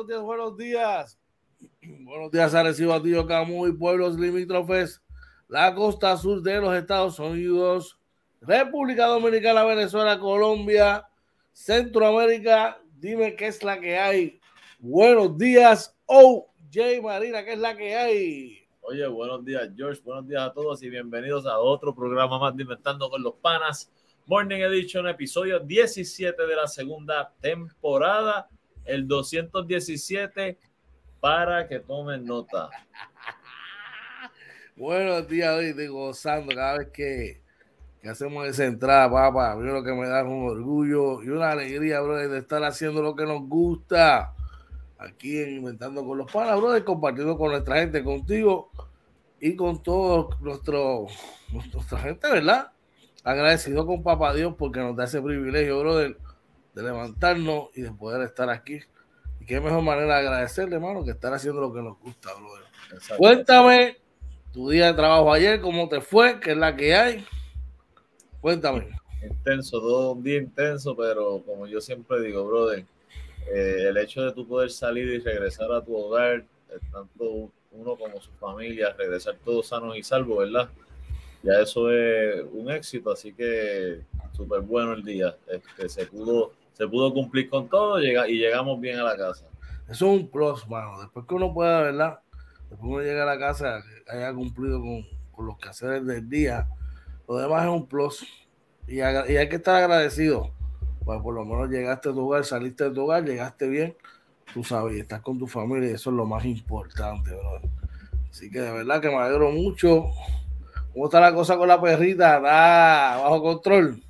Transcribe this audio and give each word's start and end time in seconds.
buenos 0.00 0.06
días, 0.06 0.22
buenos 0.22 0.56
días, 0.56 1.18
buenos 2.04 2.30
días. 2.30 2.54
Arecibo, 2.54 3.02
Tío 3.02 3.26
Camuy, 3.26 3.72
pueblos 3.72 4.18
limítrofes, 4.18 5.02
la 5.48 5.74
costa 5.74 6.16
sur 6.16 6.40
de 6.42 6.60
los 6.60 6.74
Estados 6.74 7.18
Unidos, 7.18 7.98
República 8.40 9.06
Dominicana, 9.06 9.64
Venezuela, 9.64 10.18
Colombia, 10.18 11.06
Centroamérica. 11.52 12.80
Dime 12.98 13.36
qué 13.36 13.48
es 13.48 13.62
la 13.62 13.78
que 13.78 13.98
hay. 13.98 14.40
Buenos 14.78 15.36
días, 15.36 15.94
OJ 16.06 17.02
Marina, 17.02 17.44
¿qué 17.44 17.52
es 17.52 17.58
la 17.58 17.76
que 17.76 17.94
hay? 17.94 18.58
Oye, 18.80 19.06
buenos 19.06 19.44
días, 19.44 19.68
George. 19.76 20.00
Buenos 20.02 20.26
días 20.26 20.42
a 20.42 20.52
todos 20.52 20.82
y 20.82 20.88
bienvenidos 20.88 21.44
a 21.46 21.58
otro 21.58 21.94
programa 21.94 22.38
más 22.38 22.56
de 22.56 22.62
Inventando 22.62 23.10
con 23.10 23.22
los 23.22 23.34
Panas. 23.34 23.90
Morning 24.26 24.60
Edition, 24.60 25.06
episodio 25.08 25.60
17 25.60 26.46
de 26.46 26.56
la 26.56 26.66
segunda 26.68 27.32
temporada, 27.40 28.48
el 28.90 29.06
217, 29.06 30.58
para 31.20 31.68
que 31.68 31.78
tomen 31.78 32.24
nota. 32.24 32.70
Buenos 34.76 35.28
días, 35.28 35.56
hoy 35.56 35.66
estoy 35.66 35.86
gozando 35.86 36.54
cada 36.54 36.78
vez 36.78 36.88
que, 36.92 37.40
que 38.02 38.08
hacemos 38.08 38.48
esa 38.48 38.64
entrada, 38.64 39.10
papá. 39.10 39.54
Yo 39.54 39.72
lo 39.72 39.84
que 39.84 39.92
me 39.92 40.08
da 40.08 40.24
un 40.24 40.48
orgullo 40.48 41.22
y 41.22 41.28
una 41.28 41.52
alegría, 41.52 42.00
bro, 42.00 42.16
de 42.16 42.38
estar 42.38 42.64
haciendo 42.64 43.02
lo 43.02 43.14
que 43.14 43.26
nos 43.26 43.42
gusta 43.42 44.34
aquí 44.98 45.38
en 45.38 45.56
Inventando 45.56 46.04
con 46.04 46.18
los 46.18 46.30
Panas, 46.30 46.58
brother, 46.58 46.84
compartiendo 46.84 47.38
con 47.38 47.52
nuestra 47.52 47.76
gente, 47.76 48.02
contigo 48.02 48.70
y 49.38 49.54
con 49.54 49.82
todo 49.82 50.30
nuestro, 50.40 51.06
nuestra 51.52 51.98
gente, 51.98 52.28
¿verdad? 52.28 52.72
Agradecido 53.22 53.86
con 53.86 54.02
Papá 54.02 54.34
Dios 54.34 54.54
porque 54.58 54.80
nos 54.80 54.96
da 54.96 55.04
ese 55.04 55.22
privilegio, 55.22 55.80
brother, 55.80 56.16
de 56.74 56.82
levantarnos 56.82 57.68
y 57.74 57.82
de 57.82 57.92
poder 57.92 58.22
estar 58.22 58.48
aquí. 58.50 58.80
Y 59.40 59.46
qué 59.46 59.60
mejor 59.60 59.82
manera 59.82 60.14
de 60.14 60.28
agradecerle, 60.28 60.76
hermano, 60.76 61.04
que 61.04 61.12
estar 61.12 61.32
haciendo 61.32 61.60
lo 61.60 61.72
que 61.72 61.80
nos 61.80 61.98
gusta, 61.98 62.30
brother. 62.34 62.64
Cuéntame 63.16 63.96
tu 64.52 64.68
día 64.68 64.86
de 64.86 64.94
trabajo 64.94 65.32
ayer, 65.32 65.60
cómo 65.60 65.88
te 65.88 66.00
fue, 66.00 66.40
qué 66.40 66.52
es 66.52 66.56
la 66.56 66.76
que 66.76 66.94
hay. 66.94 67.24
Cuéntame. 68.40 68.88
Intenso, 69.22 69.80
todo 69.80 70.12
un 70.12 70.22
día 70.22 70.38
intenso, 70.38 70.96
pero 70.96 71.42
como 71.44 71.66
yo 71.66 71.80
siempre 71.80 72.20
digo, 72.22 72.46
brother, 72.46 72.84
eh, 73.52 73.86
el 73.88 73.96
hecho 73.96 74.22
de 74.22 74.32
tú 74.32 74.46
poder 74.46 74.70
salir 74.70 75.08
y 75.08 75.18
regresar 75.18 75.70
a 75.72 75.84
tu 75.84 75.94
hogar, 75.96 76.44
eh, 76.70 76.78
tanto 76.90 77.50
uno 77.72 77.96
como 77.96 78.20
su 78.20 78.30
familia, 78.32 78.94
regresar 78.96 79.36
todos 79.44 79.68
sanos 79.68 79.96
y 79.96 80.02
salvos, 80.02 80.38
¿verdad? 80.38 80.68
Ya 81.42 81.60
eso 81.60 81.90
es 81.90 82.44
un 82.52 82.70
éxito, 82.70 83.10
así 83.10 83.32
que 83.32 84.00
súper 84.32 84.60
bueno 84.60 84.92
el 84.92 85.04
día. 85.04 85.36
Este, 85.46 85.88
se, 85.88 86.06
pudo, 86.06 86.52
se 86.80 86.88
pudo 86.88 87.12
cumplir 87.12 87.50
con 87.50 87.68
todo 87.68 88.00
y 88.00 88.38
llegamos 88.38 88.80
bien 88.80 88.98
a 88.98 89.02
la 89.02 89.16
casa. 89.16 89.44
Eso 89.86 90.06
es 90.06 90.20
un 90.22 90.30
plus, 90.30 90.66
mano. 90.66 90.98
Después 91.00 91.26
que 91.26 91.34
uno 91.34 91.52
pueda, 91.52 91.82
¿verdad? 91.82 92.20
Después 92.70 92.90
uno 92.90 93.02
llega 93.02 93.24
a 93.24 93.26
la 93.26 93.38
casa, 93.38 93.82
haya 94.08 94.32
cumplido 94.32 94.80
con, 94.80 95.04
con 95.30 95.46
los 95.46 95.58
quehaceres 95.58 96.06
del 96.06 96.26
día, 96.26 96.68
lo 97.28 97.36
demás 97.36 97.64
es 97.64 97.70
un 97.70 97.86
plus. 97.86 98.26
Y, 98.88 98.96
y 98.96 99.00
hay 99.02 99.48
que 99.50 99.56
estar 99.56 99.76
agradecido 99.76 100.50
pues 101.04 101.20
por 101.22 101.34
lo 101.34 101.44
menos 101.44 101.68
llegaste 101.68 102.10
a 102.10 102.12
tu 102.12 102.26
hogar, 102.26 102.44
saliste 102.44 102.84
de 102.84 102.90
tu 102.90 103.02
hogar, 103.02 103.24
llegaste 103.24 103.68
bien, 103.68 103.96
tú 104.54 104.62
sabes, 104.62 104.96
y 104.96 105.00
estás 105.00 105.20
con 105.20 105.38
tu 105.38 105.46
familia 105.46 105.90
y 105.90 105.94
eso 105.94 106.10
es 106.10 106.16
lo 106.16 106.26
más 106.26 106.44
importante, 106.44 107.30
bro. 107.34 107.60
Así 108.30 108.50
que 108.50 108.60
de 108.60 108.70
verdad 108.70 109.00
que 109.00 109.08
me 109.08 109.16
alegro 109.16 109.50
mucho. 109.50 110.04
¿Cómo 110.92 111.06
está 111.06 111.20
la 111.20 111.34
cosa 111.34 111.56
con 111.56 111.68
la 111.68 111.80
perrita? 111.80 112.36
¿Está 112.36 113.18
bajo 113.22 113.42
control? 113.42 114.02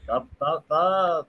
Está, 0.00 0.24
está, 0.60 1.26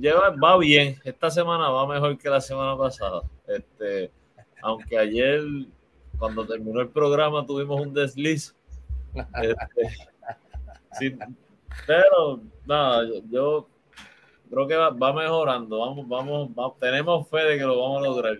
Lleva, 0.00 0.30
va 0.30 0.58
bien. 0.58 0.96
Esta 1.04 1.30
semana 1.30 1.70
va 1.70 1.86
mejor 1.86 2.18
que 2.18 2.28
la 2.28 2.40
semana 2.40 2.76
pasada. 2.76 3.22
Este, 3.46 4.10
aunque 4.62 4.98
ayer, 4.98 5.42
cuando 6.18 6.46
terminó 6.46 6.80
el 6.80 6.88
programa, 6.88 7.46
tuvimos 7.46 7.80
un 7.80 7.94
desliz. 7.94 8.54
Este, 9.14 9.96
sí, 10.98 11.16
pero, 11.86 12.40
nada, 12.66 13.04
yo, 13.30 13.68
creo 14.50 14.66
que 14.66 14.76
va, 14.76 15.12
mejorando. 15.12 15.78
Vamos, 15.78 16.54
vamos, 16.54 16.78
tenemos 16.78 17.28
fe 17.28 17.38
de 17.38 17.58
que 17.58 17.64
lo 17.64 17.80
vamos 17.80 18.02
a 18.02 18.06
lograr. 18.06 18.36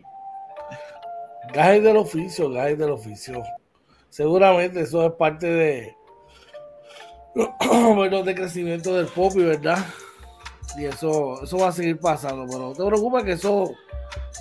Gajes 1.52 1.82
del 1.82 1.96
oficio, 1.96 2.50
gajes 2.50 2.78
del 2.78 2.90
oficio. 2.90 3.42
Seguramente 4.10 4.80
eso 4.80 5.06
es 5.06 5.12
parte 5.12 5.46
de, 5.46 5.96
bueno, 7.94 8.22
de 8.22 8.34
crecimiento 8.34 8.94
del 8.94 9.06
pop, 9.06 9.32
¿verdad? 9.34 9.78
Y 10.76 10.84
eso, 10.84 11.42
eso 11.42 11.58
va 11.58 11.68
a 11.68 11.72
seguir 11.72 11.98
pasando, 11.98 12.46
pero 12.46 12.68
no 12.68 12.72
te 12.72 12.84
preocupes 12.84 13.24
que 13.24 13.32
eso 13.32 13.74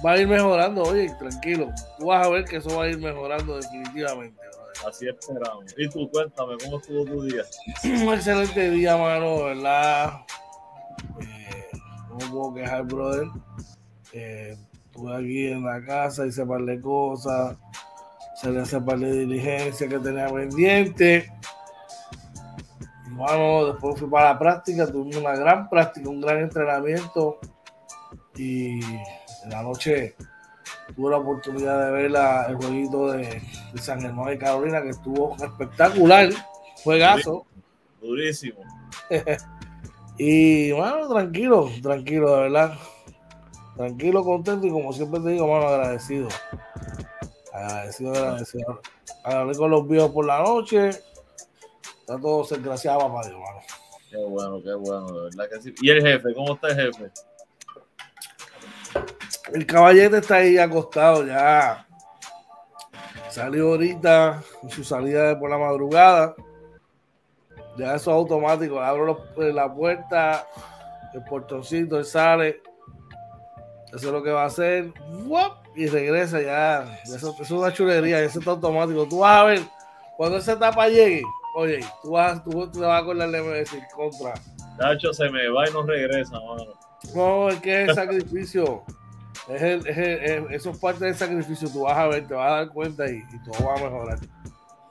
va 0.06 0.12
a 0.12 0.18
ir 0.18 0.28
mejorando, 0.28 0.84
oye, 0.84 1.14
tranquilo. 1.18 1.72
Tú 1.98 2.08
vas 2.08 2.26
a 2.26 2.30
ver 2.30 2.46
que 2.46 2.58
eso 2.58 2.76
va 2.78 2.86
a 2.86 2.90
ir 2.90 2.98
mejorando 2.98 3.58
definitivamente. 3.58 4.42
Así 4.88 5.08
esperamos. 5.08 5.74
Y 5.78 5.90
tú, 5.90 6.10
cuéntame, 6.12 6.56
¿cómo 6.64 6.80
estuvo 6.80 7.06
tu 7.06 7.24
día? 7.24 7.44
Un 7.86 8.14
excelente 8.14 8.70
día, 8.72 8.98
mano, 8.98 9.44
¿verdad? 9.44 10.14
Eh, 11.22 11.78
no 12.10 12.18
puedo 12.32 12.54
quejar, 12.54 12.84
brother. 12.84 13.28
Eh, 14.14 14.58
estuve 14.86 15.16
aquí 15.16 15.48
en 15.48 15.64
la 15.64 15.84
casa, 15.84 16.26
hice 16.26 16.44
un 16.44 16.50
par 16.50 16.62
de 16.62 16.80
cosas, 16.82 17.58
se 18.42 18.52
le 18.52 18.62
hace 18.62 18.80
par 18.82 19.00
de 19.00 19.12
diligencias 19.12 19.90
que 19.90 20.00
tenía 20.00 20.28
pendiente. 20.28 21.32
Y, 23.16 23.18
bueno, 23.18 23.68
después 23.68 23.98
fui 23.98 24.10
para 24.10 24.34
la 24.34 24.40
práctica, 24.40 24.92
tuve 24.92 25.18
una 25.18 25.36
gran 25.36 25.70
práctica, 25.70 26.10
un 26.10 26.20
gran 26.20 26.40
entrenamiento. 26.40 27.40
Y 28.36 28.84
en 28.84 29.50
la 29.50 29.64
noche 29.64 30.16
tuve 30.96 31.12
la 31.12 31.18
oportunidad 31.18 31.86
de 31.86 31.92
ver 31.92 32.06
el 32.06 32.56
jueguito 32.56 33.12
de, 33.14 33.42
San 33.76 34.02
Germán 34.02 34.28
de 34.28 34.38
Carolina, 34.38 34.82
que 34.82 34.90
estuvo 34.90 35.36
espectacular, 35.38 36.30
juegazo. 36.84 37.46
Durísimo. 38.02 38.60
y 40.18 40.72
bueno, 40.72 41.08
tranquilo, 41.08 41.70
tranquilo, 41.82 42.36
de 42.36 42.42
verdad. 42.44 42.74
Tranquilo, 43.78 44.24
contento 44.24 44.68
y 44.68 44.72
como 44.72 44.94
siempre 44.94 45.20
te 45.22 45.30
digo, 45.30 45.48
mano, 45.48 45.68
agradecido. 45.68 46.28
Agradecido, 47.54 48.14
agradecido. 48.14 48.82
Hablé 49.24 49.56
con 49.56 49.72
los 49.72 49.88
viejos 49.88 50.12
por 50.12 50.26
la 50.26 50.44
noche. 50.44 50.92
Está 52.06 52.20
todo 52.20 52.44
a 52.44 52.98
papá 53.00 53.28
Dios, 53.28 53.40
mano. 53.40 53.62
Qué 54.12 54.18
bueno, 54.18 54.62
qué 54.62 54.76
bueno, 54.76 55.08
de 55.08 55.24
verdad 55.24 55.50
que 55.50 55.60
sí. 55.60 55.74
¿Y 55.82 55.90
el 55.90 56.04
jefe? 56.04 56.36
¿Cómo 56.36 56.54
está 56.54 56.68
el 56.68 56.76
jefe? 56.76 57.12
El 59.52 59.66
caballete 59.66 60.20
está 60.20 60.36
ahí 60.36 60.60
acostado 60.60 61.26
ya. 61.26 61.88
Salió 63.32 63.70
ahorita 63.70 64.44
en 64.62 64.70
su 64.70 64.84
salida 64.84 65.40
por 65.40 65.50
la 65.50 65.58
madrugada. 65.58 66.36
Ya 67.76 67.96
eso 67.96 68.12
es 68.12 68.16
automático. 68.16 68.80
Abro 68.80 69.26
eh, 69.38 69.52
la 69.52 69.74
puerta, 69.74 70.48
el 71.12 71.24
portoncito, 71.24 71.98
él 71.98 72.06
sale. 72.06 72.62
Eso 73.88 73.96
es 74.08 74.14
lo 74.14 74.22
que 74.22 74.30
va 74.30 74.44
a 74.44 74.46
hacer. 74.46 74.94
Y 75.76 75.88
regresa 75.88 76.40
ya. 76.40 77.02
Eso, 77.04 77.36
es 77.42 77.50
una 77.50 77.74
chulería. 77.74 78.22
Eso 78.22 78.38
está 78.38 78.52
automático. 78.52 79.08
Tú 79.08 79.20
vas 79.22 79.42
a 79.42 79.44
ver, 79.46 79.62
cuando 80.18 80.38
esa 80.38 80.54
etapa 80.54 80.88
llegue, 80.88 81.24
oye, 81.56 81.80
tú 82.04 82.12
vas, 82.12 82.44
tú, 82.44 82.70
te 82.70 82.80
vas 82.80 82.90
a 82.90 82.98
acordar 82.98 83.32
de 83.32 83.42
decir 83.42 83.82
contra. 83.96 84.34
Nacho 84.78 85.14
se 85.14 85.30
me 85.30 85.48
va 85.48 85.68
y 85.68 85.74
no 85.74 85.84
regresa, 85.84 86.34
mano. 86.34 86.74
No, 87.16 87.50
es 87.50 87.60
que 87.62 87.84
es 87.84 87.90
el 87.90 87.96
sacrificio. 87.96 88.84
Es 89.48 89.86
eso 89.86 90.70
es 90.72 90.78
parte 90.78 91.06
del 91.06 91.16
sacrificio. 91.16 91.70
Tú 91.70 91.84
vas 91.84 91.98
a 91.98 92.08
ver, 92.08 92.28
te 92.28 92.34
vas 92.34 92.52
a 92.52 92.56
dar 92.56 92.70
cuenta 92.70 93.10
y, 93.10 93.22
todo 93.46 93.68
va 93.68 93.76
a 93.76 93.84
mejorar. 93.84 94.20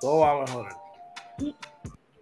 Todo 0.00 0.20
va 0.20 0.32
a 0.32 0.40
mejorar. 0.40 0.72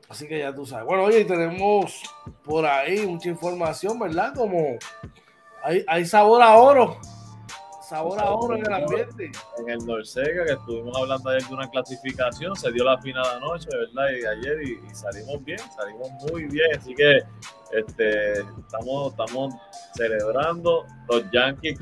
Así 0.08 0.26
que 0.26 0.40
ya 0.40 0.54
tú 0.54 0.66
sabes. 0.66 0.86
Bueno, 0.86 1.04
oye, 1.04 1.24
tenemos 1.24 2.02
por 2.44 2.66
ahí 2.66 3.06
mucha 3.06 3.28
información, 3.28 3.98
¿verdad? 3.98 4.34
Como 4.34 4.76
hay, 5.62 5.84
hay 5.86 6.04
sabor 6.04 6.42
a 6.42 6.56
oro. 6.56 6.98
Sabor 7.92 8.18
a 8.20 8.30
oro 8.30 8.56
en 8.56 8.64
el 8.64 8.72
ambiente. 8.72 9.32
En 9.58 9.68
el 9.68 9.84
Norseca, 9.84 10.46
que 10.46 10.52
estuvimos 10.52 10.96
hablando 10.96 11.28
ayer 11.28 11.46
de 11.46 11.54
una 11.54 11.68
clasificación, 11.68 12.56
se 12.56 12.72
dio 12.72 12.84
la 12.84 12.96
final 13.02 13.22
anoche, 13.36 13.68
¿verdad? 13.70 14.08
Y 14.12 14.24
ayer 14.24 14.62
y, 14.62 14.94
salimos 14.94 15.44
bien, 15.44 15.58
salimos 15.58 16.08
muy 16.30 16.44
bien. 16.46 16.74
Así 16.74 16.94
que 16.94 17.18
este, 17.70 18.40
estamos, 18.40 19.10
estamos 19.10 19.54
celebrando. 19.94 20.86
Los 21.06 21.30
Yankees 21.32 21.80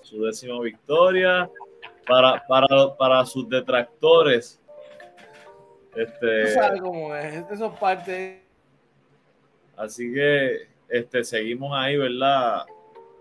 su 0.00 0.24
décima 0.24 0.58
victoria. 0.60 1.50
Para, 2.06 2.42
para, 2.46 2.96
para 2.96 3.26
sus 3.26 3.46
detractores. 3.46 4.58
Este, 5.94 6.54
sabes 6.54 6.80
cómo 6.80 7.14
es, 7.14 7.44
eso 7.50 7.66
es 7.66 7.78
parte. 7.78 8.42
Así 9.76 10.10
que 10.10 10.68
este, 10.88 11.22
seguimos 11.22 11.76
ahí, 11.76 11.98
¿verdad? 11.98 12.64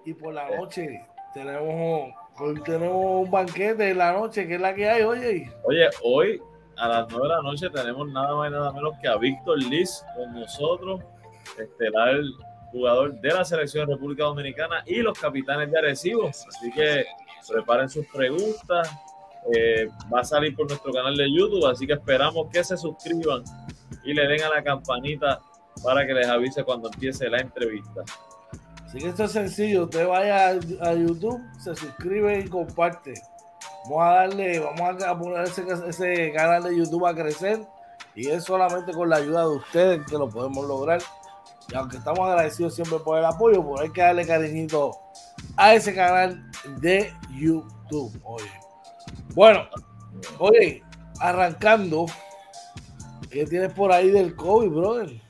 Y 0.05 0.13
por 0.13 0.33
la 0.33 0.49
noche 0.55 1.05
tenemos, 1.33 2.13
tenemos 2.63 3.25
un 3.25 3.31
banquete 3.31 3.91
en 3.91 3.97
la 3.97 4.13
noche, 4.13 4.47
que 4.47 4.55
es 4.55 4.61
la 4.61 4.73
que 4.73 4.89
hay, 4.89 5.03
oye. 5.03 5.51
Oye, 5.63 5.89
hoy 6.03 6.41
a 6.77 6.87
las 6.87 7.07
9 7.09 7.27
de 7.27 7.29
la 7.29 7.41
noche 7.41 7.69
tenemos 7.69 8.07
nada 8.09 8.35
más 8.35 8.49
y 8.49 8.53
nada 8.53 8.71
menos 8.71 8.93
que 9.01 9.07
a 9.07 9.17
Víctor 9.17 9.57
Liz 9.57 10.03
con 10.15 10.33
nosotros, 10.33 11.01
estelar 11.57 12.15
jugador 12.71 13.13
de 13.21 13.29
la 13.29 13.45
selección 13.45 13.87
de 13.87 13.93
República 13.93 14.23
Dominicana 14.23 14.83
y 14.85 14.95
los 15.01 15.17
capitanes 15.17 15.71
de 15.71 15.77
Arecibo. 15.77 16.27
Así 16.29 16.71
que 16.71 17.05
preparen 17.47 17.89
sus 17.89 18.05
preguntas. 18.07 18.89
Eh, 19.53 19.89
va 20.11 20.21
a 20.21 20.23
salir 20.23 20.55
por 20.55 20.67
nuestro 20.67 20.91
canal 20.93 21.15
de 21.15 21.29
YouTube, 21.29 21.65
así 21.67 21.85
que 21.85 21.93
esperamos 21.93 22.47
que 22.49 22.63
se 22.63 22.77
suscriban 22.77 23.43
y 24.05 24.13
le 24.13 24.25
den 24.25 24.41
a 24.41 24.49
la 24.49 24.63
campanita 24.63 25.41
para 25.83 26.07
que 26.07 26.13
les 26.13 26.27
avise 26.27 26.63
cuando 26.63 26.89
empiece 26.91 27.29
la 27.29 27.39
entrevista. 27.39 28.03
Así 28.93 29.01
que 29.01 29.09
esto 29.09 29.23
es 29.23 29.31
sencillo, 29.31 29.85
usted 29.85 30.07
vaya 30.07 30.49
a, 30.49 30.93
YouTube, 30.93 31.41
se 31.57 31.75
suscribe 31.75 32.41
y 32.41 32.47
comparte. 32.47 33.15
Vamos 33.85 34.03
a 34.03 34.09
darle, 34.09 34.59
vamos 34.59 35.03
a 35.03 35.17
poner 35.17 35.45
ese, 35.45 35.65
ese 35.87 36.31
canal 36.31 36.61
de 36.61 36.77
YouTube 36.77 37.07
a 37.07 37.15
crecer 37.15 37.65
y 38.13 38.29
es 38.29 38.43
solamente 38.43 38.93
con 38.93 39.09
la 39.09 39.15
ayuda 39.15 39.41
de 39.41 39.55
ustedes 39.55 40.05
que 40.05 40.15
lo 40.15 40.29
podemos 40.29 40.67
lograr. 40.67 41.01
Y 41.69 41.75
aunque 41.75 41.97
estamos 41.97 42.19
agradecidos 42.19 42.75
siempre 42.75 42.99
por 42.99 43.17
el 43.17 43.25
apoyo, 43.25 43.63
pues 43.63 43.81
hay 43.81 43.89
que 43.89 44.01
darle 44.01 44.27
cariñito 44.27 44.91
a 45.57 45.73
ese 45.73 45.95
canal 45.95 46.51
de 46.77 47.11
YouTube. 47.31 48.15
Oye. 48.23 48.51
Bueno, 49.33 49.63
oye, 50.37 50.83
arrancando, 51.19 52.05
¿qué 53.31 53.47
tienes 53.47 53.73
por 53.73 53.91
ahí 53.91 54.11
del 54.11 54.35
COVID, 54.35 54.69
brother? 54.69 55.22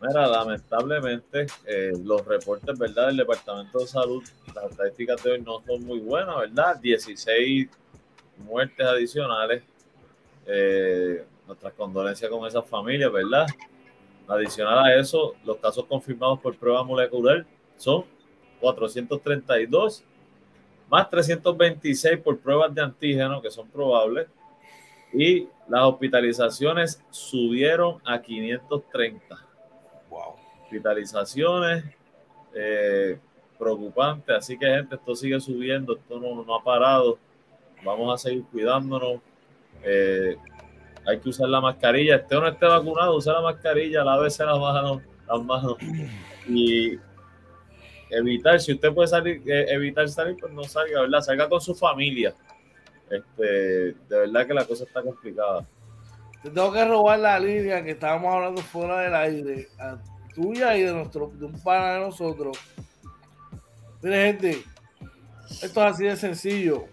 Mira, 0.00 0.26
lamentablemente, 0.26 1.46
eh, 1.66 1.92
los 2.02 2.24
reportes, 2.24 2.78
¿verdad? 2.78 3.08
Del 3.08 3.18
Departamento 3.18 3.80
de 3.80 3.86
Salud, 3.86 4.24
las 4.54 4.70
estadísticas 4.70 5.22
de 5.22 5.32
hoy 5.32 5.42
no 5.42 5.62
son 5.66 5.84
muy 5.84 5.98
buenas, 5.98 6.38
¿verdad? 6.38 6.76
16 6.80 7.68
muertes 8.38 8.86
adicionales. 8.86 9.62
Eh, 10.46 11.22
nuestras 11.46 11.74
condolencias 11.74 12.30
con 12.30 12.46
esas 12.46 12.66
familias, 12.66 13.12
¿verdad? 13.12 13.46
Adicional 14.26 14.78
a 14.78 14.94
eso, 14.94 15.34
los 15.44 15.58
casos 15.58 15.84
confirmados 15.84 16.40
por 16.40 16.56
prueba 16.56 16.82
molecular 16.82 17.44
son 17.76 18.04
432, 18.60 20.02
más 20.88 21.10
326 21.10 22.18
por 22.20 22.38
pruebas 22.38 22.74
de 22.74 22.80
antígeno, 22.80 23.42
que 23.42 23.50
son 23.50 23.68
probables, 23.68 24.28
y 25.12 25.46
las 25.68 25.82
hospitalizaciones 25.82 27.02
subieron 27.10 28.00
a 28.04 28.22
530. 28.22 29.49
Wow. 30.10 30.36
Hospitalizaciones 30.64 31.84
eh, 32.54 33.18
preocupantes, 33.58 34.36
así 34.36 34.58
que 34.58 34.66
gente, 34.66 34.96
esto 34.96 35.14
sigue 35.14 35.40
subiendo, 35.40 35.96
esto 35.96 36.18
no, 36.20 36.44
no 36.44 36.54
ha 36.54 36.62
parado. 36.62 37.18
Vamos 37.84 38.12
a 38.14 38.18
seguir 38.28 38.44
cuidándonos. 38.50 39.20
Eh, 39.82 40.36
hay 41.06 41.18
que 41.18 41.28
usar 41.28 41.48
la 41.48 41.60
mascarilla. 41.60 42.16
Esté 42.16 42.36
o 42.36 42.40
no 42.40 42.48
esté 42.48 42.66
vacunado, 42.66 43.16
usa 43.16 43.34
la 43.34 43.40
mascarilla, 43.40 44.04
lávese 44.04 44.44
las 44.44 44.58
manos, 44.58 45.02
las 45.26 45.42
manos. 45.42 45.76
Y 46.48 46.98
evitar, 48.10 48.60
si 48.60 48.72
usted 48.72 48.92
puede 48.92 49.08
salir, 49.08 49.42
eh, 49.46 49.66
evitar 49.68 50.08
salir, 50.08 50.36
pues 50.38 50.52
no 50.52 50.64
salga, 50.64 51.02
¿verdad? 51.02 51.20
Salga 51.20 51.48
con 51.48 51.60
su 51.60 51.74
familia. 51.74 52.34
Este, 53.08 53.42
de 53.42 53.94
verdad 54.08 54.46
que 54.46 54.54
la 54.54 54.64
cosa 54.64 54.84
está 54.84 55.02
complicada. 55.02 55.66
Te 56.42 56.50
tengo 56.50 56.72
que 56.72 56.84
robar 56.84 57.18
la 57.18 57.38
línea 57.38 57.84
que 57.84 57.90
estábamos 57.90 58.34
hablando 58.34 58.62
fuera 58.62 59.00
del 59.00 59.14
aire, 59.14 59.68
tuya 60.34 60.76
y 60.76 60.82
de 60.82 60.92
nuestro, 60.92 61.30
de 61.34 61.46
un 61.46 61.62
pana 61.62 61.94
de 61.94 62.00
nosotros. 62.00 62.58
Mire, 64.02 64.26
gente, 64.26 64.62
esto 65.62 65.86
es 65.86 65.92
así 65.94 66.04
de 66.04 66.16
sencillo. 66.16 66.86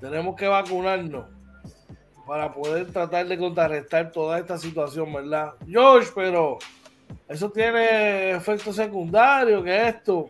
Tenemos 0.00 0.34
que 0.34 0.48
vacunarnos 0.48 1.26
para 2.26 2.52
poder 2.52 2.90
tratar 2.92 3.26
de 3.26 3.38
contrarrestar 3.38 4.10
toda 4.10 4.38
esta 4.38 4.58
situación, 4.58 5.12
¿verdad? 5.12 5.52
George, 5.68 6.10
pero 6.14 6.58
eso 7.28 7.50
tiene 7.50 8.32
efectos 8.32 8.74
secundarios, 8.74 9.62
que 9.62 9.88
esto. 9.88 10.28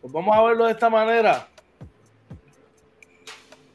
Pues 0.00 0.12
vamos 0.12 0.36
a 0.36 0.42
verlo 0.42 0.66
de 0.66 0.72
esta 0.72 0.90
manera. 0.90 1.48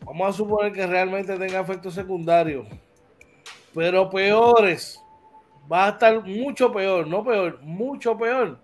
Vamos 0.06 0.30
a 0.30 0.34
suponer 0.34 0.72
que 0.72 0.86
realmente 0.86 1.38
tenga 1.38 1.60
efectos 1.60 1.94
secundarios, 1.94 2.68
pero 3.74 4.10
peores. 4.10 5.02
Va 5.72 5.86
a 5.86 5.90
estar 5.90 6.24
mucho 6.26 6.72
peor, 6.72 7.06
no 7.06 7.24
peor, 7.24 7.60
mucho 7.62 8.18
peor. 8.18 8.58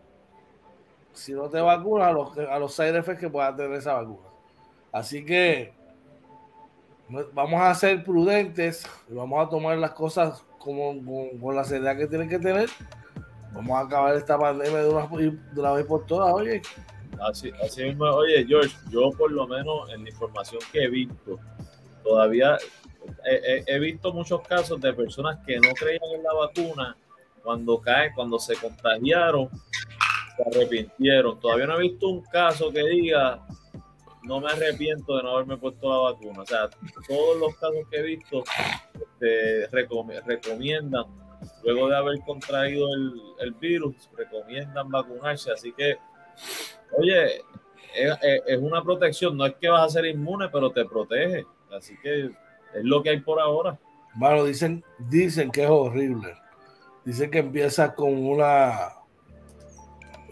Si 1.13 1.33
no 1.33 1.49
te 1.49 1.61
vacunas 1.61 2.07
a 2.07 2.11
los, 2.11 2.37
a 2.37 2.59
los 2.59 2.73
side 2.73 3.03
que 3.17 3.29
pueda 3.29 3.55
tener 3.55 3.73
esa 3.73 3.93
vacuna. 3.93 4.27
Así 4.91 5.23
que 5.23 5.73
vamos 7.33 7.61
a 7.61 7.73
ser 7.75 8.03
prudentes 8.03 8.85
y 9.09 9.13
vamos 9.13 9.45
a 9.45 9.49
tomar 9.49 9.77
las 9.77 9.91
cosas 9.91 10.43
como 10.57 10.95
con, 11.39 11.55
la 11.55 11.63
seriedad 11.63 11.97
que 11.97 12.07
tienen 12.07 12.29
que 12.29 12.39
tener. 12.39 12.69
Vamos 13.53 13.77
a 13.77 13.81
acabar 13.81 14.15
esta 14.15 14.37
pandemia 14.37 14.83
de 14.83 14.89
una, 14.89 15.71
vez 15.73 15.85
por 15.85 16.05
todas, 16.05 16.33
oye. 16.33 16.61
Así, 17.21 17.51
así 17.63 17.83
mismo, 17.83 18.05
oye, 18.05 18.45
George, 18.45 18.75
yo 18.89 19.11
por 19.11 19.31
lo 19.31 19.47
menos 19.47 19.89
en 19.93 20.03
la 20.03 20.09
información 20.09 20.59
que 20.71 20.83
he 20.83 20.89
visto, 20.89 21.39
todavía 22.03 22.57
he, 23.25 23.79
visto 23.79 24.13
muchos 24.13 24.41
casos 24.41 24.79
de 24.79 24.93
personas 24.93 25.39
que 25.45 25.55
no 25.59 25.73
creían 25.73 26.11
en 26.15 26.23
la 26.23 26.33
vacuna 26.33 26.97
cuando 27.43 27.79
caen, 27.79 28.11
cuando 28.15 28.39
se 28.39 28.55
contagiaron, 28.55 29.49
se 30.35 30.43
arrepintieron. 30.49 31.39
Todavía 31.39 31.67
no 31.67 31.77
he 31.77 31.83
visto 31.83 32.07
un 32.09 32.21
caso 32.23 32.71
que 32.71 32.83
diga, 32.83 33.45
no 34.23 34.39
me 34.39 34.47
arrepiento 34.51 35.17
de 35.17 35.23
no 35.23 35.35
haberme 35.35 35.57
puesto 35.57 35.89
la 35.89 36.11
vacuna. 36.11 36.41
O 36.41 36.45
sea, 36.45 36.69
todos 37.07 37.39
los 37.39 37.55
casos 37.55 37.87
que 37.89 37.99
he 37.99 38.03
visto 38.03 38.43
este, 38.93 39.67
recomiendan, 39.67 41.05
luego 41.63 41.89
de 41.89 41.95
haber 41.95 42.19
contraído 42.25 42.87
el, 43.39 43.53
virus, 43.53 44.09
recomiendan 44.17 44.89
vacunarse. 44.89 45.51
Así 45.51 45.71
que, 45.73 45.97
oye, 46.97 47.41
es, 47.95 48.57
una 48.59 48.83
protección. 48.83 49.37
No 49.37 49.45
es 49.45 49.55
que 49.55 49.69
vas 49.69 49.83
a 49.83 49.89
ser 49.89 50.05
inmune, 50.05 50.49
pero 50.49 50.71
te 50.71 50.85
protege. 50.85 51.45
Así 51.71 51.95
que 52.01 52.31
es 52.75 52.83
lo 52.83 53.01
que 53.01 53.09
hay 53.09 53.19
por 53.19 53.39
ahora. 53.39 53.77
Bueno, 54.15 54.43
dicen, 54.45 54.83
dicen 54.97 55.51
que 55.51 55.63
es 55.63 55.69
horrible. 55.69 56.33
Dicen 57.03 57.29
que 57.29 57.39
empieza 57.39 57.93
con 57.93 58.25
una 58.25 58.95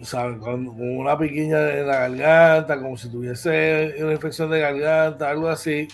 o 0.03 0.05
sea, 0.05 0.37
con, 0.37 0.67
una 0.67 1.17
piquiña 1.17 1.69
en 1.71 1.87
la 1.87 2.09
garganta, 2.09 2.77
como 2.77 2.97
si 2.97 3.09
tuviese 3.09 3.95
una 4.03 4.11
infección 4.11 4.49
de 4.49 4.59
garganta, 4.59 5.29
algo 5.29 5.47
así. 5.47 5.87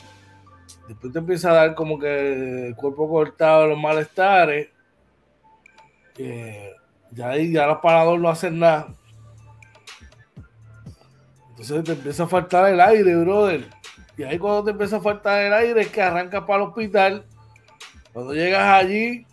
Después 0.87 1.13
te 1.13 1.19
empieza 1.19 1.51
a 1.51 1.53
dar 1.53 1.75
como 1.75 1.99
que 1.99 2.69
el 2.69 2.75
cuerpo 2.75 3.07
cortado, 3.07 3.67
los 3.67 3.77
malestares. 3.77 4.69
ya 7.11 7.29
ahí 7.29 7.51
ya 7.51 7.67
los 7.67 7.77
paradores 7.79 8.19
no 8.19 8.29
hacen 8.29 8.57
nada. 8.57 8.95
Entonces 11.51 11.83
te 11.83 11.91
empieza 11.91 12.23
a 12.23 12.27
faltar 12.27 12.73
el 12.73 12.81
aire, 12.81 13.15
brother. 13.15 13.69
Y 14.19 14.23
ahí 14.23 14.37
cuando 14.37 14.65
te 14.65 14.71
empieza 14.71 14.97
a 14.97 15.01
faltar 15.01 15.41
el 15.41 15.53
aire 15.53 15.81
es 15.81 15.87
que 15.87 16.01
arrancas 16.01 16.43
para 16.43 16.61
el 16.61 16.69
hospital. 16.69 17.25
Cuando 18.11 18.33
llegas 18.33 18.83
allí, 18.83 19.25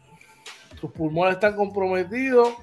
tus 0.80 0.92
pulmones 0.92 1.34
están 1.34 1.56
comprometidos 1.56 2.54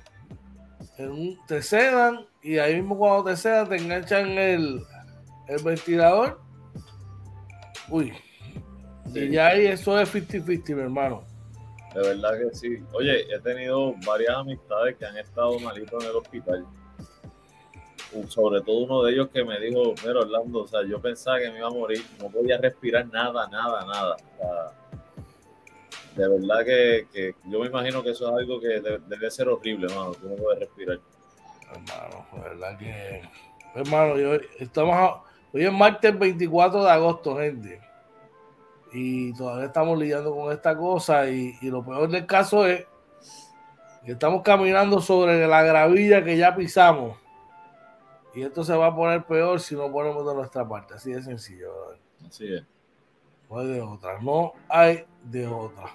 te 1.48 1.62
sedan 1.62 2.26
y 2.42 2.58
ahí 2.58 2.76
mismo 2.76 2.98
cuando 2.98 3.26
te 3.26 3.36
sedan 3.36 3.70
te 3.70 3.78
enganchan 3.78 4.30
el, 4.38 4.82
el 5.48 5.64
ventilador. 5.64 6.40
Uy. 7.90 8.14
Y 9.14 9.30
ya 9.30 9.48
ahí 9.48 9.68
eso 9.68 10.00
es 10.00 10.14
50-50, 10.14 10.76
mi 10.76 10.82
hermano. 10.82 11.24
De 11.94 12.02
verdad 12.02 12.32
que 12.40 12.56
sí. 12.56 12.78
Oye, 12.94 13.22
he 13.34 13.40
tenido 13.40 13.94
varias 14.06 14.36
amistades 14.36 14.96
que 14.98 15.06
han 15.06 15.18
estado 15.18 15.60
malitos 15.60 16.04
en 16.04 16.10
el 16.10 16.16
hospital. 16.16 16.66
Sobre 18.28 18.62
todo 18.62 18.78
uno 18.78 19.04
de 19.04 19.14
ellos 19.14 19.30
que 19.30 19.44
me 19.44 19.60
dijo, 19.60 19.94
mira 20.06 20.20
Orlando, 20.20 20.64
o 20.64 20.68
sea, 20.68 20.86
yo 20.86 21.02
pensaba 21.02 21.40
que 21.40 21.50
me 21.52 21.58
iba 21.58 21.68
a 21.68 21.72
morir, 21.72 22.04
no 22.20 22.30
podía 22.30 22.58
respirar 22.58 23.08
nada, 23.08 23.48
nada, 23.48 23.86
nada 23.86 24.18
de 26.16 26.28
verdad 26.28 26.66
que, 26.66 27.36
yo 27.46 27.60
me 27.60 27.68
imagino 27.68 28.04
que 28.04 28.12
eso 28.12 28.28
es 28.28 28.36
algo 28.36 28.60
que 28.60 28.80
debe, 28.80 29.32
ser 29.32 29.50
horrible, 29.50 29.88
hermano, 29.90 30.12
tú 30.14 30.30
no 30.30 30.36
puedes 30.36 30.60
respirar. 30.60 31.00
Hermano, 31.72 32.26
de 32.34 32.42
verdad 32.42 32.78
que. 32.78 33.22
Hermano, 33.76 34.18
yo, 34.18 34.36
estamos 34.60 35.22
hoy 35.52 35.66
es 35.66 35.72
martes 35.72 36.18
24 36.18 36.84
de 36.84 36.92
agosto, 36.92 37.38
gente. 37.38 37.82
Y 38.92 39.34
todavía 39.34 39.66
estamos 39.66 39.98
lidiando 39.98 40.36
con 40.36 40.52
esta 40.54 40.78
cosa. 40.78 41.28
Y, 41.28 41.58
lo 41.64 41.84
peor 41.84 42.08
del 42.10 42.28
caso 42.28 42.68
es 42.68 42.86
que 44.06 44.12
estamos 44.12 44.44
caminando 44.44 45.02
sobre 45.02 45.48
la 45.48 45.64
gravilla 45.64 46.24
que 46.24 46.38
ya 46.38 46.56
pisamos. 46.56 47.18
Y 48.34 48.42
esto 48.42 48.64
se 48.64 48.76
va 48.76 48.88
a 48.88 48.96
poner 48.96 49.24
peor 49.26 49.60
si 49.60 49.76
no 49.76 49.92
ponemos 49.92 50.26
de 50.26 50.34
nuestra 50.34 50.68
parte. 50.68 50.96
Así 50.96 51.12
de 51.12 51.22
sencillo. 51.22 51.72
Así 52.28 52.54
es. 52.54 52.64
No 53.50 53.60
hay 53.60 53.68
de 53.68 53.82
otra. 53.82 54.20
No 54.22 54.54
hay 54.68 55.06
de 55.24 55.48
otra. 55.48 55.86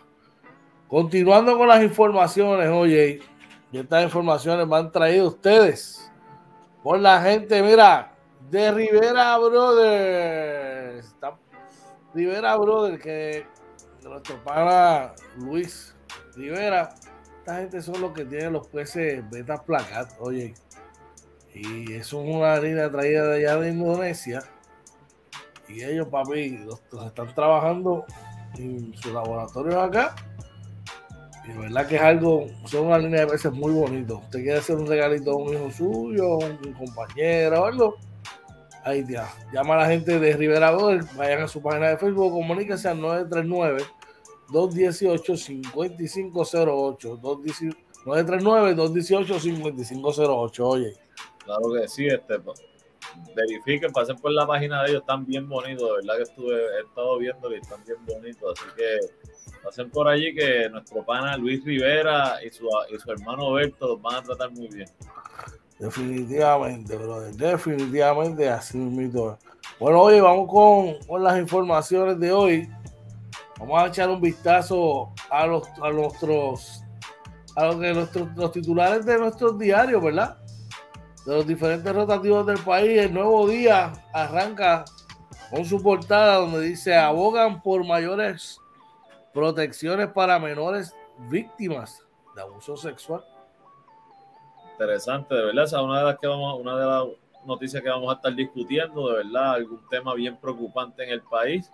Continuando 0.88 1.58
con 1.58 1.68
las 1.68 1.82
informaciones, 1.82 2.68
oye, 2.70 3.20
y 3.70 3.78
estas 3.78 4.04
informaciones 4.04 4.66
me 4.66 4.76
han 4.76 4.90
traído 4.90 5.28
ustedes 5.28 6.10
por 6.82 6.98
la 6.98 7.20
gente, 7.20 7.62
mira, 7.62 8.14
de 8.48 8.72
Rivera 8.72 9.36
Brothers. 9.36 11.14
Rivera 12.14 12.56
Brothers, 12.56 13.02
que 13.02 13.46
nuestro 14.02 14.42
pana 14.42 15.12
Luis 15.36 15.94
Rivera, 16.34 16.94
esta 17.40 17.56
gente 17.56 17.82
son 17.82 18.00
los 18.00 18.12
que 18.12 18.24
tienen 18.24 18.54
los 18.54 18.66
peces 18.68 19.28
beta 19.30 19.62
placat, 19.62 20.12
oye. 20.20 20.54
Y 21.58 21.92
eso 21.94 22.22
es 22.22 22.36
una 22.36 22.52
harina 22.52 22.90
traída 22.90 23.26
de 23.26 23.38
allá 23.38 23.60
de 23.60 23.70
Indonesia. 23.70 24.44
Y 25.68 25.82
ellos, 25.82 26.06
papi, 26.08 26.58
los, 26.58 26.80
están 27.04 27.34
trabajando 27.34 28.04
en 28.56 28.94
sus 28.94 29.12
laboratorios 29.12 29.74
acá. 29.74 30.14
Y 31.44 31.48
de 31.52 31.58
verdad 31.58 31.86
que 31.88 31.96
es 31.96 32.02
algo, 32.02 32.46
son 32.64 32.86
una 32.86 32.98
línea 32.98 33.22
de 33.22 33.26
peces 33.26 33.52
muy 33.52 33.72
bonito. 33.72 34.18
Usted 34.18 34.42
quiere 34.42 34.58
hacer 34.58 34.76
un 34.76 34.86
regalito 34.86 35.32
a 35.32 35.36
un 35.36 35.52
hijo 35.54 35.70
suyo, 35.72 36.38
un 36.38 36.72
compañero 36.74 37.62
o 37.62 37.64
algo. 37.64 37.96
Ahí 38.84 39.04
ya. 39.08 39.28
Llama 39.52 39.74
a 39.74 39.78
la 39.78 39.86
gente 39.86 40.20
de 40.20 40.36
Rivera 40.36 40.70
vayan 40.70 41.42
a 41.42 41.48
su 41.48 41.60
página 41.60 41.88
de 41.88 41.98
Facebook, 41.98 42.32
comuníquense 42.32 42.88
al 42.88 43.00
939 43.00 43.82
218 44.50 45.36
5508 45.36 47.18
939 47.20 48.74
218 48.74 49.40
5508 49.40 50.66
oye 50.66 51.07
Claro 51.48 51.72
que 51.72 51.88
sí, 51.88 52.06
este, 52.06 52.38
pues, 52.40 52.62
verifiquen, 53.34 53.90
pasen 53.90 54.16
por 54.16 54.32
la 54.32 54.46
página 54.46 54.82
de 54.82 54.90
ellos, 54.90 55.00
están 55.00 55.24
bien 55.24 55.48
bonitos, 55.48 55.88
de 55.88 55.94
verdad 55.94 56.16
que 56.16 56.22
estuve, 56.24 56.54
he 56.54 56.80
estado 56.82 57.16
viendo 57.16 57.50
y 57.50 57.54
están 57.58 57.82
bien 57.86 57.96
bonitos, 58.04 58.52
así 58.52 58.68
que 58.76 59.54
pasen 59.64 59.88
por 59.90 60.08
allí 60.08 60.34
que 60.34 60.68
nuestro 60.68 61.02
pana 61.06 61.38
Luis 61.38 61.64
Rivera 61.64 62.44
y 62.44 62.50
su, 62.50 62.68
y 62.94 62.98
su 62.98 63.10
hermano 63.10 63.50
Berto 63.54 63.88
los 63.88 64.02
van 64.02 64.16
a 64.16 64.22
tratar 64.22 64.50
muy 64.50 64.68
bien. 64.68 64.90
Definitivamente, 65.78 66.94
brother, 66.96 67.34
definitivamente 67.34 68.46
así 68.46 68.76
mismo. 68.76 69.38
Bueno, 69.80 70.02
oye, 70.02 70.20
vamos 70.20 70.50
con, 70.50 70.98
con, 71.06 71.24
las 71.24 71.38
informaciones 71.38 72.20
de 72.20 72.30
hoy. 72.30 72.68
Vamos 73.58 73.82
a 73.82 73.86
echar 73.86 74.10
un 74.10 74.20
vistazo 74.20 75.14
a 75.30 75.46
los 75.46 75.66
a 75.82 75.90
nuestros 75.92 76.82
a 77.56 77.64
lo 77.64 77.80
que 77.80 77.94
nuestros 77.94 78.28
los 78.36 78.52
titulares 78.52 79.06
de 79.06 79.18
nuestros 79.18 79.58
diarios, 79.58 80.02
¿verdad? 80.02 80.36
De 81.28 81.34
los 81.34 81.46
diferentes 81.46 81.94
rotativos 81.94 82.46
del 82.46 82.58
país. 82.58 83.02
El 83.02 83.12
nuevo 83.12 83.46
día 83.46 83.92
arranca 84.14 84.86
con 85.50 85.62
su 85.62 85.82
portada 85.82 86.36
donde 86.36 86.62
dice 86.62 86.96
abogan 86.96 87.60
por 87.60 87.84
mayores 87.84 88.58
protecciones 89.34 90.08
para 90.08 90.38
menores 90.38 90.96
víctimas 91.28 92.02
de 92.34 92.40
abuso 92.40 92.78
sexual. 92.78 93.22
Interesante, 94.72 95.34
de 95.34 95.44
verdad, 95.44 95.64
esa 95.64 95.76
es 95.76 95.82
una 95.82 95.98
de 95.98 96.04
las 96.06 96.18
que 96.18 96.26
vamos, 96.26 96.60
una 96.60 96.78
de 96.78 96.86
las 96.86 97.04
noticias 97.44 97.82
que 97.82 97.90
vamos 97.90 98.10
a 98.10 98.16
estar 98.16 98.34
discutiendo, 98.34 99.08
de 99.10 99.16
verdad, 99.18 99.52
algún 99.52 99.86
tema 99.90 100.14
bien 100.14 100.34
preocupante 100.38 101.04
en 101.04 101.10
el 101.10 101.20
país 101.20 101.70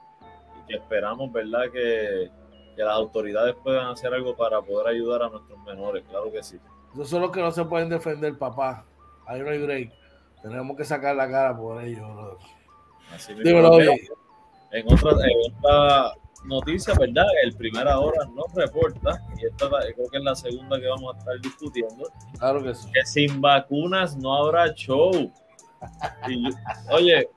y 0.61 0.67
que 0.67 0.79
esperamos, 0.79 1.33
verdad, 1.33 1.71
que, 1.73 2.29
que 2.75 2.83
las 2.83 2.95
autoridades 2.95 3.55
puedan 3.63 3.87
hacer 3.87 4.13
algo 4.13 4.35
para 4.35 4.61
poder 4.61 4.89
ayudar 4.89 5.23
a 5.23 5.29
nuestros 5.29 5.61
menores, 5.61 6.03
claro 6.11 6.33
que 6.33 6.43
sí. 6.43 6.59
Esos 6.93 7.09
son 7.09 7.23
los 7.23 7.31
que 7.31 7.41
no 7.41 7.53
se 7.53 7.65
pueden 7.65 7.89
defender, 7.89 8.37
papá 8.37 8.85
ahí 9.27 9.41
no 9.41 9.51
hay 9.51 9.59
break. 9.59 9.93
Tenemos 10.43 10.77
que 10.77 10.85
sacar 10.85 11.17
la 11.17 11.31
cara 11.31 11.57
por 11.57 11.83
ellos. 11.83 12.07
Así 13.15 13.33
en, 13.33 14.87
otra, 14.87 16.13
noticia, 16.45 16.95
¿verdad? 16.99 17.27
El 17.45 17.55
Primera 17.57 17.99
Hora 17.99 18.27
no 18.35 18.45
reporta, 18.55 19.23
y 19.41 19.47
esta 19.47 19.69
creo 19.69 20.09
que 20.11 20.19
es 20.19 20.25
la 20.25 20.35
segunda 20.35 20.81
que 20.81 20.89
vamos 20.89 21.15
a 21.15 21.19
estar 21.19 21.41
discutiendo. 21.41 22.11
Claro 22.39 22.63
que 22.63 22.75
sí. 22.75 22.91
Que 22.93 23.07
sin 23.07 23.41
vacunas 23.41 24.17
no 24.17 24.35
habrá 24.35 24.75
show. 24.75 25.33
oye, 26.91 27.29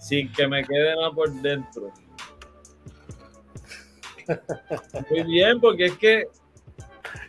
sin 0.00 0.32
que 0.32 0.48
me 0.48 0.64
quede 0.64 0.96
nada 0.96 1.10
por 1.12 1.30
dentro. 1.40 1.92
Muy 5.10 5.22
bien, 5.22 5.60
porque 5.60 5.86
es 5.86 5.96
que 5.98 6.28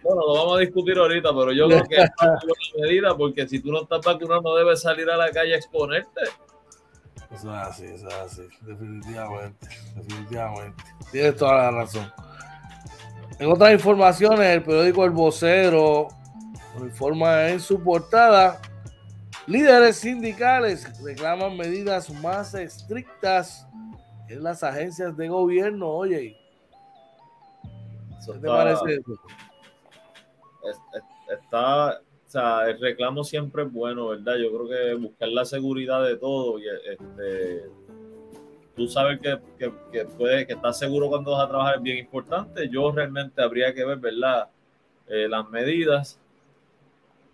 bueno, 0.04 0.22
lo 0.22 0.34
vamos 0.34 0.58
a 0.58 0.60
discutir 0.62 0.98
ahorita, 0.98 1.30
pero 1.30 1.52
yo 1.52 1.68
creo 1.68 1.84
que 1.84 1.96
es 1.96 2.10
una 2.22 2.32
buena 2.32 2.88
medida 2.88 3.18
porque 3.18 3.48
si 3.48 3.60
tú 3.60 3.72
no 3.72 3.84
estás 3.84 4.02
vacunado 4.06 4.42
no 4.42 4.56
debes 4.56 4.82
salir 4.82 5.10
a 5.10 5.18
la 5.18 5.32
calle 5.32 5.54
a 5.54 5.58
exponerte. 5.58 6.22
Eso 7.32 7.54
es 7.54 7.68
así, 7.68 7.86
eso 7.86 8.08
es 8.08 8.14
así, 8.14 8.42
definitivamente, 8.62 9.68
definitivamente. 9.96 10.84
Tienes 11.12 11.36
toda 11.36 11.54
la 11.56 11.72
razón. 11.72 12.12
En 13.40 13.52
otras 13.52 13.74
informaciones, 13.74 14.40
el 14.40 14.64
periódico 14.64 15.04
El 15.04 15.12
Vocero 15.12 16.08
informa 16.80 17.50
en 17.50 17.60
su 17.60 17.82
portada, 17.82 18.62
líderes 19.46 19.98
sindicales 19.98 21.02
reclaman 21.04 21.58
medidas 21.58 22.10
más 22.22 22.54
estrictas 22.54 23.68
en 24.30 24.44
las 24.44 24.64
agencias 24.64 25.16
de 25.16 25.28
gobierno. 25.28 25.90
Oye, 25.90 26.38
¿qué 28.26 28.34
te 28.34 28.48
parece 28.48 28.96
eso? 28.96 29.14
Está, 31.32 32.00
o 32.00 32.30
sea, 32.30 32.70
el 32.70 32.80
reclamo 32.80 33.24
siempre 33.24 33.64
es 33.64 33.72
bueno, 33.72 34.10
¿verdad? 34.10 34.36
Yo 34.36 34.50
creo 34.52 34.68
que 34.68 34.94
buscar 34.96 35.30
la 35.30 35.46
seguridad 35.46 36.04
de 36.04 36.18
todo 36.18 36.60
y 36.60 36.64
este, 36.68 37.70
tú 38.76 38.88
sabes 38.88 39.20
que, 39.20 39.40
que, 39.58 39.72
que, 39.92 40.46
que 40.46 40.54
estás 40.54 40.78
seguro 40.78 41.08
cuando 41.08 41.32
vas 41.32 41.46
a 41.46 41.50
trabajar 41.50 41.76
es 41.78 41.82
bien 41.82 41.98
importante. 41.98 42.70
Yo 42.70 42.92
realmente 42.92 43.42
habría 43.42 43.74
que 43.74 43.86
ver, 43.86 43.98
¿verdad? 43.98 44.50
Eh, 45.08 45.28
las 45.30 45.50
medidas. 45.50 46.20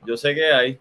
Yo 0.06 0.16
sé 0.16 0.36
que 0.36 0.46
hay, 0.46 0.80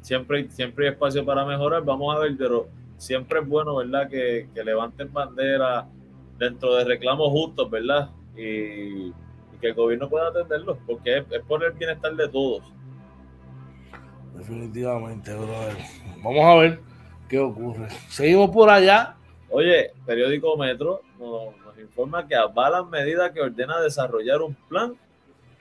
siempre, 0.00 0.48
siempre 0.50 0.86
hay 0.86 0.92
espacio 0.92 1.24
para 1.24 1.44
mejorar, 1.44 1.84
vamos 1.84 2.16
a 2.16 2.20
ver, 2.20 2.34
pero 2.38 2.68
siempre 2.96 3.40
es 3.40 3.46
bueno, 3.46 3.76
¿verdad? 3.76 4.08
Que, 4.08 4.48
que 4.54 4.64
levanten 4.64 5.12
bandera 5.12 5.86
dentro 6.38 6.74
de 6.76 6.84
reclamos 6.84 7.28
justos, 7.28 7.70
¿verdad? 7.70 8.10
Y 8.36 9.12
que 9.60 9.68
el 9.68 9.74
gobierno 9.74 10.08
pueda 10.08 10.28
atenderlo, 10.28 10.78
porque 10.86 11.18
es, 11.18 11.42
por 11.46 11.64
el 11.64 11.72
bienestar 11.72 12.14
de 12.14 12.28
todos. 12.28 12.62
Definitivamente, 14.34 15.34
brother. 15.34 15.76
Vamos 16.22 16.44
a 16.44 16.54
ver 16.56 16.80
qué 17.28 17.38
ocurre. 17.38 17.88
Seguimos 18.08 18.50
por 18.50 18.70
allá. 18.70 19.16
Oye, 19.50 19.92
periódico 20.06 20.56
Metro 20.56 21.02
nos, 21.18 21.54
informa 21.78 22.26
que 22.26 22.34
avalan 22.34 22.90
medidas 22.90 23.30
que 23.32 23.40
ordena 23.40 23.80
desarrollar 23.80 24.42
un 24.42 24.54
plan 24.68 24.94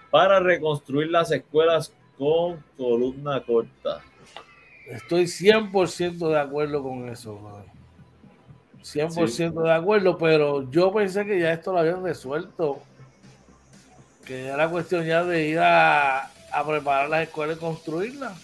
para 0.10 0.40
reconstruir 0.40 1.10
las 1.10 1.32
escuelas 1.32 1.94
con 2.18 2.64
columna 2.76 3.42
corta. 3.44 4.02
Estoy 4.88 5.24
100% 5.24 6.30
de 6.30 6.40
acuerdo 6.40 6.82
con 6.82 7.08
eso, 7.10 7.38
brother. 7.38 7.78
100% 8.82 9.64
de 9.64 9.72
acuerdo, 9.72 10.18
pero 10.18 10.70
yo 10.72 10.94
pensé 10.94 11.26
que 11.26 11.40
ya 11.40 11.52
esto 11.52 11.74
lo 11.74 11.80
habían 11.80 12.04
resuelto 12.04 12.82
que 14.28 14.48
era 14.48 14.70
cuestión 14.70 15.06
ya 15.06 15.24
de 15.24 15.48
ir 15.48 15.60
a, 15.60 16.26
a 16.52 16.68
preparar 16.68 17.10
las 17.10 17.24
escuelas 17.24 17.58
y 17.58 17.60
construirlas. 17.60 18.38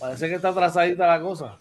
Parece 0.00 0.28
que 0.28 0.36
está 0.36 0.48
atrasadita 0.48 1.06
la 1.06 1.20
cosa. 1.20 1.58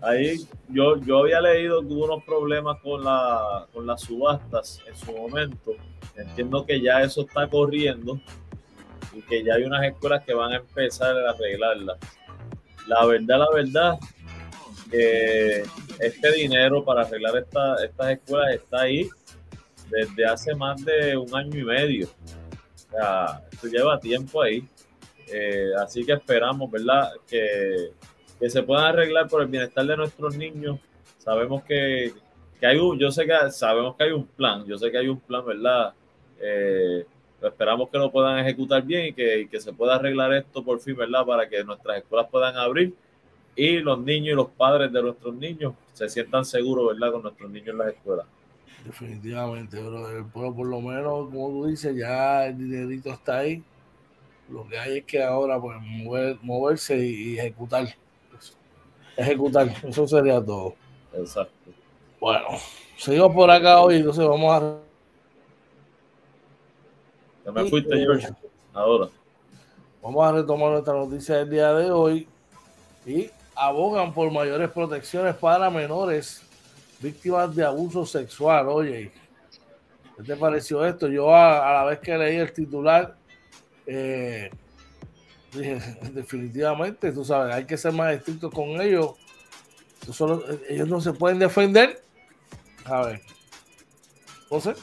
Ahí 0.00 0.46
yo, 0.68 0.96
yo 1.02 1.20
había 1.20 1.40
leído 1.40 1.80
que 1.80 1.88
hubo 1.88 2.04
unos 2.04 2.24
problemas 2.24 2.78
con, 2.80 3.04
la, 3.04 3.66
con 3.72 3.86
las 3.86 4.00
subastas 4.00 4.80
en 4.86 4.96
su 4.96 5.12
momento. 5.12 5.72
Entiendo 6.16 6.64
que 6.64 6.80
ya 6.80 7.02
eso 7.02 7.22
está 7.22 7.46
corriendo 7.48 8.20
y 9.14 9.20
que 9.22 9.44
ya 9.44 9.54
hay 9.54 9.64
unas 9.64 9.84
escuelas 9.84 10.24
que 10.24 10.34
van 10.34 10.52
a 10.52 10.56
empezar 10.56 11.16
a 11.16 11.30
arreglarlas. 11.30 11.98
La 12.86 13.04
verdad, 13.04 13.38
la 13.38 13.50
verdad, 13.52 13.98
que 14.90 15.62
este 15.98 16.32
dinero 16.32 16.84
para 16.84 17.02
arreglar 17.02 17.36
estas 17.36 18.10
escuelas 18.10 18.54
está 18.54 18.82
ahí 18.82 19.08
desde 19.90 20.24
hace 20.24 20.54
más 20.54 20.84
de 20.84 21.16
un 21.16 21.34
año 21.34 21.58
y 21.58 21.64
medio 21.64 22.08
esto 23.52 23.66
lleva 23.68 23.98
tiempo 24.00 24.42
ahí. 24.42 24.66
Eh, 25.28 25.70
así 25.78 26.04
que 26.04 26.12
esperamos, 26.12 26.70
¿verdad? 26.70 27.12
Que, 27.28 27.92
se 28.48 28.62
puedan 28.62 28.84
arreglar 28.86 29.28
por 29.28 29.42
el 29.42 29.48
bienestar 29.48 29.86
de 29.86 29.96
nuestros 29.96 30.36
niños. 30.36 30.78
Sabemos 31.18 31.64
que, 31.64 32.12
hay 32.62 32.78
un, 32.78 32.98
yo 32.98 33.10
sé 33.10 33.26
que 33.26 33.50
sabemos 33.50 33.96
que 33.96 34.04
hay 34.04 34.12
un 34.12 34.26
plan, 34.26 34.64
yo 34.66 34.76
sé 34.78 34.90
que 34.90 34.98
hay 34.98 35.08
un 35.08 35.20
plan, 35.20 35.44
¿verdad? 35.44 35.94
Eh, 36.40 37.06
esperamos 37.42 37.88
que 37.90 37.98
lo 37.98 38.10
puedan 38.10 38.38
ejecutar 38.38 38.82
bien 38.82 39.06
y 39.06 39.12
que, 39.12 39.48
que, 39.50 39.60
se 39.60 39.72
pueda 39.72 39.96
arreglar 39.96 40.32
esto 40.34 40.62
por 40.62 40.80
fin, 40.80 40.96
¿verdad? 40.96 41.24
Para 41.24 41.48
que 41.48 41.64
nuestras 41.64 41.98
escuelas 41.98 42.28
puedan 42.30 42.56
abrir 42.56 42.94
y 43.56 43.78
los 43.78 43.98
niños 43.98 44.32
y 44.32 44.36
los 44.36 44.50
padres 44.50 44.92
de 44.92 45.02
nuestros 45.02 45.34
niños 45.34 45.74
se 45.94 46.08
sientan 46.08 46.44
seguros, 46.44 46.88
¿verdad? 46.88 47.12
Con 47.12 47.22
nuestros 47.22 47.50
niños 47.50 47.68
en 47.68 47.78
las 47.78 47.88
escuelas. 47.88 48.26
Definitivamente. 48.84 49.78
Pero 49.78 50.54
por 50.54 50.66
lo 50.66 50.80
menos, 50.80 51.28
como 51.30 51.48
tú 51.48 51.66
dices, 51.66 51.96
ya 51.96 52.46
el 52.46 52.58
dinerito 52.58 53.10
está 53.10 53.38
ahí. 53.38 53.62
Lo 54.48 54.66
que 54.68 54.78
hay 54.78 54.98
es 54.98 55.04
que 55.04 55.22
ahora 55.22 55.60
pues 55.60 55.76
moverse 56.42 56.96
y, 56.96 57.38
ejecutar. 57.38 57.88
Ejecutar, 59.16 59.68
eso 59.82 60.06
sería 60.06 60.44
todo. 60.44 60.74
Exacto. 61.12 61.70
Bueno, 62.20 62.46
seguimos 62.96 63.34
por 63.34 63.50
acá 63.50 63.80
hoy, 63.80 63.96
entonces 63.96 64.26
vamos 64.26 64.62
a. 64.62 64.78
Ya 67.44 67.52
me 67.52 67.64
fuiste, 67.68 67.96
George. 67.96 68.28
Ahora. 68.72 69.08
Vamos 70.02 70.24
a 70.24 70.32
retomar 70.32 70.70
nuestra 70.70 70.94
noticia 70.94 71.36
del 71.38 71.50
día 71.50 71.72
de 71.72 71.90
hoy. 71.90 72.28
Y 73.04 73.30
abogan 73.56 74.12
por 74.12 74.30
mayores 74.30 74.70
protecciones 74.70 75.34
para 75.34 75.70
menores 75.70 76.45
víctimas 77.00 77.54
de 77.54 77.64
abuso 77.64 78.06
sexual, 78.06 78.68
oye. 78.68 79.12
¿Qué 80.16 80.22
te 80.22 80.36
pareció 80.36 80.84
esto? 80.84 81.08
Yo 81.08 81.34
a, 81.34 81.72
la 81.72 81.84
vez 81.84 81.98
que 81.98 82.16
leí 82.16 82.36
el 82.36 82.52
titular, 82.52 83.16
eh, 83.86 84.50
dije, 85.52 85.78
definitivamente, 86.12 87.12
tú 87.12 87.24
sabes, 87.24 87.54
hay 87.54 87.64
que 87.64 87.76
ser 87.76 87.92
más 87.92 88.14
estrictos 88.14 88.52
con 88.52 88.80
ellos. 88.80 89.12
ellos 90.68 90.88
no 90.88 91.00
se 91.00 91.12
pueden 91.12 91.38
defender. 91.38 92.02
A 92.84 93.06
ver. 93.06 93.20
No 94.50 94.60
sé. 94.60 94.74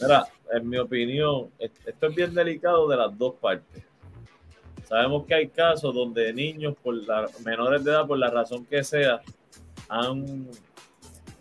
Mira, 0.00 0.28
en 0.52 0.68
mi 0.68 0.78
opinión, 0.78 1.50
esto 1.58 2.06
es 2.06 2.14
bien 2.14 2.34
delicado 2.34 2.88
de 2.88 2.96
las 2.96 3.16
dos 3.16 3.34
partes. 3.36 3.82
Sabemos 4.84 5.24
que 5.26 5.34
hay 5.34 5.48
casos 5.48 5.94
donde 5.94 6.32
niños 6.32 6.74
por 6.82 6.94
la, 6.94 7.28
menores 7.44 7.84
de 7.84 7.92
edad, 7.92 8.06
por 8.06 8.18
la 8.18 8.30
razón 8.30 8.64
que 8.66 8.82
sea, 8.82 9.20
han, 9.90 10.48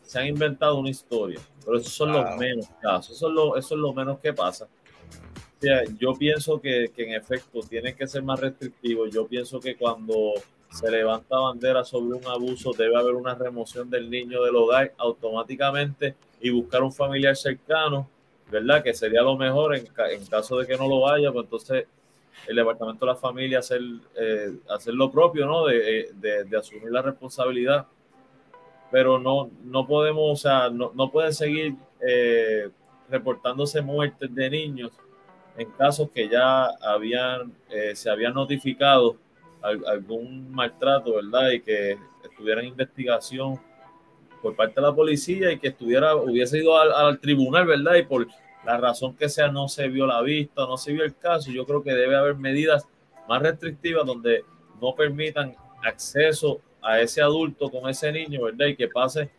se 0.01 0.19
han 0.19 0.27
inventado 0.27 0.77
una 0.77 0.89
historia. 0.89 1.39
Pero 1.63 1.77
esos 1.77 1.93
son 1.93 2.11
los 2.11 2.35
menos 2.37 2.67
casos, 2.81 3.15
eso 3.15 3.27
es 3.29 3.33
lo, 3.33 3.55
eso 3.55 3.75
es 3.75 3.81
lo 3.81 3.93
menos 3.93 4.19
que 4.19 4.33
pasa. 4.33 4.67
yo 5.97 6.13
pienso 6.15 6.59
que, 6.59 6.91
que 6.95 7.03
en 7.03 7.13
efecto 7.13 7.59
tienen 7.61 7.95
que 7.95 8.07
ser 8.07 8.23
más 8.23 8.39
restrictivos. 8.39 9.11
Yo 9.13 9.27
pienso 9.27 9.59
que 9.59 9.75
cuando 9.75 10.33
se 10.71 10.89
levanta 10.89 11.37
bandera 11.37 11.83
sobre 11.83 12.17
un 12.17 12.25
abuso, 12.27 12.73
debe 12.73 12.97
haber 12.97 13.15
una 13.15 13.35
remoción 13.35 13.89
del 13.89 14.09
niño 14.09 14.43
del 14.43 14.55
hogar 14.55 14.93
automáticamente 14.97 16.15
y 16.41 16.49
buscar 16.49 16.83
un 16.83 16.91
familiar 16.91 17.35
cercano 17.35 18.09
¿verdad? 18.51 18.83
Que 18.83 18.93
sería 18.93 19.21
lo 19.21 19.37
mejor 19.37 19.75
en, 19.75 19.87
en 20.11 20.25
caso 20.25 20.57
de 20.57 20.67
que 20.67 20.77
no 20.77 20.87
lo 20.87 21.07
haya, 21.09 21.31
pues 21.31 21.45
entonces 21.45 21.85
el 22.47 22.55
Departamento 22.55 23.05
de 23.05 23.11
la 23.11 23.17
Familia 23.17 23.59
hacer, 23.59 23.81
eh, 24.15 24.57
hacer 24.69 24.93
lo 24.93 25.11
propio, 25.11 25.45
¿no? 25.45 25.65
De, 25.65 25.99
eh, 25.99 26.09
de, 26.13 26.45
de, 26.45 26.57
asumir 26.57 26.91
la 26.91 27.01
responsabilidad. 27.01 27.85
Pero 28.91 29.19
no, 29.19 29.51
no 29.63 29.85
podemos, 29.85 30.31
o 30.31 30.35
sea, 30.35 30.69
no, 30.69 30.91
no 30.95 31.11
pueden 31.11 31.33
seguir 31.33 31.75
eh, 32.01 32.69
reportándose 33.09 33.81
muertes 33.81 34.33
de 34.33 34.49
niños 34.49 34.91
en 35.57 35.69
casos 35.71 36.09
que 36.11 36.29
ya 36.29 36.67
habían, 36.81 37.53
se 37.93 38.09
habían 38.09 38.33
notificado 38.33 39.17
algún 39.61 40.51
maltrato, 40.51 41.15
¿verdad? 41.15 41.51
Y 41.51 41.61
que 41.61 41.97
estuviera 42.23 42.61
en 42.61 42.67
investigación 42.67 43.59
por 44.41 44.55
parte 44.55 44.75
de 44.75 44.87
la 44.87 44.95
policía 44.95 45.51
y 45.51 45.59
que 45.59 45.69
estuviera, 45.69 46.15
hubiese 46.15 46.59
ido 46.59 46.77
al, 46.77 47.19
tribunal, 47.19 47.65
¿verdad? 47.65 47.95
Y 47.95 48.03
por 48.03 48.27
la 48.65 48.77
razón 48.77 49.15
que 49.15 49.29
sea 49.29 49.49
no 49.49 49.67
se 49.67 49.87
vio 49.89 50.05
la 50.05 50.21
vista, 50.21 50.65
no 50.65 50.77
se 50.77 50.93
vio 50.93 51.03
el 51.03 51.15
caso, 51.15 51.51
yo 51.51 51.65
creo 51.65 51.83
que 51.83 51.93
debe 51.93 52.15
haber 52.15 52.35
medidas 52.35 52.87
más 53.27 53.41
restrictivas 53.41 54.05
donde 54.05 54.43
no 54.81 54.95
permitan 54.95 55.55
acceso 55.83 56.61
a 56.81 56.99
ese 56.99 57.21
adulto 57.21 57.69
con 57.69 57.89
ese 57.89 58.11
niño, 58.11 58.43
¿verdad? 58.43 58.67
Y 58.67 58.75
que 58.75 58.87
pase 58.87 59.29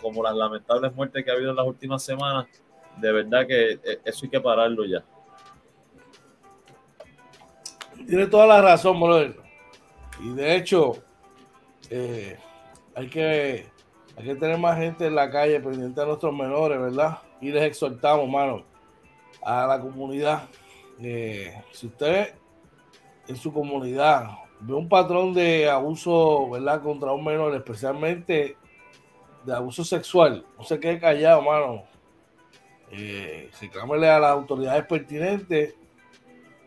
como 0.00 0.22
las 0.22 0.34
lamentables 0.34 0.94
muertes 0.94 1.24
que 1.24 1.30
ha 1.30 1.34
habido 1.34 1.50
en 1.50 1.56
las 1.56 1.66
últimas 1.66 2.02
semanas, 2.02 2.46
de 2.96 3.12
verdad 3.12 3.46
que 3.46 3.72
eh, 3.72 4.00
eso 4.04 4.24
hay 4.24 4.30
que 4.30 4.40
pararlo 4.40 4.84
ya. 4.84 5.04
Tiene 8.06 8.26
toda 8.26 8.46
la 8.46 8.62
razón, 8.62 9.00
brother. 9.00 9.36
Y 10.20 10.30
de 10.30 10.56
hecho, 10.56 11.02
eh, 11.90 12.38
hay 12.94 13.08
que 13.08 13.66
hay 14.16 14.24
que 14.24 14.34
tener 14.36 14.58
más 14.58 14.78
gente 14.78 15.06
en 15.06 15.14
la 15.14 15.30
calle 15.30 15.60
pendiente 15.60 16.00
a 16.00 16.06
nuestros 16.06 16.34
menores, 16.34 16.80
¿verdad? 16.80 17.18
Y 17.40 17.50
les 17.50 17.64
exhortamos, 17.64 18.28
mano, 18.28 18.64
a 19.42 19.66
la 19.66 19.78
comunidad. 19.78 20.48
Eh, 20.98 21.54
si 21.72 21.88
usted 21.88 22.34
en 23.28 23.36
su 23.36 23.52
comunidad 23.52 24.30
ve 24.60 24.74
un 24.74 24.88
patrón 24.88 25.34
de 25.34 25.68
abuso, 25.68 26.50
¿verdad? 26.50 26.82
Contra 26.82 27.12
un 27.12 27.24
menor, 27.24 27.54
especialmente 27.54 28.56
de 29.44 29.52
abuso 29.54 29.84
sexual, 29.84 30.44
no 30.58 30.64
se 30.64 30.80
quede 30.80 30.98
callado, 30.98 31.42
mano. 31.42 31.84
Eh, 32.90 33.50
reclámele 33.60 34.08
a 34.08 34.18
las 34.18 34.30
autoridades 34.30 34.84
pertinentes 34.86 35.74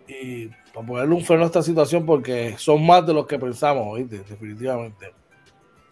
y 0.08 0.47
para 0.73 0.86
ponerle 0.86 1.15
un 1.15 1.23
freno 1.23 1.43
a 1.43 1.45
esta 1.47 1.62
situación 1.62 2.06
porque 2.06 2.56
son 2.58 2.86
más 2.86 3.06
de 3.06 3.13
los 3.13 3.25
que 3.25 3.39
pensamos, 3.39 3.86
¿oíste? 3.88 4.19
Definitivamente. 4.19 5.13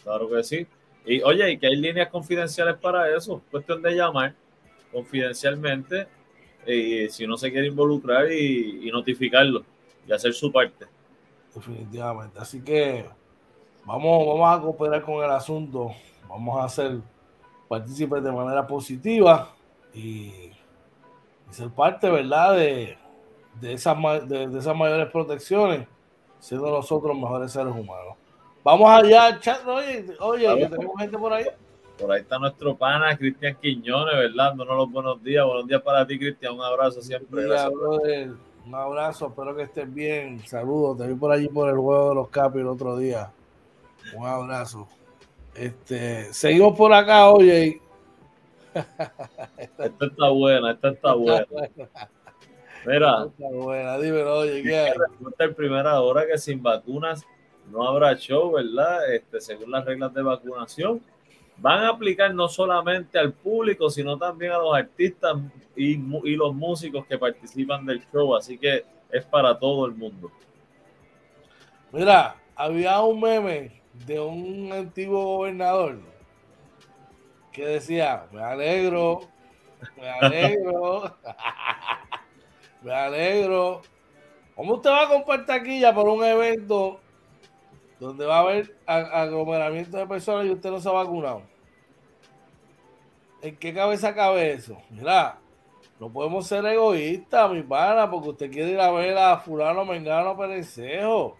Claro 0.03 0.29
que 0.29 0.43
sí. 0.43 0.67
Y 1.05 1.21
oye, 1.21 1.51
y 1.51 1.57
que 1.57 1.67
hay 1.67 1.75
líneas 1.75 2.09
confidenciales 2.09 2.75
para 2.77 3.15
eso, 3.15 3.41
cuestión 3.49 3.81
de 3.81 3.91
llamar 3.91 4.35
confidencialmente 4.91 6.07
y 6.65 7.07
si 7.09 7.23
uno 7.23 7.37
se 7.37 7.51
quiere 7.51 7.67
involucrar 7.67 8.31
y, 8.31 8.89
notificarlo 8.91 9.63
y 10.07 10.11
hacer 10.11 10.33
su 10.33 10.51
parte. 10.51 10.85
Definitivamente. 11.57 12.39
Así 12.39 12.61
que 12.61 13.05
vamos, 13.83 14.27
vamos 14.27 14.57
a 14.57 14.61
cooperar 14.61 15.01
con 15.01 15.23
el 15.23 15.31
asunto, 15.31 15.91
vamos 16.29 16.63
a 16.63 16.69
ser 16.69 16.99
partícipes 17.67 18.23
de 18.23 18.31
manera 18.31 18.65
positiva 18.65 19.49
y, 19.93 20.51
ser 21.49 21.69
parte, 21.69 22.09
¿verdad?, 22.09 22.55
de, 22.55 22.97
de, 23.59 23.73
esas, 23.73 23.97
de, 24.27 24.47
de 24.47 24.59
esas 24.59 24.75
mayores 24.75 25.09
protecciones, 25.11 25.87
siendo 26.39 26.69
nosotros 26.69 27.15
mejores 27.15 27.51
seres 27.51 27.73
humanos. 27.73 28.15
Vamos 28.63 28.89
allá, 28.89 29.39
chat. 29.39 29.65
Oye, 29.65 30.05
oye, 30.19 30.57
que 30.57 30.67
tenemos 30.67 30.99
gente 30.99 31.17
por 31.17 31.33
ahí. 31.33 31.45
Por 31.97 32.11
ahí 32.11 32.21
está 32.21 32.37
nuestro 32.37 32.75
pana 32.75 33.17
Cristian 33.17 33.57
Quiñones, 33.59 34.13
¿verdad? 34.13 34.49
Dándonos 34.49 34.77
los 34.77 34.91
buenos 34.91 35.23
días. 35.23 35.45
Buenos 35.45 35.67
días 35.67 35.81
para 35.81 36.05
ti, 36.05 36.19
Cristian. 36.19 36.53
Un 36.53 36.61
abrazo 36.61 37.01
siempre. 37.01 37.47
Un 38.67 38.75
abrazo, 38.75 39.27
espero 39.27 39.55
que 39.55 39.63
estés 39.63 39.93
bien. 39.93 40.45
Saludos. 40.45 40.97
Te 40.97 41.07
vi 41.07 41.15
por 41.15 41.31
allí 41.31 41.47
por 41.47 41.69
el 41.69 41.77
juego 41.77 42.09
de 42.09 42.15
los 42.15 42.27
Capis 42.27 42.59
el 42.59 42.67
otro 42.67 42.97
día. 42.97 43.31
Un 44.13 44.27
abrazo. 44.27 44.89
Este, 45.55 46.33
seguimos 46.33 46.77
por 46.77 46.91
acá, 46.91 47.29
oye. 47.29 47.81
esta 49.57 49.85
está 49.85 50.29
buena, 50.29 50.71
esta 50.71 50.89
está 50.89 51.13
buena. 51.13 51.45
Mira. 52.85 53.27
Está 53.27 53.55
buena, 53.55 53.97
dímelo, 53.99 54.39
oye, 54.39 54.61
¿qué 54.61 54.77
hay? 54.77 54.91
en 55.39 55.55
primera 55.55 56.01
hora 56.01 56.27
que 56.27 56.37
sin 56.37 56.61
vacunas 56.61 57.25
no 57.71 57.87
habrá 57.87 58.15
show, 58.17 58.51
¿verdad? 58.51 59.13
Este, 59.13 59.39
según 59.39 59.71
las 59.71 59.85
reglas 59.85 60.13
de 60.13 60.23
vacunación. 60.23 61.01
Van 61.59 61.83
a 61.83 61.89
aplicar 61.89 62.33
no 62.33 62.47
solamente 62.47 63.17
al 63.17 63.33
público, 63.33 63.89
sino 63.89 64.17
también 64.17 64.51
a 64.51 64.57
los 64.59 64.75
artistas 64.75 65.37
y, 65.75 65.97
los 66.35 66.53
músicos 66.53 67.05
que 67.07 67.17
participan 67.17 67.85
del 67.85 68.03
show. 68.11 68.35
Así 68.35 68.57
que 68.57 68.85
es 69.11 69.25
para 69.25 69.57
todo 69.57 69.85
el 69.85 69.93
mundo. 69.93 70.31
Mira, 71.91 72.35
había 72.55 73.01
un 73.01 73.19
meme 73.19 73.81
de 74.05 74.19
un 74.19 74.71
antiguo 74.71 75.37
gobernador 75.37 75.99
que 77.51 77.65
decía, 77.65 78.27
me 78.31 78.41
alegro, 78.41 79.21
me 79.99 80.09
alegro, 80.09 81.15
me 82.83 82.93
alegro. 82.93 83.81
¿Cómo 84.55 84.75
usted 84.75 84.91
va 84.91 85.03
a 85.03 85.09
comprar 85.09 85.45
taquilla 85.45 85.93
por 85.93 86.07
un 86.07 86.23
evento 86.23 86.99
donde 87.99 88.25
va 88.25 88.37
a 88.37 88.41
haber 88.41 88.75
aglomeramiento 88.85 89.97
de 89.97 90.07
personas 90.07 90.45
y 90.45 90.51
usted 90.51 90.69
no 90.69 90.79
se 90.79 90.89
ha 90.89 90.93
vacunado. 90.93 91.41
¿En 93.41 93.55
qué 93.57 93.73
cabeza 93.73 94.13
cabe 94.13 94.53
eso? 94.53 94.77
Mira, 94.89 95.39
no 95.99 96.09
podemos 96.09 96.45
ser 96.45 96.65
egoístas, 96.65 97.51
mi 97.51 97.63
pana, 97.63 98.09
porque 98.09 98.29
usted 98.29 98.51
quiere 98.51 98.71
ir 98.71 98.79
a 98.79 98.91
ver 98.91 99.17
a 99.17 99.37
fulano, 99.37 99.83
mengano, 99.85 100.37
perencejo. 100.37 101.37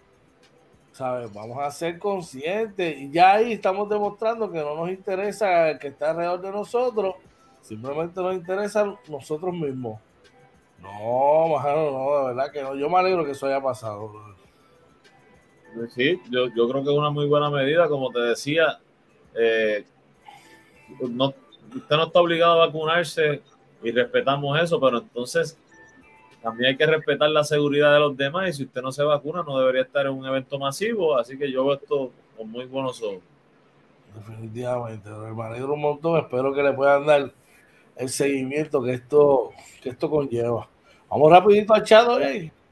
¿Sabes? 0.92 1.32
Vamos 1.32 1.60
a 1.60 1.70
ser 1.70 2.00
conscientes. 2.00 2.98
Y 2.98 3.12
ya 3.12 3.34
ahí 3.34 3.54
estamos 3.54 3.88
demostrando 3.88 4.52
que 4.52 4.60
no 4.60 4.76
nos 4.76 4.90
interesa 4.90 5.70
el 5.70 5.78
que 5.78 5.90
está 5.90 6.10
alrededor 6.10 6.42
de 6.42 6.52
nosotros. 6.52 7.16
Simplemente 7.62 8.20
nos 8.20 8.34
interesa 8.34 8.96
nosotros 9.08 9.54
mismos. 9.54 10.00
No, 10.80 11.48
mano, 11.50 11.92
no, 11.92 12.20
de 12.20 12.26
verdad 12.34 12.52
que 12.52 12.64
no. 12.64 12.76
Yo 12.76 12.90
me 12.90 12.98
alegro 12.98 13.26
que 13.26 13.32
eso 13.32 13.46
haya 13.46 13.62
pasado. 13.62 14.12
Sí, 15.90 16.20
yo, 16.30 16.48
yo 16.56 16.68
creo 16.68 16.84
que 16.84 16.90
es 16.90 16.98
una 16.98 17.10
muy 17.10 17.28
buena 17.28 17.50
medida, 17.50 17.88
como 17.88 18.10
te 18.12 18.20
decía, 18.20 18.80
eh, 19.36 19.86
no, 21.00 21.34
usted 21.76 21.96
no 21.96 22.04
está 22.06 22.20
obligado 22.20 22.62
a 22.62 22.66
vacunarse 22.68 23.42
y 23.84 23.92
respetamos 23.92 24.60
eso, 24.60 24.80
pero 24.80 25.00
entonces 25.00 25.58
también 26.42 26.72
hay 26.72 26.78
que 26.78 26.86
respetar 26.86 27.30
la 27.30 27.44
seguridad 27.44 27.94
de 27.94 28.00
los 28.00 28.18
demás 28.18 28.50
y 28.50 28.54
si 28.54 28.64
usted 28.64 28.82
no 28.82 28.92
se 28.92 29.04
vacuna 29.04 29.44
no 29.44 29.60
debería 29.60 29.84
estar 29.84 30.06
en 30.06 30.14
un 30.14 30.26
evento 30.26 30.58
masivo, 30.58 31.18
así 31.18 31.38
que 31.38 31.52
yo 31.52 31.66
veo 31.66 31.76
esto 31.76 32.12
con 32.36 32.50
muy 32.50 32.66
buenos 32.66 33.02
ojos. 33.02 33.22
Definitivamente, 34.16 35.10
me 35.10 35.44
alegro 35.44 35.74
un 35.74 35.82
montón, 35.82 36.20
espero 36.20 36.54
que 36.54 36.64
le 36.64 36.74
puedan 36.74 37.06
dar 37.06 37.32
el 37.96 38.10
seguimiento 38.10 38.82
que 38.82 38.94
esto, 38.94 39.52
que 39.82 39.90
esto 39.90 40.10
conlleva. 40.10 40.68
Vamos 41.10 41.32
rapidito 41.32 41.74
al 41.74 41.84
chat, 41.84 42.08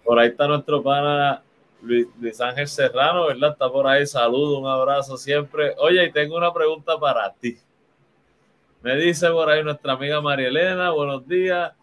Por 0.03 0.19
ahí 0.19 0.29
está 0.29 0.47
nuestro 0.47 0.81
pana 0.81 1.41
Luis, 1.81 2.41
Ángel 2.41 2.67
Serrano, 2.67 3.27
¿verdad? 3.27 3.51
Está 3.51 3.69
por 3.69 3.87
ahí. 3.87 4.05
Saludo, 4.05 4.59
un 4.59 4.67
abrazo 4.67 5.17
siempre. 5.17 5.73
Oye, 5.77 6.05
y 6.05 6.11
tengo 6.11 6.37
una 6.37 6.53
pregunta 6.53 6.97
para 6.99 7.31
ti. 7.33 7.57
Me 8.81 8.95
dice 8.95 9.29
por 9.31 9.49
ahí 9.49 9.63
nuestra 9.63 9.93
amiga 9.93 10.21
María 10.21 10.47
Elena, 10.47 10.91
buenos 10.91 11.27
días. 11.27 11.73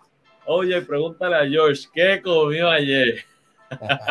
Oye, 0.46 0.80
pregúntale 0.82 1.36
a 1.36 1.48
George, 1.48 1.88
¿qué 1.92 2.20
comió 2.22 2.68
ayer? 2.68 3.24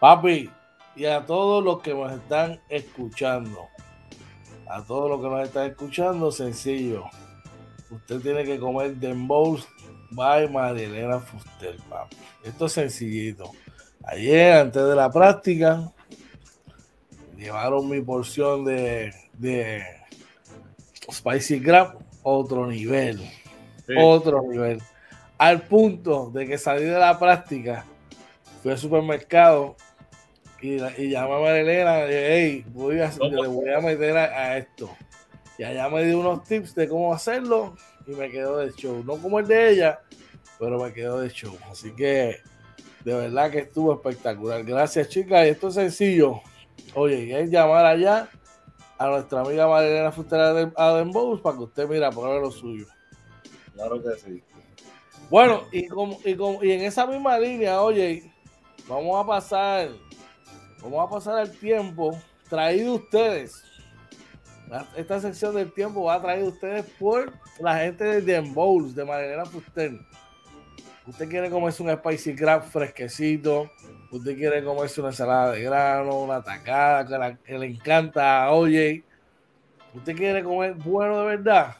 Papi, 0.00 0.50
y 0.96 1.04
a 1.06 1.24
todos 1.24 1.64
los 1.64 1.80
que 1.80 1.94
nos 1.94 2.12
están 2.12 2.60
escuchando, 2.68 3.68
a 4.68 4.82
todos 4.82 5.10
los 5.10 5.20
que 5.20 5.28
nos 5.28 5.48
están 5.48 5.70
escuchando, 5.70 6.30
sencillo. 6.30 7.04
usted 7.90 8.20
tiene 8.20 8.44
que 8.44 8.58
comer 8.58 8.94
Dembows 8.96 9.66
by 10.10 10.48
Marilena 10.48 11.20
Fuster, 11.20 11.76
papi. 11.88 12.16
Esto 12.42 12.66
es 12.66 12.72
sencillito. 12.72 13.50
Ayer, 14.06 14.52
antes 14.52 14.82
de 14.82 14.94
la 14.94 15.10
práctica, 15.10 15.92
llevaron 17.36 17.88
mi 17.88 18.00
porción 18.00 18.64
de, 18.64 19.14
de 19.34 19.82
Spicy 21.10 21.60
Crab, 21.60 21.98
otro 22.22 22.66
nivel. 22.66 23.20
Otro 23.98 24.42
nivel. 24.42 24.80
Al 25.38 25.62
punto 25.62 26.30
de 26.30 26.46
que 26.46 26.58
salí 26.58 26.84
de 26.84 26.98
la 26.98 27.18
práctica, 27.18 27.84
fui 28.62 28.72
al 28.72 28.78
supermercado 28.78 29.76
y, 30.60 30.82
y 30.96 31.10
llamé 31.10 31.34
a 31.34 31.40
Marilena 31.40 32.04
y 32.04 32.06
dije, 32.06 32.34
hey, 32.34 32.64
voy 32.68 33.00
a, 33.00 33.10
le 33.10 33.46
voy 33.46 33.68
a 33.70 33.80
meter 33.80 34.16
a, 34.16 34.56
esto. 34.56 34.90
Y 35.58 35.64
allá 35.64 35.88
me 35.88 36.04
dio 36.04 36.20
unos 36.20 36.44
tips 36.44 36.74
de 36.74 36.88
cómo 36.88 37.12
hacerlo 37.12 37.76
y 38.06 38.12
me 38.12 38.30
quedó 38.30 38.58
de 38.58 38.72
show. 38.72 39.02
No 39.04 39.16
como 39.18 39.38
el 39.38 39.46
de 39.46 39.70
ella, 39.70 40.00
pero 40.58 40.82
me 40.82 40.92
quedó 40.92 41.20
de 41.20 41.28
show. 41.28 41.56
Así 41.70 41.92
que 41.92 42.38
de 43.04 43.14
verdad 43.14 43.50
que 43.50 43.58
estuvo 43.58 43.92
espectacular. 43.92 44.64
Gracias, 44.64 45.08
chicas. 45.08 45.46
Y 45.46 45.50
esto 45.50 45.68
es 45.68 45.74
sencillo. 45.74 46.40
Oye, 46.94 47.38
es 47.40 47.50
llamar 47.50 47.84
allá 47.84 48.28
a 48.98 49.06
nuestra 49.08 49.40
amiga 49.40 49.68
Marilena 49.68 50.10
Futera 50.10 50.52
de 50.54 50.72
Adembos 50.76 51.40
para 51.40 51.56
que 51.56 51.64
usted 51.64 51.88
mira, 51.88 52.10
pruebe 52.10 52.40
lo 52.40 52.50
suyo. 52.50 52.86
Claro 53.74 54.02
que 54.02 54.10
sí. 54.18 54.42
Bueno, 55.30 55.64
y, 55.72 55.86
como, 55.88 56.18
y, 56.24 56.34
como, 56.34 56.62
y 56.62 56.72
en 56.72 56.82
esa 56.82 57.06
misma 57.06 57.38
línea, 57.38 57.80
oye, 57.80 58.30
vamos 58.88 59.22
a 59.22 59.26
pasar, 59.26 59.90
vamos 60.82 61.06
a 61.06 61.10
pasar 61.10 61.46
el 61.46 61.58
tiempo 61.58 62.18
traído 62.48 62.94
ustedes. 62.94 63.62
Esta 64.96 65.20
sección 65.20 65.54
del 65.54 65.72
tiempo 65.72 66.04
va 66.04 66.14
a 66.14 66.22
traído 66.22 66.48
ustedes 66.48 66.86
por 66.98 67.32
la 67.60 67.78
gente 67.78 68.04
de 68.04 68.20
Dembowls, 68.20 68.94
de 68.94 69.04
Marilena 69.04 69.44
Fuster. 69.44 69.92
Usted 71.06 71.28
quiere 71.28 71.50
comerse 71.50 71.82
un 71.82 71.94
spicy 71.94 72.34
crab 72.34 72.64
fresquecito, 72.64 73.70
usted 74.10 74.36
quiere 74.36 74.64
comerse 74.64 75.02
una 75.02 75.10
ensalada 75.10 75.52
de 75.52 75.62
grano, 75.62 76.22
una 76.22 76.42
tacada 76.42 77.36
que, 77.36 77.58
le 77.58 77.66
encanta 77.66 78.44
a 78.44 78.52
Oye, 78.52 79.04
usted 79.92 80.16
quiere 80.16 80.42
comer 80.42 80.72
bueno 80.74 81.20
de 81.20 81.26
verdad, 81.36 81.76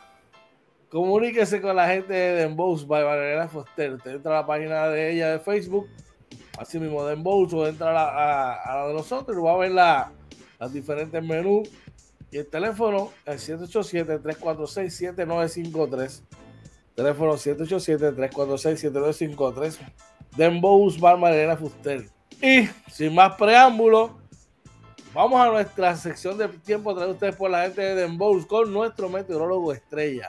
comuníquese 0.90 1.62
con 1.62 1.74
la 1.74 1.88
gente 1.88 2.12
de 2.12 2.42
Dembows 2.42 2.86
by 2.86 3.02
Valeria 3.02 3.48
Foster. 3.48 3.94
Usted 3.94 4.16
entra 4.16 4.38
a 4.38 4.42
la 4.42 4.46
página 4.46 4.88
de 4.88 5.12
ella 5.12 5.30
de 5.32 5.38
Facebook, 5.38 5.88
así 6.58 6.78
mismo 6.78 7.02
Dembows, 7.06 7.54
o 7.54 7.66
entra 7.66 7.88
a 7.90 7.94
la, 8.76 8.88
de 8.88 8.92
nosotros 8.92 9.38
y 9.38 9.40
va 9.40 9.54
a 9.54 9.56
ver 9.56 9.72
la, 9.72 10.12
las 10.60 10.70
diferentes 10.70 11.22
menús. 11.22 11.70
Y 12.30 12.36
el 12.36 12.46
teléfono 12.46 13.10
es 13.24 13.48
787-346-7953. 13.48 16.43
Teléfono 16.94 17.34
787-346-7953. 17.34 19.78
Dembows 20.36 20.98
Bar 20.98 21.18
Mariana 21.18 21.56
Fuster. 21.56 22.06
Y 22.40 22.68
sin 22.90 23.14
más 23.14 23.34
preámbulos, 23.36 24.12
vamos 25.12 25.40
a 25.40 25.50
nuestra 25.50 25.96
sección 25.96 26.36
de 26.36 26.48
tiempo 26.48 26.94
traído 26.94 27.14
ustedes 27.14 27.36
por 27.36 27.50
la 27.50 27.62
gente 27.62 27.80
de 27.80 27.94
Dembows 27.94 28.46
con 28.46 28.72
nuestro 28.72 29.08
meteorólogo 29.08 29.72
estrella, 29.72 30.28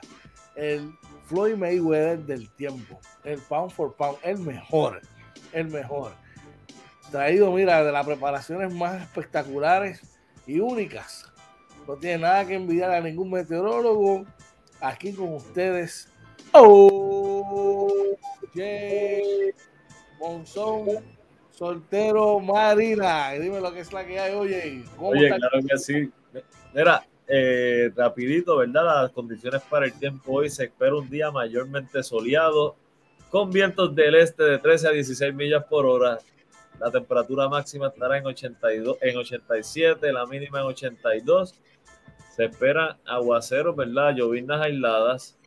el 0.56 0.93
Floyd 1.25 1.56
Mayweather 1.56 2.19
del 2.19 2.54
tiempo, 2.56 2.99
el 3.23 3.39
pound 3.39 3.71
for 3.71 3.95
pound, 3.95 4.17
el 4.23 4.38
mejor, 4.38 5.01
el 5.54 5.67
mejor. 5.67 6.13
Traído, 7.12 7.51
mira, 7.51 7.84
de 7.84 7.91
las 7.91 8.06
preparaciones 8.06 8.73
más 8.73 9.01
espectaculares 9.01 10.01
y 10.45 10.60
únicas. 10.60 11.25
No 11.88 11.95
tiene 11.95 12.19
nada 12.19 12.45
que 12.45 12.56
envidiar 12.56 12.91
a 12.91 13.01
ningún 13.01 13.32
meteorólogo. 13.32 14.25
Aquí 14.82 15.13
con 15.13 15.34
ustedes, 15.34 16.10
Oh, 16.58 18.15
Monzón, 20.20 20.86
soltero 21.52 22.39
Marina. 22.39 23.32
Dime 23.32 23.60
lo 23.60 23.74
que 23.74 23.82
es 23.82 23.91
la 23.91 24.06
que 24.06 24.18
hay, 24.18 24.34
oye. 24.34 24.86
oye, 24.98 25.28
claro 25.28 25.60
que 25.70 25.78
sí. 25.78 26.10
Mira, 26.74 27.06
eh, 27.28 27.91
rapidito, 27.94 28.56
¿verdad? 28.56 29.04
Las 29.04 29.12
condiciones 29.12 29.62
para 29.63 29.88
el 29.88 30.00
tiempo 30.00 30.32
hoy 30.32 30.50
se 30.50 30.65
espera 30.65 30.96
un 30.96 31.10
día 31.10 31.30
mayormente 31.30 32.02
soleado, 32.04 32.78
con 33.30 33.52
vientos 33.52 33.94
del 33.94 34.15
este 34.15 34.44
de 34.44 34.58
13 34.58 34.88
a 34.88 34.91
16 34.91 35.34
millas 35.34 35.65
por 35.65 35.86
hora. 35.86 36.20
La 36.80 36.89
temperatura 36.89 37.50
máxima 37.50 37.88
estará 37.88 38.18
en, 38.18 38.28
82, 38.28 38.98
en 39.02 39.18
87, 39.18 40.13
la 40.13 40.26
mínima 40.26 40.62
en 40.62 40.68
82. 40.68 41.54
Se 42.34 42.46
esperan 42.46 42.96
aguaceros, 43.06 43.76
¿verdad? 43.76 44.15
Llovinas 44.15 44.62
aisladas 44.62 45.38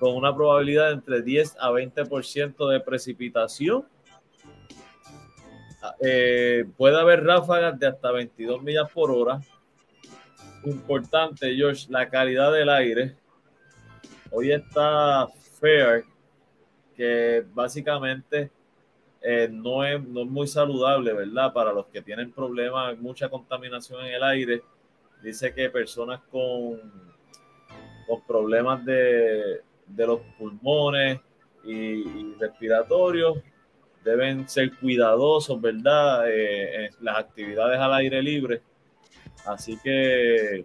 con 0.00 0.16
una 0.16 0.34
probabilidad 0.34 0.86
de 0.86 0.94
entre 0.94 1.22
10 1.22 1.56
a 1.60 1.70
20% 1.70 2.70
de 2.70 2.80
precipitación. 2.80 3.86
Ah, 5.82 5.94
eh, 6.00 6.64
puede 6.76 6.98
haber 6.98 7.22
ráfagas 7.22 7.78
de 7.78 7.86
hasta 7.86 8.10
22 8.10 8.62
millas 8.62 8.90
por 8.90 9.10
hora. 9.10 9.40
Importante, 10.64 11.54
George, 11.54 11.86
la 11.90 12.08
calidad 12.08 12.50
del 12.50 12.70
aire. 12.70 13.14
Hoy 14.30 14.52
está 14.52 15.28
fair, 15.60 16.04
que 16.96 17.44
básicamente 17.52 18.50
eh, 19.20 19.48
no, 19.50 19.84
es, 19.84 20.02
no, 20.02 20.22
es, 20.22 20.26
muy 20.26 20.46
saludable, 20.46 21.12
¿verdad? 21.12 21.52
Para 21.52 21.74
los 21.74 21.86
que 21.86 22.00
tienen 22.00 22.32
problemas, 22.32 22.98
mucha 22.98 23.28
contaminación 23.28 24.06
en 24.06 24.14
el 24.14 24.22
aire. 24.22 24.62
Dice 25.22 25.52
que 25.52 25.68
personas 25.68 26.22
con, 26.30 26.80
con 28.06 28.26
problemas 28.26 28.82
de, 28.86 29.60
de 29.94 30.06
los 30.06 30.20
pulmones 30.38 31.20
y, 31.64 32.34
respiratorios 32.34 33.38
deben 34.04 34.48
ser 34.48 34.74
cuidadosos, 34.78 35.60
¿verdad? 35.60 36.24
Eh, 36.26 36.90
las 37.00 37.18
actividades 37.18 37.78
al 37.78 37.92
aire 37.94 38.22
libre. 38.22 38.62
Así 39.44 39.78
que 39.82 40.64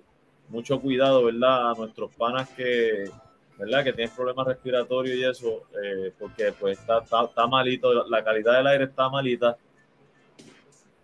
mucho 0.49 0.79
cuidado, 0.79 1.25
¿verdad? 1.25 1.71
A 1.71 1.73
nuestros 1.73 2.13
panas 2.15 2.49
que, 2.49 3.09
¿verdad? 3.57 3.83
Que 3.83 3.93
tienen 3.93 4.15
problemas 4.15 4.47
respiratorios 4.47 5.17
y 5.17 5.23
eso, 5.23 5.63
eh, 5.83 6.13
porque 6.17 6.53
pues 6.53 6.79
está, 6.79 7.47
malito, 7.47 8.07
la 8.07 8.23
calidad 8.23 8.57
del 8.57 8.67
aire 8.67 8.83
está 8.85 9.09
malita. 9.09 9.57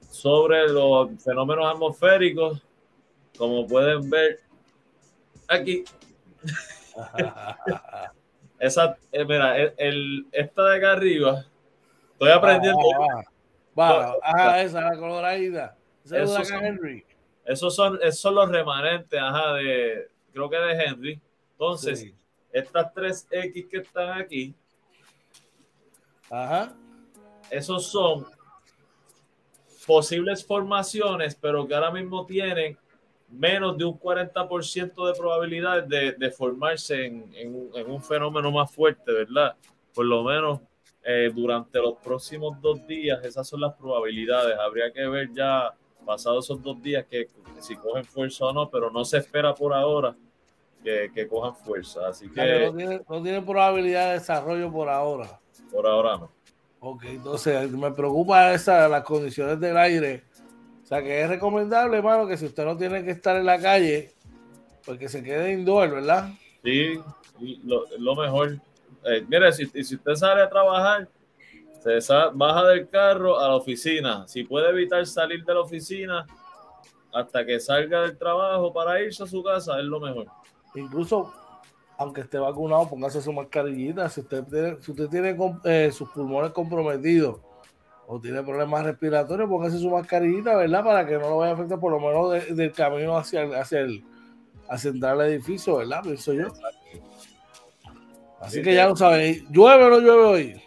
Sobre 0.10 0.68
los 0.68 1.22
fenómenos 1.24 1.74
atmosféricos, 1.74 2.62
como 3.38 3.66
pueden 3.68 4.10
ver 4.10 4.40
aquí. 5.48 5.84
Esa, 8.60 8.96
eh, 9.12 9.26
mira, 9.26 9.58
el, 9.58 10.28
esta 10.32 10.64
de 10.70 10.78
acá 10.78 10.92
arriba, 10.92 11.46
estoy 12.14 12.30
aprendiendo. 12.30 12.80
Va, 13.78 14.16
ajá, 14.22 14.62
esa, 14.62 14.82
la 14.82 14.98
coloradita. 14.98 15.76
esos, 16.06 16.48
son, 16.48 16.66
Henry. 16.66 17.06
Esos 17.44 17.76
son, 17.76 17.98
esos 18.04 18.20
son 18.20 18.36
los 18.36 18.50
remanentes, 18.50 19.20
ajá, 19.20 19.54
de, 19.54 20.10
creo 20.32 20.50
que 20.50 20.58
de 20.58 20.84
Henry. 20.84 21.22
Entonces, 21.54 22.14
estas 22.52 22.94
tres 22.94 23.28
X 23.32 23.66
que 23.70 23.78
están 23.78 24.22
aquí, 24.22 24.54
ajá. 26.30 26.74
esos 27.50 27.88
son 27.88 28.28
posibles 29.88 30.46
formaciones, 30.46 31.36
pero 31.36 31.68
que 31.68 31.74
ahora 31.74 31.92
mismo 31.92 32.26
tienen 32.26 32.78
menos 33.32 33.78
de 33.78 33.86
un 33.86 34.00
40% 34.00 35.08
de 35.08 35.14
probabilidades 35.14 36.18
de, 36.18 36.32
formarse 36.32 37.06
en, 37.06 37.56
un 37.88 38.02
fenómeno 38.04 38.52
más 38.52 38.72
fuerte, 38.72 39.12
¿verdad? 39.12 39.56
Por 39.94 40.06
lo 40.06 40.24
menos 40.24 40.60
eh, 41.04 41.32
durante 41.34 41.80
los 41.80 41.98
próximos 41.98 42.60
dos 42.62 42.86
días, 42.86 43.24
esas 43.24 43.48
son 43.48 43.62
las 43.62 43.74
probabilidades. 43.74 44.58
Habría 44.60 44.92
que 44.92 45.08
ver 45.08 45.30
ya, 45.34 45.74
pasados 46.06 46.46
esos 46.46 46.62
dos 46.62 46.82
días, 46.82 47.06
que, 47.10 47.28
si 47.60 47.76
cogen 47.76 48.06
fuerza 48.06 48.46
o 48.46 48.54
no, 48.54 48.70
pero 48.70 48.92
no 48.92 49.06
se 49.06 49.18
espera 49.18 49.54
por 49.54 49.74
ahora 49.74 50.16
que, 50.84 51.28
cojan 51.28 51.56
fuerza. 51.56 52.08
Así 52.08 52.30
que. 52.30 53.02
No 53.08 53.22
tiene, 53.22 53.42
probabilidad 53.42 54.08
de 54.08 54.14
desarrollo 54.14 54.72
por 54.72 54.90
ahora. 54.90 55.40
Por 55.72 55.88
ahora 55.88 56.18
no. 56.18 56.32
Ok, 56.84 57.04
entonces 57.06 57.72
me 57.72 57.92
preocupa 57.92 58.52
esa, 58.54 58.90
las 58.90 59.04
condiciones 59.04 59.60
del 59.60 59.78
aire 59.78 60.24
sea 60.92 61.02
que 61.02 61.22
es 61.22 61.30
recomendable, 61.30 61.98
hermano, 61.98 62.28
que 62.28 62.36
si 62.36 62.46
usted 62.46 62.66
no 62.66 62.76
tiene 62.76 63.02
que 63.06 63.12
estar 63.12 63.38
en 63.38 63.46
la 63.46 63.58
calle, 63.58 64.12
pues 64.86 65.00
que 65.00 65.08
se 65.08 65.24
quede 65.24 65.54
indoor, 65.54 65.90
¿verdad? 65.90 66.32
Sí, 66.66 67.00
lo, 67.64 68.16
mejor. 68.16 68.60
Eh, 69.06 69.26
mire, 69.26 69.54
si, 69.54 69.68
si 69.68 69.96
usted 69.96 70.16
sale 70.16 70.42
a 70.42 70.50
trabajar, 70.50 71.08
se 71.80 72.00
baja 72.34 72.66
del 72.66 72.90
carro 72.90 73.40
a 73.40 73.48
la 73.48 73.56
oficina. 73.56 74.28
Si 74.28 74.44
puede 74.44 74.70
evitar 74.70 75.06
salir 75.08 75.46
de 75.46 75.54
la 75.54 75.62
oficina 75.62 76.26
hasta 77.14 77.46
que 77.46 77.62
salga 77.62 78.02
del 78.02 78.18
trabajo 78.18 78.74
para 78.74 79.02
irse 79.02 79.24
a 79.24 79.28
su 79.28 79.42
casa, 79.42 79.80
es 79.80 79.86
lo 79.86 80.02
mejor. 80.02 80.26
Incluso, 80.76 81.34
aunque 81.98 82.20
esté 82.20 82.38
vacunado, 82.38 82.90
póngase 82.90 83.22
su 83.22 83.32
mascarillita. 83.32 84.10
Si 84.10 84.20
usted 84.20 84.44
tiene, 84.44 84.78
si 84.82 84.92
usted 84.92 85.08
tiene 85.08 85.38
eh, 85.64 85.90
sus 85.94 86.10
pulmones 86.10 86.52
comprometidos 86.52 87.40
o 88.14 88.20
tiene 88.20 88.44
problemas 88.44 88.84
respiratorios, 88.84 89.48
póngase 89.48 89.80
su 89.80 89.90
mascarilla, 89.90 90.58
¿verdad? 90.58 90.84
Para 90.84 91.08
que 91.08 91.14
no 91.14 91.30
lo 91.30 91.38
vaya 91.38 91.54
a 91.54 91.56
afectar 91.56 91.80
por 91.80 91.94
lo 91.94 92.00
menos 92.02 92.58
del 92.58 92.74
camino 92.74 93.16
hacia, 93.16 93.44
el, 93.44 93.56
hacia, 93.56 93.80
el, 93.80 94.04
hacia 94.68 94.90
entrar 94.90 95.14
al 95.14 95.30
edificio, 95.30 95.78
¿verdad? 95.78 96.04
Pienso 96.04 96.34
yo. 96.34 96.48
Así 98.42 98.62
que 98.62 98.74
ya 98.74 98.90
lo 98.90 98.98
saben. 98.98 99.48
¿Llueve 99.50 99.86
o 99.86 99.90
no 99.90 100.00
llueve 100.00 100.24
hoy? 100.26 100.62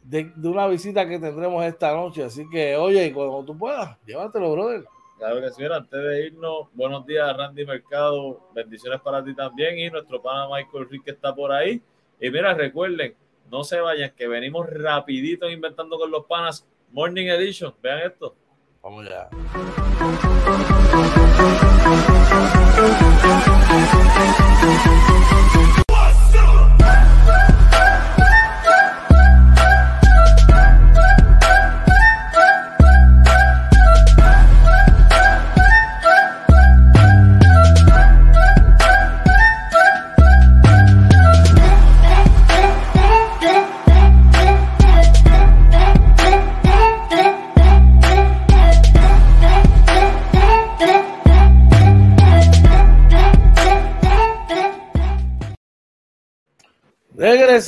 de, 0.03 0.31
una 0.43 0.67
visita 0.67 1.07
que 1.07 1.19
tendremos 1.19 1.63
esta 1.65 1.93
noche. 1.93 2.23
Así 2.23 2.47
que, 2.49 2.75
oye, 2.75 3.11
cuando 3.13 3.43
tú 3.43 3.57
puedas, 3.57 3.97
llévatelo, 4.05 4.51
brother. 4.51 4.85
Claro 5.17 5.41
que 5.41 5.49
sí, 5.51 5.65
antes 5.65 6.01
de 6.01 6.27
irnos, 6.27 6.67
buenos 6.73 7.05
días 7.05 7.35
Randy 7.35 7.65
Mercado, 7.65 8.39
bendiciones 8.53 9.01
para 9.01 9.21
ti 9.21 9.35
también 9.35 9.77
y 9.77 9.89
nuestro 9.89 10.21
pana 10.21 10.47
Michael 10.47 10.87
Rick 10.89 11.03
que 11.03 11.11
está 11.11 11.35
por 11.35 11.51
ahí. 11.51 11.81
Y 12.21 12.29
mira, 12.29 12.53
recuerden, 12.53 13.15
no 13.51 13.65
se 13.65 13.81
vayan, 13.81 14.13
que 14.15 14.27
venimos 14.29 14.69
rapidito 14.69 15.49
inventando 15.49 15.97
con 15.97 16.09
los 16.09 16.25
panas 16.25 16.65
Morning 16.91 17.27
Edition. 17.27 17.73
Vean 17.81 17.99
esto. 17.99 18.33
Vamos 18.81 19.09
ya. 19.09 19.29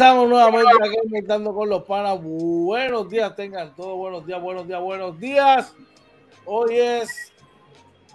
Regresamos 0.02 0.30
nuevamente 0.30 0.84
aquí 0.84 0.98
inventando 1.04 1.54
con 1.54 1.70
los 1.70 1.84
panas. 1.84 2.20
Buenos 2.24 3.08
días, 3.08 3.36
tengan 3.36 3.76
todos 3.76 3.96
buenos 3.96 4.26
días, 4.26 4.42
buenos 4.42 4.68
días, 4.68 4.82
buenos 4.82 5.20
días. 5.20 5.76
Hoy 6.44 6.76
es 6.76 7.32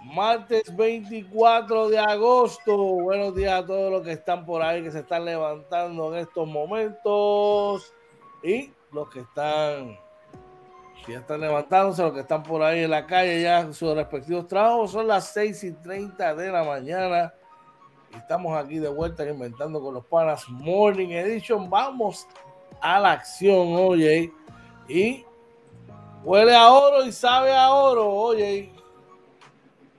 martes 0.03 0.63
24 0.75 1.87
de 1.87 1.97
agosto. 1.97 2.75
Buenos 2.75 3.33
días 3.35 3.63
a 3.63 3.65
todos 3.65 3.89
los 3.89 4.01
que 4.01 4.11
están 4.11 4.45
por 4.45 4.63
ahí, 4.63 4.83
que 4.83 4.91
se 4.91 4.99
están 4.99 5.23
levantando 5.23 6.13
en 6.13 6.19
estos 6.19 6.45
momentos. 6.45 7.93
Y 8.43 8.73
los 8.91 9.09
que 9.09 9.21
están, 9.21 9.97
ya 11.07 11.19
están 11.19 11.39
levantándose, 11.39 12.03
los 12.03 12.11
que 12.11 12.19
están 12.19 12.43
por 12.43 12.63
ahí 12.63 12.83
en 12.83 12.91
la 12.91 13.07
calle 13.07 13.41
ya 13.41 13.71
sus 13.71 13.95
respectivos 13.95 14.45
trabajos. 14.45 14.91
Son 14.91 15.07
las 15.07 15.29
6 15.29 15.63
y 15.63 15.71
30 15.71 16.35
de 16.35 16.51
la 16.51 16.65
mañana 16.65 17.33
Estamos 18.15 18.57
aquí 18.57 18.79
de 18.79 18.89
vuelta 18.89 19.27
inventando 19.27 19.81
con 19.81 19.93
los 19.93 20.05
panas 20.05 20.47
Morning 20.49 21.09
Edition. 21.09 21.69
Vamos 21.69 22.27
a 22.81 22.99
la 22.99 23.11
acción, 23.13 23.75
oye. 23.75 24.31
Y 24.87 25.25
huele 26.23 26.55
a 26.55 26.71
oro 26.71 27.05
y 27.05 27.11
sabe 27.11 27.53
a 27.53 27.71
oro, 27.71 28.09
oye. 28.09 28.71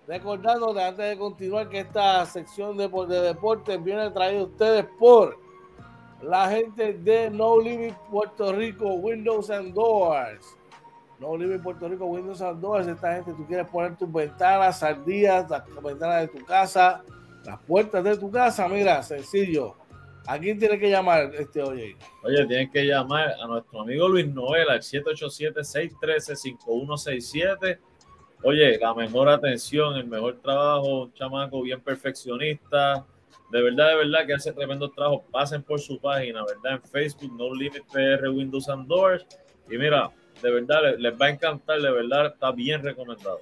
Recordándote 0.07 0.83
antes 0.83 1.09
de 1.11 1.19
continuar 1.19 1.69
que 1.69 1.81
esta 1.81 2.25
sección 2.25 2.77
de, 2.79 2.89
de 2.89 3.21
deportes 3.21 3.83
viene 3.85 4.11
traída 4.11 4.41
a 4.41 4.45
ustedes 4.45 4.87
por 4.99 5.39
la 6.23 6.49
gente 6.49 6.95
de 6.95 7.31
No 7.31 7.61
Limit 7.61 7.95
Puerto 8.11 8.53
Rico, 8.53 8.95
Windows 8.95 9.51
and 9.51 9.75
Doors. 9.75 10.57
No 11.21 11.37
Limit 11.37 11.63
Puerto 11.63 11.87
Rico, 11.89 12.07
Windows 12.07 12.41
and 12.41 12.61
Doors. 12.61 12.87
Esta 12.87 13.17
gente, 13.17 13.35
tú 13.35 13.47
quieres 13.47 13.69
poner 13.69 13.97
tus 13.97 14.11
ventanas 14.11 14.83
al 14.83 15.05
día, 15.05 15.47
las 15.49 15.83
ventanas 15.83 16.23
de 16.23 16.29
tu 16.29 16.45
casa 16.47 17.05
las 17.49 17.59
puertas 17.61 18.05
de 18.05 18.19
tu 18.19 18.31
casa, 18.31 18.69
mira, 18.69 19.03
sencillo. 19.03 19.75
¿A 20.27 20.39
quién 20.39 20.59
tiene 20.59 20.79
que 20.79 20.91
llamar 20.91 21.35
este 21.35 21.63
oye? 21.63 21.97
Oye, 22.23 22.45
tienes 22.45 22.71
que 22.71 22.85
llamar 22.85 23.33
a 23.43 23.47
nuestro 23.47 23.81
amigo 23.81 24.07
Luis 24.07 24.29
Noel 24.29 24.69
al 24.69 24.81
787-613-5167. 24.81 27.79
Oye, 28.43 28.79
la 28.79 28.93
mejor 28.93 29.31
atención, 29.31 29.97
el 29.97 30.07
mejor 30.07 30.39
trabajo, 30.43 31.05
un 31.05 31.15
chamaco 31.15 31.63
bien 31.63 31.81
perfeccionista. 31.81 33.07
De 33.51 33.63
verdad, 33.63 33.89
de 33.89 33.97
verdad 33.97 34.27
que 34.27 34.35
hace 34.35 34.53
tremendo 34.53 34.91
trabajo. 34.91 35.25
Pasen 35.33 35.63
por 35.63 35.81
su 35.81 35.99
página, 35.99 36.45
¿verdad? 36.45 36.75
En 36.75 36.83
Facebook, 36.83 37.33
No 37.35 37.55
Limit 37.55 37.85
PR 37.91 38.29
Windows 38.29 38.69
and 38.69 38.87
Doors. 38.87 39.25
Y 39.71 39.79
mira, 39.79 40.11
de 40.43 40.51
verdad 40.51 40.83
les, 40.83 41.01
les 41.01 41.15
va 41.15 41.25
a 41.25 41.31
encantar, 41.31 41.81
de 41.81 41.91
verdad 41.91 42.27
está 42.27 42.53
bien 42.53 42.85
recomendado. 42.85 43.41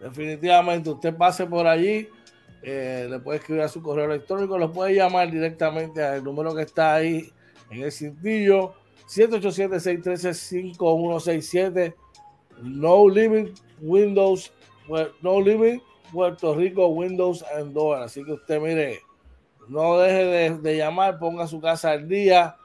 Definitivamente, 0.00 0.90
usted 0.90 1.16
pase 1.16 1.46
por 1.46 1.68
allí 1.68 2.08
eh, 2.62 3.06
le 3.08 3.20
puede 3.20 3.38
escribir 3.38 3.62
a 3.62 3.68
su 3.68 3.80
correo 3.82 4.06
electrónico, 4.06 4.58
lo 4.58 4.72
puede 4.72 4.94
llamar 4.94 5.30
directamente 5.30 6.02
al 6.02 6.24
número 6.24 6.54
que 6.54 6.62
está 6.62 6.94
ahí 6.94 7.30
en 7.70 7.82
el 7.82 7.92
cintillo, 7.92 8.74
787-613-5167, 9.06 11.94
No 12.62 13.08
Limit 13.08 13.56
Windows, 13.80 14.52
No 15.22 15.40
Limit 15.40 15.80
Puerto 16.12 16.54
Rico 16.54 16.88
Windows 16.88 17.42
and 17.56 17.72
Door. 17.72 18.02
Así 18.02 18.22
que 18.24 18.32
usted 18.32 18.60
mire, 18.60 19.00
no 19.68 19.98
deje 19.98 20.58
de, 20.58 20.76
llamar, 20.76 21.18
ponga 21.18 21.46
su 21.46 21.60
casa 21.60 21.92
al 21.92 22.08
día, 22.08 22.56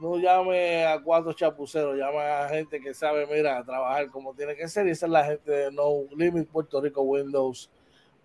no 0.00 0.18
llame 0.18 0.84
a 0.84 1.00
cuatro 1.00 1.32
chapuceros, 1.32 1.96
llame 1.96 2.18
a 2.18 2.48
gente 2.48 2.80
que 2.80 2.92
sabe, 2.92 3.26
mira, 3.26 3.64
trabajar 3.64 4.10
como 4.10 4.34
tiene 4.34 4.56
que 4.56 4.68
ser, 4.68 4.86
y 4.86 4.90
esa 4.90 5.06
es 5.06 5.12
la 5.12 5.24
gente 5.24 5.50
de 5.50 5.72
No 5.72 6.04
Limit 6.16 6.48
Puerto 6.48 6.80
Rico 6.80 7.02
Windows 7.02 7.70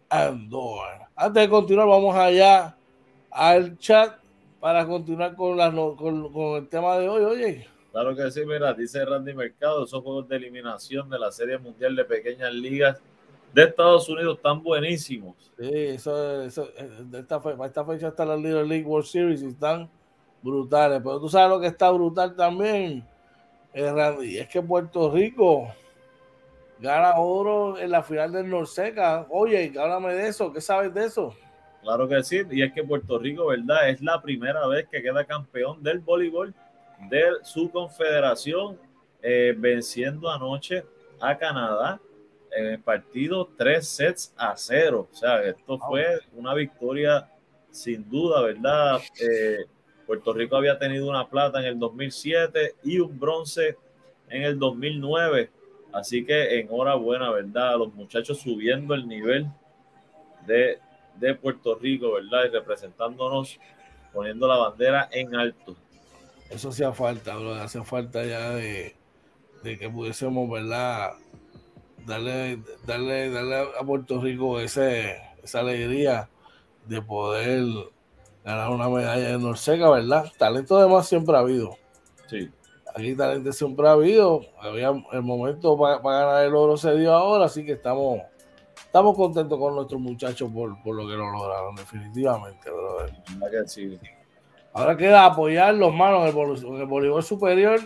Andor. 0.10 0.88
Antes 1.16 1.44
de 1.44 1.50
continuar, 1.50 1.88
vamos 1.88 2.16
allá 2.16 2.76
al 3.30 3.78
chat 3.78 4.18
para 4.60 4.86
continuar 4.86 5.36
con, 5.36 5.58
con, 5.96 6.56
el 6.56 6.68
tema 6.68 6.98
de 6.98 7.08
hoy. 7.08 7.24
Oye. 7.24 7.68
Claro 7.92 8.16
que 8.16 8.30
sí, 8.32 8.46
mira, 8.46 8.74
dice 8.74 9.04
Randy 9.06 9.34
Mercado, 9.34 9.86
esos 9.86 10.04
juegos 10.04 10.28
de 10.28 10.36
eliminación 10.36 11.10
de 11.10 11.20
la 11.20 11.32
Serie 11.32 11.58
Mundial 11.58 11.96
de 11.96 12.06
Pequeñas 12.06 12.54
Ligas 12.54 13.02
de 13.54 13.64
Estados 13.64 14.08
Unidos 14.10 14.38
están 14.38 14.62
buenísimos. 14.62 15.36
Sí, 15.58 15.70
eso, 15.74 16.44
eso 16.44 16.70
esta, 17.12 17.42
esta 17.66 17.86
fecha 17.86 18.08
está 18.10 18.26
la 18.26 18.36
Little 18.36 18.66
League 18.66 18.86
World 18.86 19.08
Series 19.08 19.42
y 19.42 19.48
están 19.48 19.90
brutales. 20.42 21.02
Pero 21.04 21.20
tú 21.20 21.30
sabes 21.30 21.50
lo 21.50 21.60
que 21.60 21.68
está 21.68 21.90
brutal 21.92 22.36
también, 22.36 23.06
eh, 23.74 23.92
Randy, 23.92 24.38
es 24.38 24.48
que 24.48 24.62
Puerto 24.62 25.12
Rico 25.12 25.68
gana 26.80 27.18
oro 27.18 27.78
en 27.78 27.92
la 27.92 28.04
final 28.04 28.32
del 28.32 28.50
Norseca. 28.50 29.28
Oye, 29.30 29.74
háblame 29.78 30.14
de 30.14 30.28
eso, 30.28 30.52
¿qué 30.52 30.62
sabes 30.62 30.94
de 30.94 31.06
eso? 31.06 31.36
Claro 31.82 32.08
que 32.08 32.22
sí, 32.24 32.42
y 32.52 32.62
es 32.62 32.74
que 32.74 32.84
Puerto 32.84 33.18
Rico, 33.20 33.48
¿verdad? 33.48 33.90
Es 33.90 34.02
la 34.02 34.22
primera 34.22 34.68
vez 34.68 34.88
que 34.90 35.02
queda 35.02 35.26
campeón 35.26 35.82
del 35.82 36.00
voleibol 36.00 36.54
de 37.10 37.24
su 37.44 37.72
confederación, 37.72 38.78
eh, 39.22 39.54
venciendo 39.58 40.30
anoche 40.30 40.84
a 41.20 41.38
Canadá 41.38 42.00
en 42.52 42.66
el 42.66 42.80
partido 42.80 43.50
tres 43.58 43.88
sets 43.88 44.34
a 44.38 44.56
cero. 44.58 45.08
O 45.12 45.16
sea, 45.16 45.44
esto 45.44 45.78
fue 45.80 46.20
una 46.34 46.54
victoria 46.54 47.30
sin 47.72 48.10
duda, 48.10 48.42
¿verdad? 48.42 49.00
Eh, 49.22 49.66
Puerto 50.06 50.34
Rico 50.34 50.58
había 50.58 50.78
tenido 50.78 51.08
una 51.08 51.30
plata 51.30 51.60
en 51.60 51.66
el 51.66 51.80
2007 51.80 52.76
y 52.84 53.00
un 53.00 53.20
bronce 53.20 53.78
en 54.30 54.44
el 54.44 54.58
2009. 54.58 55.52
Así 55.92 56.26
que 56.26 56.60
enhorabuena, 56.60 57.32
¿verdad? 57.32 57.78
Los 57.78 57.94
muchachos 57.94 58.40
subiendo 58.40 58.94
el 58.94 59.08
nivel 59.08 59.48
de, 60.46 60.80
de 61.16 61.36
Puerto 61.36 61.76
Rico, 61.76 62.14
¿verdad? 62.14 62.46
Y 62.46 62.50
representándonos, 62.50 63.60
poniendo 64.14 64.48
la 64.48 64.58
bandera 64.58 65.10
en 65.12 65.36
alto. 65.36 65.76
Eso 66.50 66.70
hacía 66.70 66.92
falta, 66.92 67.36
bro. 67.38 67.54
Hacía 67.56 67.84
falta 67.84 68.24
ya 68.26 68.52
de, 68.52 68.96
de 69.64 69.78
que 69.78 69.90
pudiésemos, 69.90 70.50
¿verdad? 70.50 71.14
Darle, 72.06 72.60
darle, 72.86 73.30
darle 73.30 73.58
a 73.80 73.84
Puerto 73.84 74.22
Rico 74.22 74.60
ese, 74.60 75.18
esa 75.44 75.60
alegría 75.60 76.30
de 76.88 77.02
poder 77.02 77.66
ganar 78.44 78.70
una 78.72 78.90
medalla 78.90 79.28
de 79.32 79.38
Norseca, 79.38 79.90
¿verdad? 79.90 80.32
Talento 80.38 80.78
además 80.78 81.08
siempre 81.08 81.36
ha 81.36 81.40
habido. 81.40 81.78
Sí. 82.28 82.50
Aquí 82.96 83.16
talento 83.16 83.52
siempre 83.54 83.88
ha 83.88 83.92
habido. 83.92 84.42
Había 84.60 84.90
el 85.12 85.22
momento 85.22 85.78
para, 85.78 85.98
ganar 86.00 86.46
el 86.46 86.56
oro 86.56 86.78
se 86.78 86.96
dio 86.96 87.14
ahora, 87.14 87.46
así 87.46 87.66
que 87.66 87.74
estamos, 87.74 88.22
estamos 88.84 89.16
contentos 89.16 89.58
con 89.58 89.76
nuestros 89.76 90.02
muchachos 90.02 90.52
por, 90.52 90.70
lo 90.70 91.08
que 91.08 91.14
lo 91.14 91.32
lograron, 91.32 91.76
definitivamente, 91.76 92.70
brother. 92.70 93.14
Ahora 94.74 94.98
queda 94.98 95.26
apoyarlos, 95.26 95.94
manos, 95.94 96.22
en 96.64 96.76
el, 96.76 96.86
voleibol 96.86 97.24
superior, 97.24 97.80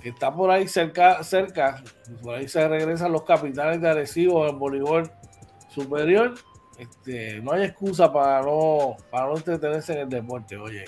que 0.00 0.10
está 0.10 0.34
por 0.34 0.50
ahí 0.50 0.68
cerca, 0.68 1.22
cerca. 1.22 1.82
Por 2.22 2.34
ahí 2.34 2.48
se 2.48 2.66
regresan 2.68 3.12
los 3.12 3.22
capitanes 3.22 3.80
de 3.80 3.88
Arecibo 3.88 4.44
en 4.44 4.54
el 4.54 4.56
voleibol 4.56 5.10
superior 5.68 6.34
este, 6.78 7.40
no 7.40 7.52
hay 7.52 7.64
excusa 7.64 8.12
para 8.12 8.40
no, 8.42 8.96
para 9.10 9.26
no 9.26 9.36
entretenerse 9.36 9.94
en 9.94 9.98
el 9.98 10.08
deporte, 10.08 10.56
oye. 10.56 10.84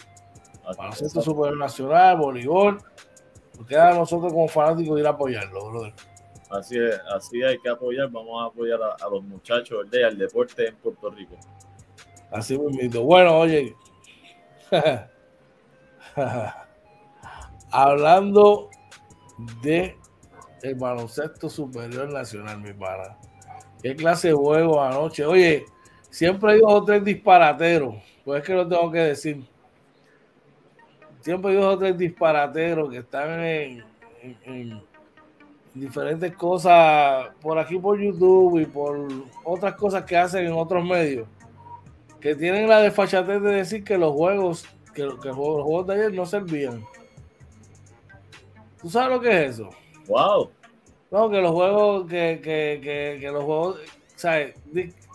Para 0.77 0.93
centro 0.93 1.23
superior 1.23 1.59
nacional, 1.59 2.17
voleibol, 2.17 2.79
queda 3.69 3.91
a 3.91 3.95
nosotros 3.95 4.33
como 4.33 4.49
fanáticos 4.49 4.99
ir 4.99 5.07
a 5.07 5.11
apoyarlo, 5.11 5.71
brother. 5.71 5.93
Así 6.51 6.79
es, 6.79 7.01
así 7.15 7.43
hay 7.43 7.59
que 7.59 7.69
apoyar, 7.69 8.11
vamos 8.11 8.43
a 8.43 8.47
apoyar 8.47 8.81
a, 8.83 9.09
los 9.09 9.23
muchachos, 9.23 9.89
del 9.91 10.05
al 10.05 10.19
deporte 10.19 10.69
en 10.69 10.77
Puerto 10.77 11.11
Rico. 11.11 11.37
Así 12.31 12.59
mismo. 12.59 13.03
Bueno, 13.03 13.39
oye, 13.39 13.75
hablando 17.71 18.71
de 19.63 19.97
el 20.63 20.75
baloncesto 20.75 21.49
superior 21.49 22.13
nacional, 22.13 22.61
mi 22.61 22.73
pana. 22.73 23.17
¿Qué 23.83 23.95
clase 23.97 24.29
de 24.29 24.35
juego 24.35 24.83
anoche? 24.83 25.25
Oye, 25.25 25.65
Siempre 26.11 26.53
hay 26.53 26.59
dos 26.59 26.73
o 26.73 26.85
tres 26.85 27.05
disparateros, 27.05 27.95
pues 28.25 28.41
es 28.41 28.47
que 28.47 28.55
lo 28.55 28.69
tengo 28.69 28.91
que 28.91 28.99
decir. 28.99 29.45
Siempre 31.21 31.53
hay 31.53 31.57
dos 31.59 31.75
o 31.75 31.79
tres 31.79 31.97
disparateros 31.99 32.91
que 32.91 32.99
están 32.99 33.41
en, 33.41 33.85
diferentes 35.75 36.35
cosas 36.37 37.29
por 37.41 37.59
aquí 37.59 37.79
por 37.79 37.99
YouTube 37.99 38.59
y 38.59 38.67
por 38.67 39.07
otras 39.45 39.75
cosas 39.75 40.05
que 40.05 40.17
hacen 40.17 40.47
en 40.47 40.53
otros 40.53 40.85
medios, 40.85 41.29
que 42.21 42.35
tienen 42.35 42.69
la 42.69 42.81
desfachatez 42.81 43.41
de 43.41 43.55
decir 43.55 43.85
que 43.85 43.97
los 43.97 44.13
juegos, 44.13 44.67
que, 44.95 45.03
los 45.03 45.19
juegos 45.19 45.87
de 45.87 45.95
ayer 45.95 46.13
no 46.13 46.27
servían. 46.27 46.85
¿Tú 48.81 48.89
sabes 48.89 49.17
lo 49.17 49.21
que 49.21 49.45
es 49.45 49.55
eso? 49.55 49.71
Wow. 50.09 50.51
No, 51.11 51.29
que 51.29 51.41
los 51.41 51.53
juegos, 51.53 52.09
que, 52.09 52.41
que, 52.43 52.81
que, 52.83 53.19
que 53.21 53.31
los 53.31 53.45
juegos, 53.45 53.81
¿sabes? 54.17 54.55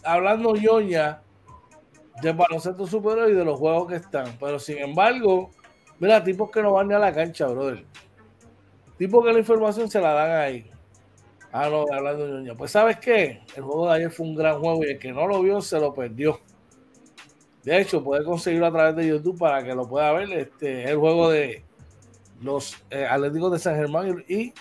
hablando 0.04 0.56
ñoña 0.56 1.22
de 2.22 2.32
baloncesto 2.32 2.88
superior 2.88 3.30
y 3.30 3.34
de 3.34 3.44
los 3.44 3.60
juegos 3.60 3.88
que 3.88 3.96
están. 3.96 4.38
Pero 4.40 4.60
sin 4.60 4.78
embargo, 4.78 5.52
mira, 6.00 6.24
tipos 6.24 6.50
que 6.52 6.62
no 6.62 6.74
van 6.74 6.88
ni 6.88 6.94
a 6.94 7.00
la 7.00 7.14
cancha, 7.14 7.48
brother. 7.48 7.84
Tipos 8.98 9.26
que 9.26 9.34
la 9.34 9.40
información 9.40 9.90
se 9.90 10.00
la 10.00 10.14
dan 10.14 10.32
ahí. 10.32 10.72
Ah, 11.52 11.70
no, 11.70 11.86
hablando 11.92 12.28
ñoña. 12.28 12.56
Pues, 12.56 12.72
¿sabes 12.72 13.00
qué? 13.00 13.42
El 13.56 13.64
juego 13.64 13.88
de 13.88 13.96
ayer 13.96 14.12
fue 14.12 14.26
un 14.26 14.36
gran 14.36 14.60
juego 14.60 14.84
y 14.84 14.92
el 14.92 15.00
que 15.00 15.12
no 15.12 15.26
lo 15.28 15.42
vio 15.42 15.62
se 15.62 15.80
lo 15.80 15.94
perdió. 15.94 16.40
De 17.64 17.80
hecho, 17.80 18.04
puede 18.04 18.24
conseguirlo 18.24 18.68
a 18.68 18.72
través 18.72 18.96
de 18.96 19.08
YouTube 19.08 19.40
para 19.40 19.64
que 19.64 19.74
lo 19.74 19.88
pueda 19.88 20.12
ver. 20.12 20.32
Este 20.34 20.84
el 20.84 20.98
juego 20.98 21.30
de 21.30 21.64
los 22.42 22.76
eh, 22.90 23.06
Atléticos 23.10 23.54
de 23.54 23.60
San 23.60 23.76
Germán 23.76 24.24
y 24.28 24.54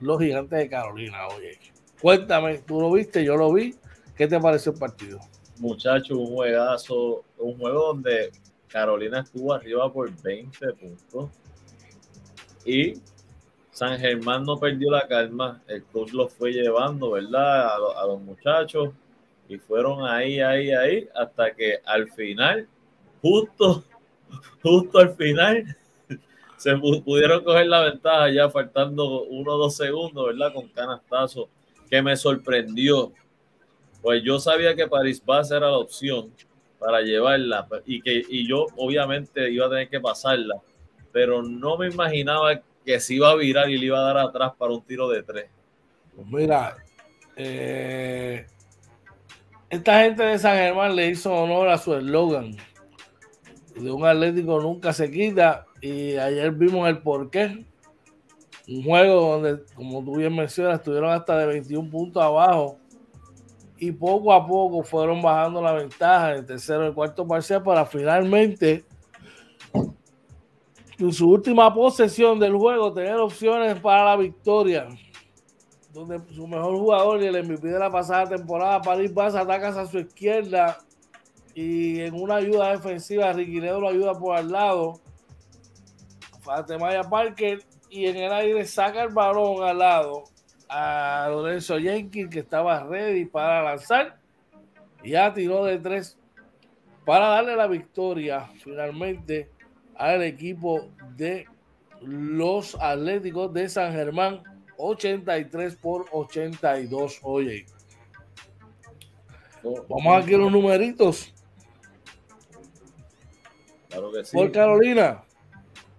los 0.00 0.20
Gigantes 0.20 0.58
de 0.58 0.68
Carolina. 0.68 1.26
Oye, 1.28 1.58
cuéntame, 2.00 2.58
tú 2.58 2.80
lo 2.80 2.92
viste, 2.92 3.24
yo 3.24 3.36
lo 3.36 3.52
vi. 3.52 3.74
¿Qué 4.16 4.28
te 4.28 4.38
pareció 4.38 4.72
el 4.72 4.78
partido? 4.78 5.18
Muchachos, 5.58 6.16
un 6.16 6.26
juegazo, 6.26 7.24
un 7.38 7.58
juego 7.58 7.86
donde 7.86 8.30
Carolina 8.74 9.20
estuvo 9.20 9.54
arriba 9.54 9.90
por 9.92 10.10
20 10.20 10.72
puntos. 10.72 11.30
Y 12.66 12.94
San 13.70 13.96
Germán 14.00 14.42
no 14.44 14.58
perdió 14.58 14.90
la 14.90 15.06
calma, 15.06 15.62
el 15.68 15.84
coach 15.84 16.12
lo 16.12 16.28
fue 16.28 16.50
llevando, 16.50 17.12
¿verdad? 17.12 17.68
A, 17.72 18.04
los 18.04 18.20
muchachos. 18.20 18.90
Y 19.48 19.58
fueron 19.58 20.04
ahí, 20.04 20.40
ahí, 20.40 20.72
ahí, 20.72 21.08
hasta 21.14 21.54
que 21.54 21.78
al 21.84 22.10
final, 22.10 22.66
justo, 23.22 23.84
justo 24.60 24.98
al 24.98 25.14
final, 25.14 25.76
se 26.56 26.76
pudieron 26.76 27.44
coger 27.44 27.68
la 27.68 27.82
ventaja 27.82 28.28
ya 28.32 28.50
faltando 28.50 29.22
uno 29.22 29.52
o 29.52 29.58
dos 29.58 29.76
segundos, 29.76 30.26
¿verdad? 30.26 30.52
Con 30.52 30.66
canastazo, 30.70 31.48
que 31.88 32.02
me 32.02 32.16
sorprendió. 32.16 33.12
Pues 34.02 34.20
yo 34.24 34.40
sabía 34.40 34.74
que 34.74 34.88
París 34.88 35.22
Bas 35.24 35.52
era 35.52 35.70
la 35.70 35.78
opción 35.78 36.32
para 36.84 37.00
llevarla 37.00 37.66
y 37.86 38.00
que 38.02 38.22
y 38.28 38.46
yo 38.46 38.66
obviamente 38.76 39.50
iba 39.50 39.66
a 39.66 39.70
tener 39.70 39.88
que 39.88 40.00
pasarla, 40.00 40.56
pero 41.12 41.42
no 41.42 41.78
me 41.78 41.88
imaginaba 41.88 42.60
que 42.84 43.00
se 43.00 43.14
iba 43.14 43.30
a 43.30 43.36
virar 43.36 43.70
y 43.70 43.78
le 43.78 43.86
iba 43.86 43.98
a 43.98 44.02
dar 44.02 44.18
atrás 44.18 44.52
para 44.58 44.72
un 44.72 44.82
tiro 44.82 45.08
de 45.08 45.22
tres. 45.22 45.46
Pues 46.14 46.26
mira, 46.26 46.76
eh, 47.36 48.46
esta 49.70 50.02
gente 50.02 50.22
de 50.22 50.38
San 50.38 50.56
Germán 50.56 50.94
le 50.94 51.08
hizo 51.08 51.32
honor 51.32 51.68
a 51.68 51.78
su 51.78 51.94
eslogan 51.94 52.56
de 53.76 53.90
un 53.90 54.04
Atlético 54.04 54.60
nunca 54.60 54.92
se 54.92 55.10
quita 55.10 55.66
y 55.80 56.16
ayer 56.16 56.52
vimos 56.52 56.88
el 56.88 56.98
porqué. 56.98 57.64
Un 58.66 58.82
juego 58.82 59.32
donde, 59.32 59.62
como 59.74 60.02
tú 60.02 60.16
bien 60.16 60.34
mencionas, 60.34 60.78
estuvieron 60.78 61.10
hasta 61.10 61.36
de 61.38 61.46
21 61.46 61.90
puntos 61.90 62.22
abajo 62.22 62.78
y 63.78 63.92
poco 63.92 64.32
a 64.32 64.46
poco 64.46 64.82
fueron 64.82 65.20
bajando 65.20 65.60
la 65.60 65.72
ventaja 65.72 66.32
en 66.32 66.38
el 66.38 66.46
tercero 66.46 66.88
y 66.88 66.92
cuarto 66.92 67.26
parcial 67.26 67.62
para 67.62 67.84
finalmente 67.84 68.84
en 70.98 71.12
su 71.12 71.28
última 71.28 71.74
posesión 71.74 72.38
del 72.38 72.54
juego 72.54 72.92
tener 72.92 73.16
opciones 73.16 73.78
para 73.80 74.04
la 74.04 74.16
victoria 74.16 74.88
donde 75.92 76.20
su 76.34 76.46
mejor 76.46 76.76
jugador 76.76 77.22
y 77.22 77.26
el 77.26 77.44
MVP 77.44 77.68
de 77.68 77.78
la 77.78 77.90
pasada 77.90 78.36
temporada 78.36 78.80
París 78.80 79.12
Bass 79.12 79.34
ataca 79.34 79.68
a 79.68 79.86
su 79.86 79.98
izquierda 79.98 80.78
y 81.54 82.00
en 82.00 82.14
una 82.14 82.36
ayuda 82.36 82.72
defensiva 82.72 83.32
Ricky 83.32 83.60
lo 83.60 83.88
ayuda 83.88 84.18
por 84.18 84.36
al 84.36 84.50
lado. 84.50 85.00
Fatemaya 86.40 87.04
Parker 87.04 87.62
y 87.88 88.06
en 88.06 88.16
el 88.16 88.32
aire 88.32 88.64
saca 88.66 89.04
el 89.04 89.10
balón 89.10 89.62
al 89.62 89.78
lado 89.78 90.24
a 90.76 91.28
Lorenzo 91.28 91.78
Jenkins 91.78 92.28
que 92.28 92.40
estaba 92.40 92.82
ready 92.82 93.26
para 93.26 93.62
lanzar. 93.62 94.18
Y 95.04 95.10
ya 95.10 95.32
tiró 95.32 95.64
de 95.64 95.78
tres 95.78 96.18
para 97.04 97.28
darle 97.28 97.54
la 97.54 97.68
victoria 97.68 98.50
finalmente 98.60 99.50
al 99.94 100.24
equipo 100.24 100.90
de 101.14 101.46
los 102.00 102.76
Atléticos 102.80 103.52
de 103.52 103.68
San 103.68 103.92
Germán. 103.92 104.42
83 104.76 105.76
por 105.76 106.06
82. 106.10 107.20
Oye, 107.22 107.66
vamos 109.88 110.24
aquí 110.24 110.34
a 110.34 110.38
los 110.38 110.50
numeritos. 110.50 111.32
Por 114.32 114.50
Carolina, 114.50 115.22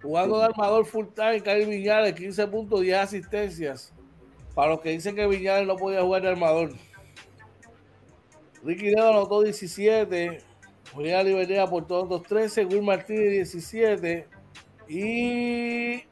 jugando 0.02 0.38
de 0.38 0.44
armador 0.44 0.84
full 0.84 1.06
time, 1.14 1.40
Kyle 1.40 1.64
Viñales, 1.64 2.12
15 2.12 2.46
puntos, 2.48 2.82
10 2.82 2.98
asistencias. 2.98 3.95
Para 4.56 4.70
los 4.70 4.80
que 4.80 4.88
dicen 4.88 5.14
que 5.14 5.26
Viñales 5.26 5.66
no 5.66 5.76
podía 5.76 6.00
jugar 6.00 6.22
de 6.22 6.28
armador. 6.30 6.72
Ricky 8.64 8.86
Dedo 8.86 9.10
anotó 9.10 9.42
17. 9.42 10.38
Julián 10.94 11.26
Libertad 11.26 11.58
aportó 11.58 12.04
otros 12.04 12.22
13. 12.22 12.64
Will 12.64 12.82
Martínez 12.82 13.52
17. 13.52 14.26
Y 14.88 16.02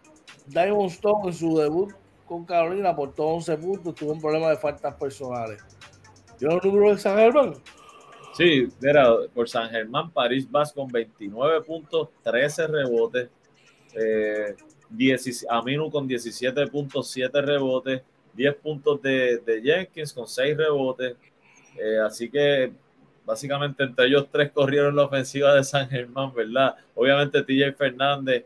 Diamond 0.46 0.90
Stone 0.90 1.28
en 1.28 1.32
su 1.32 1.56
debut 1.56 1.94
con 2.26 2.44
Carolina 2.44 2.90
aportó 2.90 3.28
11 3.28 3.56
puntos. 3.56 3.94
Tuvo 3.94 4.12
un 4.12 4.20
problema 4.20 4.50
de 4.50 4.56
faltas 4.58 4.94
personales. 4.96 5.62
¿Tiene 6.38 6.54
el 6.54 6.60
número 6.62 6.90
de 6.90 6.98
San 6.98 7.16
Germán? 7.16 7.54
Sí, 8.34 8.68
era 8.82 9.08
por 9.34 9.48
San 9.48 9.70
Germán, 9.70 10.10
París 10.10 10.50
Vas 10.50 10.70
con 10.70 10.88
29 10.88 11.62
puntos, 11.62 12.10
13 12.22 12.66
rebotes. 12.66 13.30
Eh, 13.94 14.54
Aminu 15.48 15.90
con 15.90 16.06
17 16.06 16.66
puntos, 16.66 17.10
7 17.10 17.40
rebotes. 17.40 18.02
10 18.34 18.54
puntos 18.56 19.00
de, 19.02 19.60
Jenkins 19.62 20.12
con 20.12 20.26
6 20.26 20.56
rebotes. 20.56 21.16
Eh, 21.78 21.98
así 21.98 22.30
que 22.30 22.72
básicamente 23.24 23.82
entre 23.84 24.06
ellos 24.06 24.28
tres 24.30 24.52
corrieron 24.52 24.94
la 24.94 25.04
ofensiva 25.04 25.54
de 25.54 25.64
San 25.64 25.88
Germán, 25.88 26.32
¿verdad? 26.34 26.76
Obviamente 26.94 27.42
TJ 27.42 27.72
Fernández 27.72 28.44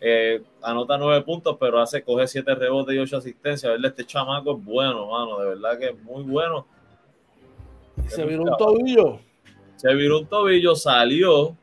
eh, 0.00 0.42
anota 0.62 0.96
nueve 0.96 1.22
puntos, 1.22 1.56
pero 1.58 1.80
hace, 1.80 2.02
coge 2.02 2.28
siete 2.28 2.54
rebotes 2.54 2.94
y 2.94 2.98
ocho 2.98 3.16
asistencias. 3.16 3.72
Verle, 3.72 3.88
este 3.88 4.04
chamaco 4.04 4.56
es 4.56 4.64
bueno, 4.64 5.10
mano, 5.10 5.40
de 5.40 5.48
verdad 5.48 5.78
que 5.78 5.86
es 5.88 6.02
muy 6.02 6.22
bueno. 6.22 6.66
Se 8.06 8.24
viró 8.24 8.42
un 8.42 8.56
tobillo. 8.56 9.18
Se 9.76 9.92
viró 9.94 10.20
un 10.20 10.26
tobillo, 10.26 10.76
salió 10.76 11.56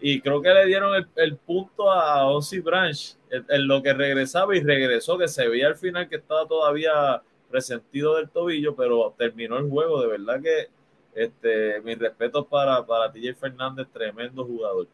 y 0.00 0.20
creo 0.20 0.42
que 0.42 0.52
le 0.52 0.66
dieron 0.66 0.92
el, 1.14 1.36
punto 1.36 1.90
a 1.90 2.26
Ozzy 2.26 2.60
Branch 2.60 3.16
en, 3.30 3.66
lo 3.66 3.82
que 3.82 3.94
regresaba 3.94 4.54
y 4.56 4.60
regresó, 4.60 5.16
que 5.16 5.28
se 5.28 5.48
veía 5.48 5.68
al 5.68 5.76
final 5.76 6.08
que 6.08 6.16
estaba 6.16 6.46
todavía 6.46 7.22
resentido 7.50 8.16
del 8.16 8.28
tobillo, 8.28 8.76
pero 8.76 9.14
terminó 9.16 9.56
el 9.58 9.68
juego. 9.70 10.02
De 10.02 10.08
verdad 10.08 10.42
que 10.42 10.68
este, 11.14 11.80
mis 11.80 11.98
respetos 11.98 12.46
para, 12.46 12.84
para 12.84 13.10
TJ 13.10 13.34
Fernández, 13.34 13.88
tremendo 13.92 14.44
jugador. 14.44 14.86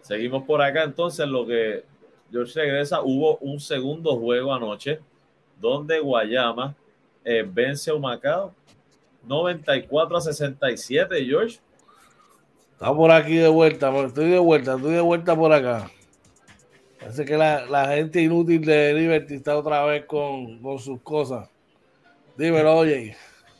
Seguimos 0.00 0.44
por 0.44 0.62
acá 0.62 0.84
entonces, 0.84 1.26
lo 1.26 1.46
que 1.46 1.84
George 2.30 2.60
regresa, 2.60 3.00
hubo 3.02 3.38
un 3.38 3.58
segundo 3.58 4.16
juego 4.16 4.54
anoche 4.54 5.00
donde 5.60 5.98
Guayama 5.98 6.76
eh, 7.24 7.44
vence 7.46 7.90
a 7.90 7.94
Humacao 7.94 8.54
94 9.26 10.16
a 10.16 10.20
67, 10.20 11.24
George. 11.24 11.60
Está 12.72 12.94
por 12.94 13.10
aquí 13.10 13.36
de 13.36 13.48
vuelta, 13.48 13.96
estoy 14.04 14.30
de 14.30 14.38
vuelta, 14.38 14.74
estoy 14.74 14.92
de 14.92 15.00
vuelta 15.00 15.36
por 15.36 15.52
acá. 15.52 15.90
Parece 16.98 17.24
que 17.24 17.36
la, 17.36 17.86
gente 17.88 18.22
inútil 18.22 18.64
de 18.64 18.94
Liberty 18.94 19.34
está 19.34 19.56
otra 19.56 19.84
vez 19.84 20.04
con, 20.06 20.60
sus 20.78 21.00
cosas. 21.02 21.48
Dímelo, 22.36 22.76
oye. 22.76 23.16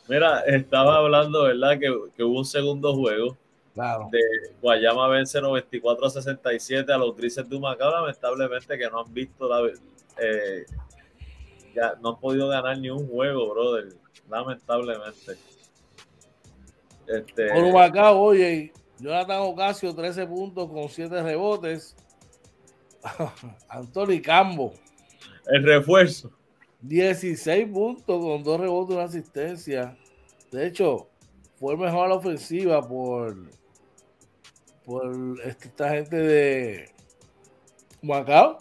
Mira, 0.07 0.41
estaba 0.41 0.97
hablando, 0.97 1.43
¿verdad? 1.43 1.79
Que, 1.79 1.93
que 2.15 2.23
hubo 2.23 2.39
un 2.39 2.45
segundo 2.45 2.93
juego 2.95 3.37
de 3.75 4.19
Guayama 4.61 5.09
vence 5.09 5.41
94 5.41 6.05
a 6.05 6.09
67 6.09 6.93
a 6.93 6.97
los 6.97 7.15
Grises 7.15 7.47
de 7.49 7.55
Humacao, 7.57 7.91
lamentablemente 7.91 8.77
que 8.77 8.89
no 8.89 9.01
han 9.01 9.13
visto 9.13 9.49
la 9.49 9.69
eh, 10.17 10.65
ya 11.75 11.95
no 12.01 12.09
han 12.09 12.19
podido 12.21 12.47
ganar 12.47 12.77
ni 12.77 12.89
un 12.89 13.05
juego, 13.05 13.53
brother. 13.53 13.93
Lamentablemente. 14.29 15.37
Este, 17.07 17.47
Por 17.51 17.63
Humacao, 17.63 18.19
oye, 18.19 18.73
Jonathan 18.99 19.41
Ocasio, 19.41 19.93
13 19.93 20.25
puntos 20.27 20.69
con 20.69 20.89
7 20.89 21.21
rebotes. 21.21 21.95
Anthony 23.69 24.21
Cambo. 24.23 24.73
El 25.47 25.63
refuerzo. 25.63 26.31
16 26.81 27.67
puntos 27.71 28.23
con 28.23 28.43
2 28.43 28.59
rebotes 28.59 28.91
y 28.91 28.97
una 28.97 29.05
asistencia. 29.05 29.97
De 30.51 30.67
hecho, 30.67 31.07
fue 31.59 31.77
mejor 31.77 32.05
a 32.05 32.09
la 32.09 32.15
ofensiva 32.15 32.81
por 32.81 33.35
por 34.85 35.41
esta 35.43 35.89
gente 35.89 36.15
de 36.15 36.89
Macao. 38.01 38.59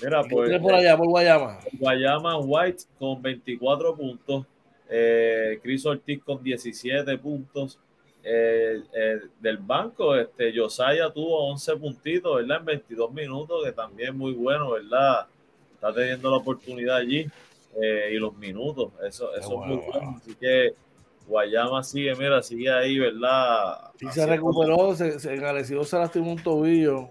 Mira, 0.00 0.22
pues, 0.24 0.60
por 0.60 0.74
allá, 0.74 0.96
por 0.96 1.08
Guayama. 1.08 1.58
Guayama 1.78 2.38
White 2.38 2.84
con 2.98 3.22
24 3.22 3.96
puntos. 3.96 4.46
Eh, 4.94 5.58
Chris 5.62 5.86
Ortiz 5.86 6.22
con 6.22 6.42
17 6.42 7.16
puntos. 7.18 7.78
Eh, 8.24 8.80
eh, 8.94 9.20
del 9.40 9.56
banco, 9.56 10.14
este 10.14 10.52
Josiah 10.56 11.10
tuvo 11.12 11.48
11 11.50 11.76
puntitos, 11.76 12.36
¿verdad? 12.36 12.58
En 12.58 12.66
22 12.66 13.12
minutos, 13.12 13.64
que 13.64 13.72
también 13.72 14.16
muy 14.16 14.32
bueno, 14.32 14.72
¿verdad? 14.72 15.26
Está 15.74 15.92
teniendo 15.92 16.30
la 16.30 16.36
oportunidad 16.36 16.96
allí 16.96 17.26
y 17.74 18.18
los 18.18 18.36
minutos, 18.36 18.92
eso, 19.08 19.34
eso 19.34 19.62
es 19.62 19.66
muy 19.66 19.76
bueno. 19.78 20.16
Así 20.18 20.34
que 20.34 20.74
Guayama 21.26 21.82
sigue, 21.82 22.14
mira, 22.14 22.42
sigue 22.42 22.70
ahí, 22.70 22.98
¿verdad? 22.98 23.90
Y 23.98 24.06
se 24.08 24.26
recuperó, 24.26 24.94
se, 24.94 25.18
se 25.18 25.34
encareció, 25.34 25.82
se 25.82 25.96
lastimó 25.96 26.32
un 26.32 26.42
tobillo. 26.42 27.08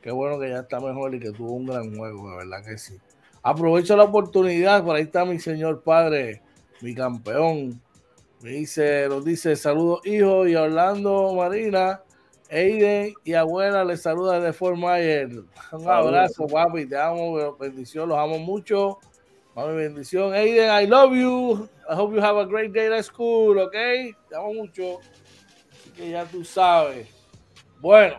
Qué 0.00 0.10
bueno 0.10 0.40
que 0.40 0.48
ya 0.48 0.60
está 0.60 0.80
mejor 0.80 1.14
y 1.14 1.20
que 1.20 1.30
tuvo 1.30 1.52
un 1.52 1.66
gran 1.66 1.94
juego, 1.94 2.30
de 2.30 2.36
verdad 2.38 2.64
que 2.64 2.78
sí. 2.78 2.96
Aprovecho 3.42 3.96
la 3.96 4.04
oportunidad, 4.04 4.82
por 4.82 4.96
ahí 4.96 5.02
está 5.02 5.24
mi 5.24 5.38
señor 5.38 5.82
padre, 5.82 6.42
mi 6.82 6.94
campeón. 6.94 7.80
Me 8.42 8.50
dice, 8.50 9.06
nos 9.08 9.24
dice, 9.24 9.54
saludos 9.56 10.00
hijo 10.04 10.46
y 10.48 10.56
Orlando 10.56 11.32
Marina, 11.34 12.02
Eiden 12.48 13.14
y 13.24 13.32
abuela 13.34 13.84
les 13.84 14.02
saluda 14.02 14.40
desde 14.40 14.52
Fort 14.52 14.76
Myers. 14.76 15.32
Un 15.72 15.88
abrazo, 15.88 16.46
papi, 16.46 16.86
te 16.86 16.98
amo, 16.98 17.56
bendición, 17.56 18.08
los 18.08 18.18
amo 18.18 18.38
mucho. 18.38 18.98
Mami, 19.54 19.76
bendición. 19.76 20.34
Aiden, 20.34 20.70
I 20.70 20.86
love 20.86 21.14
you. 21.14 21.68
I 21.88 21.94
hope 21.94 22.14
you 22.14 22.22
have 22.22 22.38
a 22.38 22.44
great 22.44 22.72
day 22.72 22.86
at 22.92 23.04
school, 23.04 23.58
¿ok? 23.58 23.72
Te 23.72 24.36
amo 24.36 24.54
mucho. 24.54 24.98
Así 25.70 25.90
que 25.94 26.10
ya 26.10 26.24
tú 26.24 26.44
sabes. 26.44 27.06
Bueno, 27.80 28.16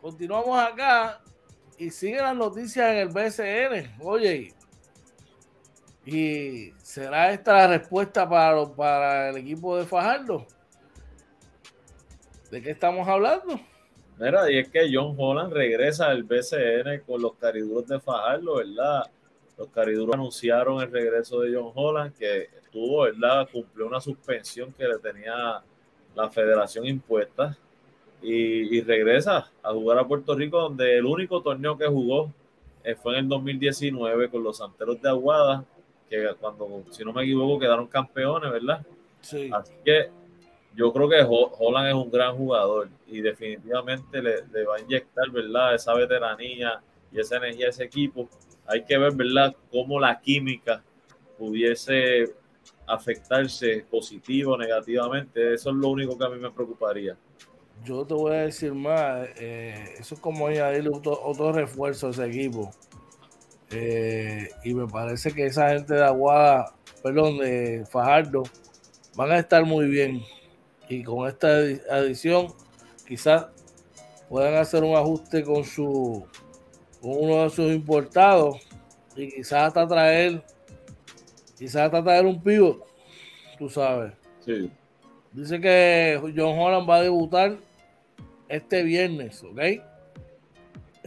continuamos 0.00 0.58
acá 0.58 1.20
y 1.78 1.90
siguen 1.90 2.22
las 2.22 2.36
noticias 2.36 2.90
en 2.90 2.96
el 2.98 3.08
BCN. 3.08 4.02
Oye, 4.02 4.54
¿y 6.08 6.72
será 6.82 7.32
esta 7.32 7.52
la 7.54 7.66
respuesta 7.66 8.28
para, 8.28 8.64
para 8.66 9.30
el 9.30 9.36
equipo 9.36 9.76
de 9.76 9.84
Fajardo? 9.84 10.46
¿De 12.50 12.62
qué 12.62 12.70
estamos 12.70 13.06
hablando? 13.06 13.60
Mira, 14.18 14.50
y 14.50 14.58
es 14.58 14.68
que 14.68 14.88
John 14.92 15.14
Holland 15.16 15.52
regresa 15.52 16.06
al 16.06 16.24
BCN 16.24 17.02
con 17.06 17.20
los 17.20 17.34
cariduros 17.34 17.86
de 17.86 18.00
Fajardo, 18.00 18.56
¿verdad? 18.56 19.04
Los 19.56 19.68
cariduros 19.68 20.14
anunciaron 20.14 20.80
el 20.82 20.90
regreso 20.90 21.40
de 21.40 21.54
John 21.54 21.72
Holland, 21.74 22.14
que 22.16 22.48
estuvo, 22.64 23.02
¿verdad? 23.02 23.48
Cumplió 23.52 23.86
una 23.86 24.00
suspensión 24.00 24.72
que 24.72 24.88
le 24.88 24.98
tenía 24.98 25.62
la 26.14 26.30
federación 26.30 26.86
impuesta 26.86 27.56
y, 28.22 28.80
regresa 28.80 29.50
a 29.62 29.72
jugar 29.72 29.98
a 29.98 30.06
Puerto 30.06 30.34
Rico, 30.34 30.60
donde 30.60 30.98
el 30.98 31.04
único 31.04 31.40
torneo 31.40 31.76
que 31.76 31.86
jugó 31.86 32.32
eh, 32.82 32.94
fue 32.94 33.12
en 33.12 33.20
el 33.20 33.28
2019 33.28 34.30
con 34.30 34.42
los 34.42 34.56
Santeros 34.56 35.00
de 35.00 35.08
Aguada, 35.08 35.64
que 36.08 36.34
cuando, 36.40 36.84
si 36.90 37.04
no 37.04 37.12
me 37.12 37.22
equivoco, 37.22 37.58
quedaron 37.58 37.86
campeones, 37.86 38.50
¿verdad? 38.50 38.84
Sí. 39.20 39.50
Así 39.52 39.72
que 39.84 40.10
yo 40.74 40.92
creo 40.92 41.08
que 41.08 41.26
Holland 41.26 41.88
es 41.88 41.94
un 41.94 42.10
gran 42.10 42.36
jugador 42.36 42.88
y 43.06 43.20
definitivamente 43.20 44.22
le, 44.22 44.46
le 44.52 44.64
va 44.64 44.76
a 44.76 44.80
inyectar, 44.80 45.28
¿verdad? 45.30 45.74
Esa 45.74 45.94
veteranía 45.94 46.80
y 47.10 47.20
esa 47.20 47.36
energía 47.36 47.66
a 47.66 47.70
ese 47.70 47.84
equipo 47.84 48.28
hay 48.66 48.84
que 48.84 48.98
ver, 48.98 49.14
¿verdad?, 49.14 49.56
cómo 49.70 49.98
la 49.98 50.20
química 50.20 50.82
pudiese 51.38 52.34
afectarse 52.86 53.84
positivo 53.90 54.52
o 54.52 54.58
negativamente. 54.58 55.54
Eso 55.54 55.70
es 55.70 55.76
lo 55.76 55.88
único 55.88 56.18
que 56.18 56.24
a 56.24 56.28
mí 56.28 56.38
me 56.38 56.50
preocuparía. 56.50 57.16
Yo 57.84 58.04
te 58.04 58.12
voy 58.12 58.32
a 58.32 58.42
decir 58.42 58.74
más, 58.74 59.28
eh, 59.36 59.94
eso 59.98 60.16
es 60.16 60.20
como 60.20 60.48
añadirle 60.48 60.90
otro, 60.92 61.18
otro 61.22 61.52
refuerzo 61.52 62.08
a 62.08 62.10
ese 62.10 62.26
equipo. 62.26 62.70
Eh, 63.70 64.48
y 64.64 64.74
me 64.74 64.86
parece 64.86 65.32
que 65.32 65.46
esa 65.46 65.68
gente 65.70 65.94
de 65.94 66.04
Aguada, 66.04 66.74
perdón, 67.02 67.38
de 67.38 67.84
Fajardo, 67.90 68.44
van 69.14 69.32
a 69.32 69.38
estar 69.38 69.64
muy 69.64 69.86
bien. 69.86 70.22
Y 70.88 71.02
con 71.02 71.28
esta 71.28 71.48
adición, 71.90 72.48
quizás 73.06 73.46
puedan 74.28 74.54
hacer 74.54 74.84
un 74.84 74.96
ajuste 74.96 75.42
con 75.42 75.64
su 75.64 76.26
uno 77.00 77.44
de 77.44 77.50
sus 77.50 77.72
importados 77.72 78.56
y 79.14 79.28
quizás 79.28 79.68
hasta 79.68 79.86
traer, 79.86 80.42
quizás 81.56 81.82
hasta 81.82 82.02
traer 82.02 82.26
un 82.26 82.42
pivot, 82.42 82.84
tú 83.58 83.68
sabes. 83.68 84.12
Sí. 84.44 84.70
Dice 85.32 85.60
que 85.60 86.18
John 86.34 86.58
Holland 86.58 86.88
va 86.88 86.96
a 86.96 87.02
debutar 87.02 87.58
este 88.48 88.82
viernes, 88.82 89.42
¿ok? 89.42 89.60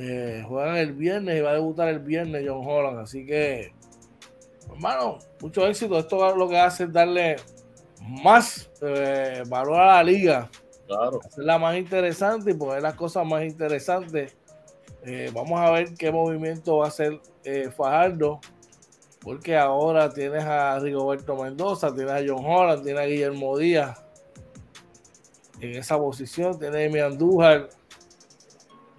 Eh, 0.02 0.43
juegan 0.47 0.78
el 0.78 0.93
viernes 0.93 1.38
y 1.38 1.41
va 1.41 1.52
a 1.52 1.54
debutar 1.54 1.88
el 1.89 1.99
viernes 1.99 2.43
John 2.47 2.66
Holland, 2.66 2.99
así 2.99 3.26
que, 3.26 3.72
hermano, 4.72 5.20
mucho 5.41 5.68
éxito. 5.68 5.99
Esto 5.99 6.36
lo 6.36 6.49
que 6.49 6.58
hace 6.58 6.86
es 6.86 6.93
darle 6.93 7.36
más 8.24 8.70
eh, 8.82 9.43
valor 9.47 9.80
a 9.80 9.86
la 9.97 10.04
liga. 10.04 10.49
Claro. 10.88 11.20
Hacerla 11.24 11.60
más 11.60 11.78
interesante 11.78 12.52
y 12.52 12.54
poner 12.56 12.82
las 12.82 12.95
cosas 12.95 13.26
más 13.26 13.43
interesantes 13.43 14.36
eh, 15.04 15.32
vamos 15.34 15.60
a 15.60 15.72
ver 15.72 15.95
qué 15.95 16.12
movimiento 16.12 16.78
va 16.78 16.86
a 16.86 16.89
hacer 16.89 17.20
eh, 17.43 17.72
Fajardo, 17.76 18.39
porque 19.20 19.58
ahora 19.58 20.12
tienes 20.14 20.43
a 20.43 20.78
Rigoberto 20.78 21.36
Mendoza, 21.36 21.93
tienes 21.93 22.14
a 22.14 22.24
John 22.26 22.45
Holland, 22.45 22.84
tienes 22.84 23.02
a 23.02 23.06
Guillermo 23.06 23.58
Díaz 23.58 24.04
en 25.60 25.76
esa 25.76 25.97
posición, 25.97 26.58
tienes 26.60 26.76
a 26.76 26.84
Emi 26.84 26.99
Andújar, 26.99 27.70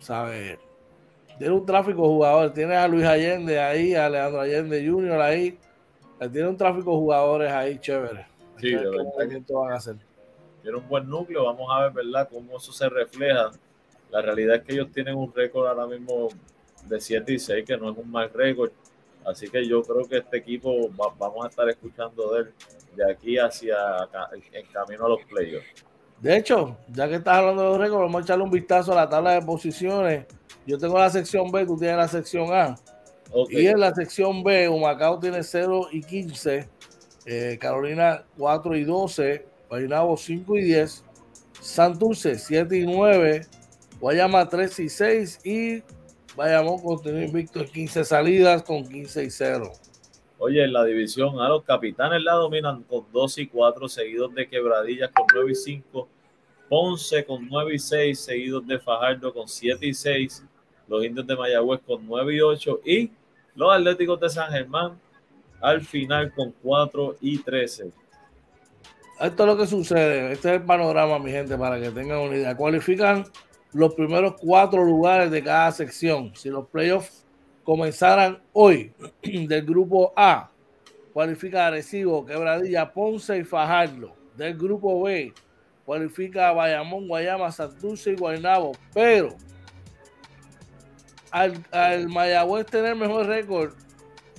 ¿sabes? 0.01 0.59
Tiene 1.43 1.57
un 1.57 1.67
tráfico 1.67 2.03
de 2.03 2.09
jugadores, 2.09 2.53
tienes 2.53 2.77
a 2.77 2.87
Luis 2.87 3.05
Allende 3.05 3.59
ahí, 3.59 3.97
a 3.97 4.09
Leandro 4.09 4.43
Allende 4.43 4.89
Jr. 4.89 5.21
ahí, 5.21 5.59
tiene 6.31 6.49
un 6.49 6.57
tráfico 6.57 6.93
de 6.93 6.97
jugadores 6.99 7.51
ahí 7.51 7.81
chévere. 7.81 8.27
Sí, 8.61 8.71
de 8.71 8.77
verdad. 8.77 9.43
van 9.49 9.73
a 9.73 9.75
hacer? 9.75 9.97
Tiene 10.63 10.79
un 10.79 10.89
buen 10.89 11.09
núcleo, 11.09 11.47
vamos 11.47 11.67
a 11.69 11.81
ver, 11.81 11.93
¿verdad?, 11.95 12.29
cómo 12.31 12.57
eso 12.57 12.73
se 12.73 12.89
refleja 12.89 13.51
la 14.13 14.23
realidad 14.23 14.55
es 14.55 14.63
que 14.63 14.75
ellos 14.75 14.93
tienen 14.93 15.17
un 15.17 15.35
récord 15.35 15.67
ahora 15.67 15.85
mismo 15.87 16.29
de 16.87 17.01
7 17.01 17.33
y 17.33 17.39
6, 17.41 17.65
que 17.67 17.77
no 17.77 17.91
es 17.91 17.99
un 17.99 18.09
mal 18.09 18.31
récord. 18.33 18.71
Así 19.25 19.49
que 19.49 19.67
yo 19.67 19.83
creo 19.83 20.07
que 20.07 20.19
este 20.19 20.37
equipo 20.37 20.91
vamos 21.19 21.45
a 21.45 21.49
estar 21.49 21.69
escuchando 21.69 22.35
de 22.35 22.43
él 22.43 22.53
de 22.95 23.11
aquí 23.11 23.37
hacia 23.37 23.77
en 24.53 24.67
camino 24.67 25.07
a 25.07 25.09
los 25.09 25.25
playoffs. 25.25 25.67
De 26.21 26.37
hecho, 26.37 26.77
ya 26.89 27.09
que 27.09 27.17
estás 27.17 27.39
hablando 27.39 27.63
de 27.63 27.69
los 27.71 27.79
récords, 27.79 28.03
vamos 28.03 28.21
a 28.21 28.25
echarle 28.25 28.45
un 28.45 28.51
vistazo 28.51 28.93
a 28.93 28.95
la 28.95 29.09
tabla 29.09 29.33
de 29.33 29.43
posiciones. 29.43 30.27
Yo 30.67 30.79
tengo 30.79 30.99
la 30.99 31.11
sección 31.11 31.51
B, 31.51 31.67
tú 31.67 31.77
tienes 31.77 31.97
la 31.97 32.09
sección 32.09 32.53
A. 32.53 32.77
Y 33.51 33.67
en 33.67 33.81
la 33.81 33.95
sección 33.95 34.43
B, 34.45 34.69
Humacao 34.69 35.19
tiene 35.19 35.43
0 35.43 35.89
y 35.91 36.03
15, 36.03 36.69
eh, 37.25 37.59
Carolina 37.61 38.25
4 38.37 38.77
y 38.77 38.85
12, 38.85 39.47
Guaynabo 39.69 40.17
5 40.17 40.59
y 40.59 40.63
10, 40.65 41.05
Santurce 41.61 42.39
7 42.39 42.77
y 42.77 42.87
9, 42.87 43.47
Guayama 44.01 44.49
3 44.49 44.81
y 44.81 44.89
6 44.89 45.41
y 45.45 45.83
Bayamón 46.37 46.83
continúa 46.83 47.25
invicto 47.25 47.61
en 47.61 47.69
15 47.69 48.05
salidas 48.05 48.63
con 48.63 48.87
15 48.87 49.25
y 49.25 49.31
0. 49.31 49.73
Oye, 50.39 50.65
en 50.65 50.73
la 50.73 50.85
división 50.85 51.41
A 51.41 51.49
los 51.49 51.63
capitanes 51.63 52.23
la 52.23 52.33
dominan 52.33 52.83
con 52.83 53.05
2 53.13 53.39
y 53.39 53.47
4, 53.47 53.89
seguidos 53.89 54.35
de 54.35 54.49
Quebradillas 54.49 55.11
con 55.13 55.27
9 55.33 55.53
y 55.53 55.55
5, 55.55 56.09
Ponce 56.69 57.25
con 57.25 57.49
9 57.49 57.75
y 57.75 57.79
6, 57.79 58.19
seguidos 58.19 58.67
de 58.67 58.79
Fajardo 58.79 59.33
con 59.33 59.47
7 59.47 59.87
y 59.87 59.95
6, 59.95 60.45
los 60.93 61.05
indios 61.07 61.27
de 61.27 61.35
Mayagüez 61.35 61.81
con 61.87 62.07
9 62.07 62.35
y 62.35 62.41
8 62.43 62.81
y 62.85 63.11
los 63.55 63.75
Atléticos 63.75 64.21
de 64.21 64.29
San 64.29 64.53
Germán 64.53 65.01
al 65.63 65.81
final 65.81 66.33
con 66.35 66.53
4 66.63 67.17
y 67.23 67.39
13. 67.39 67.91
Esto 69.21 69.43
es 69.43 69.47
lo 69.47 69.57
que 69.57 69.67
sucede. 69.67 70.33
Este 70.33 70.51
es 70.51 70.61
el 70.61 70.63
panorama, 70.63 71.19
mi 71.19 71.31
gente, 71.31 71.57
para 71.57 71.81
que 71.81 71.91
tengan 71.91 72.19
una 72.19 72.37
idea. 72.37 72.55
Cualifican 72.55 73.25
los 73.73 73.95
primeros 73.95 74.35
cuatro 74.39 74.85
lugares 74.85 75.31
de 75.31 75.43
cada 75.43 75.73
sección. 75.73 76.33
Si 76.35 76.51
los 76.51 76.69
playoffs 76.69 77.25
comenzaran 77.65 78.43
hoy 78.53 78.93
del 79.23 79.65
grupo 79.65 80.13
A, 80.15 80.51
cualifica 81.15 81.69
Arecibo, 81.69 82.27
Quebradilla, 82.27 82.93
Ponce 82.93 83.39
y 83.39 83.45
Fajardo. 83.45 84.15
Del 84.37 84.59
grupo 84.59 85.03
B, 85.03 85.33
cualifica 85.87 86.53
Bayamón, 86.53 87.09
Guayama, 87.09 87.51
Santurce 87.51 88.13
y 88.13 88.17
Guaynabo. 88.17 88.73
Pero 88.93 89.37
al, 91.33 91.65
al 91.73 92.09
Mayagüez 92.09 92.67
tener 92.67 92.95
mejor 92.95 93.27
récord 93.27 93.73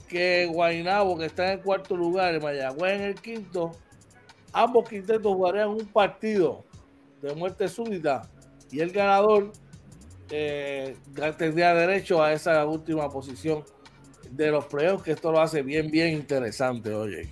que 0.07 0.45
Guaynabo, 0.45 1.17
que 1.17 1.25
está 1.25 1.51
en 1.51 1.59
el 1.59 1.63
cuarto 1.63 1.97
lugar, 1.97 2.35
y 2.35 2.39
Mayagüez 2.39 2.93
en 2.93 3.01
el 3.01 3.15
quinto, 3.15 3.71
ambos 4.53 4.87
quintetos 4.87 5.33
jugarían 5.33 5.69
un 5.69 5.85
partido 5.87 6.63
de 7.21 7.33
muerte 7.33 7.67
súbita 7.67 8.29
y 8.71 8.79
el 8.79 8.91
ganador 8.91 9.51
eh, 10.29 10.95
tendría 11.37 11.73
derecho 11.73 12.23
a 12.23 12.31
esa 12.33 12.65
última 12.65 13.09
posición 13.09 13.63
de 14.29 14.51
los 14.51 14.65
playoffs, 14.65 15.03
que 15.03 15.11
esto 15.11 15.31
lo 15.31 15.41
hace 15.41 15.61
bien, 15.61 15.91
bien 15.91 16.13
interesante, 16.13 16.93
oye. 16.93 17.29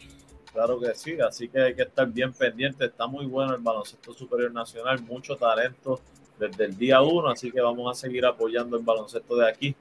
Claro 0.53 0.79
que 0.79 0.93
sí, 0.95 1.17
así 1.19 1.47
que 1.47 1.61
hay 1.61 1.75
que 1.75 1.83
estar 1.83 2.07
bien 2.07 2.33
pendiente. 2.33 2.85
Está 2.85 3.07
muy 3.07 3.25
bueno 3.25 3.55
el 3.55 3.61
baloncesto 3.61 4.13
superior 4.13 4.51
nacional, 4.51 5.01
mucho 5.01 5.35
talento 5.37 6.01
desde 6.41 6.65
el 6.65 6.77
día 6.77 7.01
uno, 7.01 7.29
así 7.29 7.51
que 7.51 7.61
vamos 7.61 7.91
a 7.91 7.99
seguir 7.99 8.25
apoyando 8.25 8.75
el 8.75 8.83
baloncesto 8.83 9.35
de 9.35 9.47
aquí. 9.47 9.75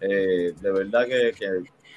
Eh, 0.00 0.54
de 0.60 0.72
verdad 0.72 1.06
que, 1.06 1.32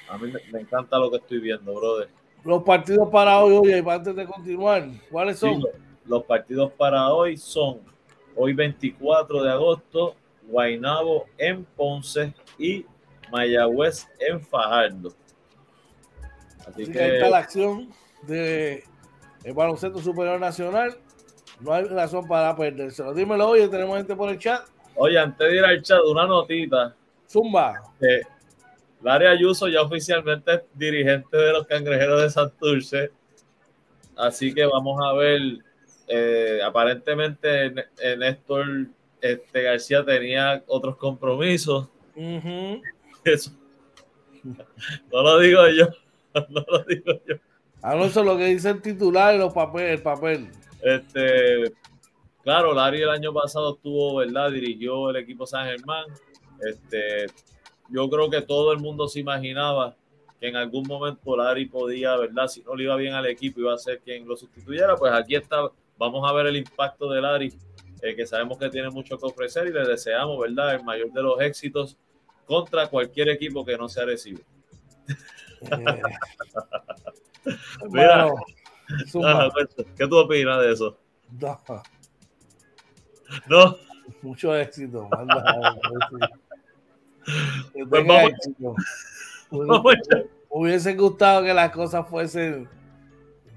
a 0.08 0.18
mí 0.18 0.32
me, 0.52 0.60
encanta 0.60 0.98
lo 0.98 1.10
que 1.10 1.18
estoy 1.18 1.38
viendo, 1.38 1.72
brother. 1.72 2.08
Los 2.44 2.62
partidos 2.64 3.08
para 3.10 3.38
hoy, 3.38 3.56
oye, 3.56 3.84
antes 3.88 4.16
de 4.16 4.26
continuar, 4.26 4.88
¿cuáles 5.10 5.38
son? 5.38 5.62
los 6.04 6.24
partidos 6.24 6.72
para 6.72 7.12
hoy 7.12 7.36
son 7.36 7.80
hoy 8.34 8.54
24 8.54 9.42
de 9.42 9.50
agosto, 9.50 10.16
Guainabo 10.48 11.26
en 11.36 11.64
Ponce 11.64 12.34
y 12.58 12.86
Mayagüez 13.30 14.08
en 14.18 14.40
Fajardo. 14.40 15.12
Así, 16.66 16.90
que, 16.90 17.16
está 17.16 17.28
la 17.28 17.38
acción 17.38 17.90
de 18.22 18.84
el 19.44 19.52
baloncesto 19.52 19.98
superior 20.00 20.40
nacional 20.40 20.98
no 21.60 21.72
hay 21.72 21.84
razón 21.84 22.26
para 22.26 22.54
perdérselo. 22.56 23.14
Dímelo, 23.14 23.48
oye, 23.48 23.68
tenemos 23.68 23.96
gente 23.96 24.14
por 24.14 24.30
el 24.30 24.38
chat. 24.38 24.62
Oye, 24.94 25.18
antes 25.18 25.48
de 25.48 25.56
ir 25.56 25.64
al 25.64 25.82
chat, 25.82 26.00
una 26.04 26.26
notita. 26.26 26.94
Zumba. 27.28 27.74
Eh, 28.00 28.22
Larry 29.02 29.26
Ayuso 29.26 29.68
ya 29.68 29.82
oficialmente 29.82 30.54
es 30.54 30.60
dirigente 30.74 31.36
de 31.36 31.52
los 31.52 31.66
cangrejeros 31.66 32.22
de 32.22 32.30
Santurce. 32.30 33.10
Así 34.16 34.52
que 34.54 34.66
vamos 34.66 35.00
a 35.02 35.12
ver. 35.14 35.40
Eh, 36.10 36.60
aparentemente 36.64 37.70
Néstor 38.16 38.86
este, 39.20 39.62
García 39.62 40.04
tenía 40.04 40.62
otros 40.66 40.96
compromisos. 40.96 41.88
Eso. 43.24 43.52
No 45.12 45.22
lo 45.22 45.38
digo 45.38 45.68
yo. 45.68 45.86
No 46.50 46.64
lo 46.68 46.84
digo 46.84 47.12
yo. 47.26 47.36
Alonso, 47.82 48.22
lo 48.22 48.36
que 48.36 48.46
dice 48.46 48.70
el 48.70 48.82
titular 48.82 49.34
y 49.34 49.38
los 49.38 49.52
papeles, 49.52 49.98
el 49.98 50.02
papel. 50.02 50.48
Este, 50.82 51.72
claro, 52.42 52.72
Larry 52.72 53.02
el 53.02 53.10
año 53.10 53.32
pasado 53.32 53.74
estuvo, 53.74 54.16
¿verdad? 54.16 54.50
Dirigió 54.50 55.10
el 55.10 55.16
equipo 55.16 55.46
San 55.46 55.66
Germán. 55.66 56.06
Este, 56.60 57.26
yo 57.88 58.08
creo 58.08 58.28
que 58.30 58.42
todo 58.42 58.72
el 58.72 58.78
mundo 58.78 59.08
se 59.08 59.20
imaginaba 59.20 59.96
que 60.40 60.48
en 60.48 60.56
algún 60.56 60.86
momento 60.86 61.36
Larry 61.36 61.66
podía, 61.66 62.16
¿verdad? 62.16 62.46
Si 62.48 62.62
no 62.62 62.74
le 62.76 62.84
iba 62.84 62.96
bien 62.96 63.14
al 63.14 63.26
equipo, 63.26 63.60
iba 63.60 63.74
a 63.74 63.78
ser 63.78 64.00
quien 64.00 64.26
lo 64.26 64.36
sustituyera. 64.36 64.96
Pues 64.96 65.12
aquí 65.12 65.34
está, 65.34 65.68
vamos 65.96 66.28
a 66.28 66.32
ver 66.32 66.46
el 66.46 66.56
impacto 66.56 67.10
de 67.10 67.20
Larry, 67.20 67.52
eh, 68.02 68.14
que 68.14 68.26
sabemos 68.26 68.58
que 68.58 68.70
tiene 68.70 68.90
mucho 68.90 69.18
que 69.18 69.26
ofrecer 69.26 69.66
y 69.66 69.72
le 69.72 69.84
deseamos, 69.84 70.38
¿verdad? 70.38 70.76
El 70.76 70.84
mayor 70.84 71.12
de 71.12 71.22
los 71.22 71.40
éxitos 71.40 71.96
contra 72.46 72.86
cualquier 72.86 73.30
equipo 73.30 73.64
que 73.64 73.76
no 73.76 73.88
sea 73.88 74.04
recibe. 74.04 74.42
Eh. 75.70 76.02
¿Qué 79.96 80.06
tú 80.06 80.16
opinas 80.16 80.60
de 80.60 80.72
eso? 80.72 80.98
No. 81.40 81.60
¿No? 83.46 83.76
Mucho 84.22 84.54
éxito. 84.56 85.08
Pues 89.50 89.98
hubiese 90.48 90.94
gustado 90.94 91.42
que 91.44 91.52
las 91.52 91.70
cosas 91.70 92.08
fuesen 92.08 92.68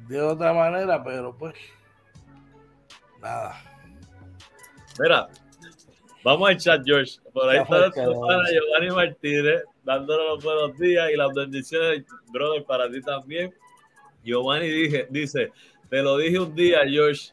de 0.07 0.21
otra 0.21 0.53
manera, 0.53 1.01
pero 1.03 1.33
pues 1.37 1.55
nada. 3.21 3.55
Mira, 4.99 5.29
vamos 6.23 6.49
a 6.49 6.51
echar 6.51 6.83
George. 6.83 7.19
Por 7.33 7.47
ahí 7.47 7.59
está 7.59 7.77
nuestro 7.77 8.13
Giovanni 8.13 8.89
Martínez 8.93 9.63
dándole 9.83 10.23
los 10.25 10.43
buenos 10.43 10.77
días 10.77 11.09
y 11.11 11.15
las 11.15 11.33
bendiciones, 11.33 12.05
brother, 12.31 12.63
para 12.65 12.89
ti 12.89 13.01
también. 13.01 13.53
Giovanni 14.23 14.67
dije, 14.69 15.07
dice, 15.09 15.51
te 15.89 16.01
lo 16.01 16.17
dije 16.17 16.39
un 16.39 16.55
día, 16.55 16.79
George, 16.87 17.31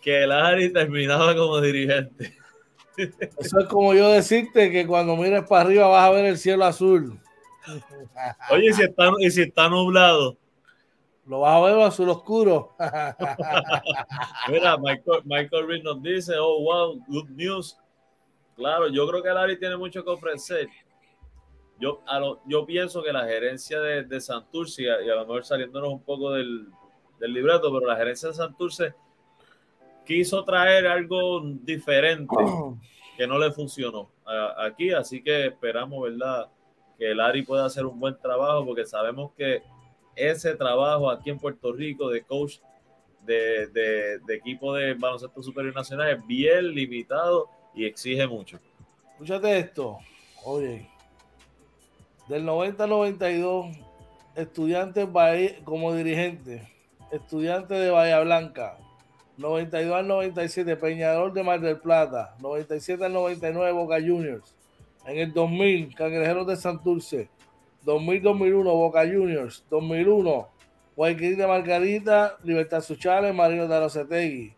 que 0.00 0.26
Larry 0.26 0.72
terminaba 0.72 1.34
como 1.34 1.60
dirigente. 1.60 2.36
Eso 2.96 3.60
es 3.60 3.66
como 3.66 3.94
yo 3.94 4.10
decirte 4.10 4.70
que 4.70 4.86
cuando 4.86 5.16
mires 5.16 5.44
para 5.48 5.62
arriba 5.62 5.88
vas 5.88 6.08
a 6.08 6.10
ver 6.10 6.24
el 6.26 6.38
cielo 6.38 6.64
azul. 6.64 7.20
Oye, 8.50 8.70
¿y 8.70 8.72
si 8.72 8.82
está, 8.82 9.10
y 9.18 9.30
si 9.30 9.42
está 9.42 9.68
nublado? 9.68 10.36
Lo 11.26 11.40
vas 11.40 11.56
a 11.56 11.60
ver 11.60 11.80
azul 11.80 12.08
oscuro. 12.08 12.76
Mira, 14.48 14.76
Michael, 14.78 15.22
Michael 15.24 15.66
Reed 15.66 15.82
nos 15.82 16.00
dice, 16.00 16.34
oh, 16.38 16.62
wow, 16.62 17.02
good 17.08 17.28
news. 17.30 17.76
Claro, 18.54 18.88
yo 18.88 19.06
creo 19.08 19.22
que 19.22 19.30
Larry 19.30 19.58
tiene 19.58 19.76
mucho 19.76 20.04
que 20.04 20.10
ofrecer. 20.10 20.68
Yo, 21.78 22.02
yo 22.46 22.64
pienso 22.64 23.02
que 23.02 23.12
la 23.12 23.26
gerencia 23.26 23.80
de, 23.80 24.04
de 24.04 24.20
Santurce, 24.20 24.82
y 24.82 24.88
a, 24.88 25.14
lo 25.14 25.20
mejor 25.20 25.44
saliéndonos 25.44 25.90
un 25.90 26.02
poco 26.02 26.32
del, 26.32 26.68
del 27.20 27.32
libreto, 27.32 27.72
pero 27.72 27.86
la 27.86 27.96
gerencia 27.96 28.28
de 28.30 28.34
Santurce 28.34 28.94
quiso 30.06 30.44
traer 30.44 30.86
algo 30.86 31.42
diferente 31.44 32.34
que 33.16 33.26
no 33.26 33.38
le 33.38 33.50
funcionó 33.50 34.10
aquí, 34.58 34.90
así 34.92 35.22
que 35.22 35.46
esperamos, 35.46 36.02
¿verdad? 36.02 36.48
Que 36.98 37.10
el 37.10 37.20
Ari 37.20 37.42
pueda 37.42 37.66
hacer 37.66 37.84
un 37.84 37.98
buen 38.00 38.18
trabajo 38.18 38.64
porque 38.64 38.86
sabemos 38.86 39.32
que 39.36 39.62
ese 40.14 40.54
trabajo 40.54 41.10
aquí 41.10 41.30
en 41.30 41.38
Puerto 41.38 41.72
Rico 41.72 42.08
de 42.08 42.22
coach 42.22 42.58
de, 43.22 43.66
de, 43.68 44.18
de 44.20 44.34
equipo 44.34 44.74
de 44.74 44.94
baloncesto 44.94 45.42
superior 45.42 45.74
nacional 45.74 46.10
es 46.10 46.26
bien 46.26 46.74
limitado 46.74 47.48
y 47.74 47.84
exige 47.84 48.26
mucho. 48.26 48.58
Escúchate 49.12 49.58
esto, 49.58 49.98
oye, 50.44 50.88
del 52.28 52.44
90 52.44 52.84
al 52.84 52.90
92, 52.90 53.76
estudiante 54.34 55.08
como 55.64 55.94
dirigente, 55.94 56.68
estudiante 57.12 57.74
de 57.74 57.90
Bahía 57.90 58.20
Blanca, 58.20 58.76
92 59.36 59.94
al 59.94 60.08
97, 60.08 60.76
Peñador 60.76 61.32
de 61.32 61.42
Mar 61.42 61.60
del 61.60 61.78
Plata, 61.78 62.34
97 62.40 63.04
al 63.04 63.12
99, 63.12 63.72
Boca 63.72 63.96
Juniors, 64.00 64.54
en 65.06 65.18
el 65.18 65.32
2000, 65.32 65.94
Cangrejeros 65.94 66.46
de 66.46 66.56
Santurce, 66.56 67.28
2000-2001, 67.84 68.64
Boca 68.64 69.02
Juniors, 69.02 69.64
2001, 69.70 70.48
Guayquil 70.96 71.36
de 71.36 71.46
Margarita, 71.46 72.36
Libertad 72.42 72.80
Suchales, 72.80 73.34
Marino 73.34 73.68
de 73.68 73.76
Arocetegui, 73.76 74.52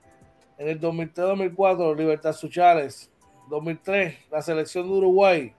en 0.56 0.68
el 0.68 0.80
2003-2004, 0.80 1.96
Libertad 1.96 2.32
Suchales, 2.32 3.10
2003, 3.50 4.16
la 4.30 4.40
selección 4.40 4.86
de 4.86 4.92
Uruguay, 4.92 5.52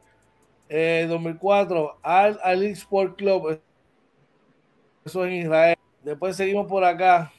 2004, 0.69 1.85
eh, 1.85 1.97
Al 2.03 2.39
Ali 2.43 2.67
Sport 2.67 3.17
Club, 3.17 3.59
eso 5.03 5.25
en 5.25 5.33
Israel. 5.33 5.77
Después 6.03 6.35
seguimos 6.35 6.67
por 6.67 6.83
acá. 6.83 7.31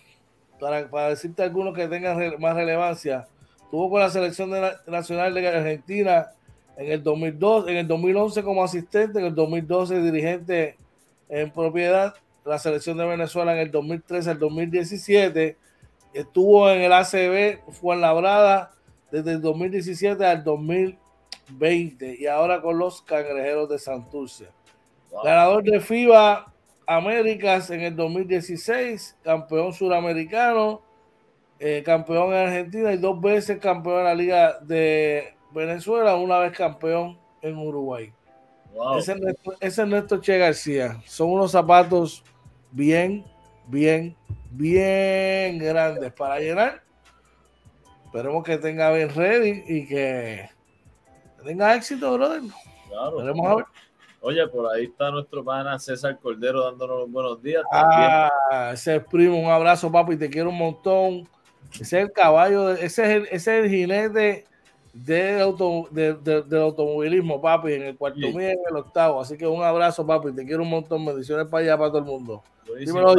para, 0.58 1.08
decirte 1.08 1.42
algunos 1.42 1.74
que 1.74 1.88
tengan 1.88 2.18
más 2.40 2.54
relevancia, 2.54 3.26
tuvo 3.70 3.88
con 3.88 4.00
la 4.00 4.10
selección 4.10 4.50
nacional 4.86 5.32
de 5.32 5.48
Argentina 5.48 6.30
en 6.76 6.92
el 6.92 7.02
2002, 7.02 7.68
en 7.68 7.76
el 7.76 7.86
2011 7.86 8.42
como 8.42 8.64
asistente, 8.64 9.18
en 9.18 9.26
el 9.26 9.34
2012 9.34 10.02
dirigente 10.02 10.76
en 11.28 11.50
propiedad, 11.50 12.14
la 12.44 12.58
selección 12.58 12.96
de 12.98 13.06
Venezuela 13.06 13.52
en 13.52 13.58
el 13.58 13.70
2013 13.70 14.30
al 14.30 14.38
2017, 14.38 15.56
estuvo 16.14 16.70
en 16.70 16.80
el 16.80 16.92
ACB, 16.92 17.70
fue 17.72 17.94
en 17.94 18.00
Labrada 18.00 18.72
desde 19.10 19.32
el 19.32 19.40
2017 19.40 20.24
al 20.24 20.42
2020 21.50 22.16
y 22.18 22.26
ahora 22.26 22.60
con 22.60 22.78
los 22.78 23.02
Cangrejeros 23.02 23.68
de 23.68 23.78
Santurce. 23.78 24.48
Ganador 25.24 25.64
de 25.64 25.80
FIBA 25.80 26.52
Américas 26.86 27.70
en 27.70 27.82
el 27.82 27.94
2016, 27.94 29.18
campeón 29.22 29.72
suramericano, 29.72 30.82
eh, 31.58 31.82
campeón 31.84 32.32
en 32.32 32.48
Argentina 32.48 32.92
y 32.92 32.96
dos 32.96 33.20
veces 33.20 33.58
campeón 33.58 33.98
en 33.98 34.04
la 34.04 34.14
Liga 34.14 34.58
de 34.60 35.34
Venezuela, 35.52 36.16
una 36.16 36.38
vez 36.38 36.56
campeón 36.56 37.18
en 37.42 37.56
Uruguay. 37.56 38.12
Ese, 38.96 39.14
es 39.60 39.78
nuestro, 39.86 40.20
Che 40.20 40.38
García. 40.38 41.00
Son 41.04 41.30
unos 41.30 41.52
zapatos 41.52 42.24
bien, 42.70 43.24
bien, 43.66 44.16
bien 44.50 45.58
grandes 45.58 46.12
para 46.12 46.38
llenar. 46.38 46.82
Esperemos 48.04 48.42
que 48.42 48.58
tenga 48.58 48.92
bien 48.92 49.14
ready 49.14 49.62
y 49.66 49.86
que 49.86 50.48
tenga 51.44 51.74
éxito, 51.74 52.12
brother. 52.14 52.42
Claro. 52.88 53.20
a 53.20 53.54
ver. 53.56 53.64
Oye, 54.22 54.46
por 54.48 54.70
ahí 54.72 54.84
está 54.84 55.10
nuestro 55.10 55.42
pana 55.42 55.78
César 55.78 56.18
Cordero 56.20 56.64
dándonos 56.64 57.00
los 57.00 57.10
buenos 57.10 57.42
días. 57.42 57.62
Ah, 57.72 58.70
ese 58.74 58.96
es 58.96 59.04
primo, 59.04 59.38
un 59.38 59.50
abrazo, 59.50 59.90
papi, 59.90 60.16
te 60.16 60.28
quiero 60.28 60.50
un 60.50 60.58
montón. 60.58 61.28
Ese 61.72 61.82
es 61.82 61.92
el 62.04 62.12
caballo, 62.12 62.70
ese 62.70 62.84
es 62.84 62.98
el, 62.98 63.22
ese 63.30 63.58
es 63.58 63.64
el 63.64 63.70
jinete 63.70 64.44
del, 64.92 65.40
auto, 65.40 65.88
del 65.90 66.60
automovilismo, 66.60 67.40
papi, 67.40 67.72
en 67.72 67.82
el 67.82 67.96
cuarto 67.96 68.18
sí. 68.20 68.26
en 68.26 68.58
el 68.68 68.76
octavo. 68.76 69.22
Así 69.22 69.38
que 69.38 69.46
un 69.46 69.62
abrazo, 69.62 70.06
papi, 70.06 70.32
te 70.32 70.44
quiero 70.44 70.64
un 70.64 70.70
montón. 70.70 71.04
Bendiciones 71.06 71.46
para 71.46 71.64
allá, 71.64 71.78
para 71.78 71.90
todo 71.90 71.98
el 72.00 72.04
mundo. 72.04 72.42
Dímelo, 72.78 73.14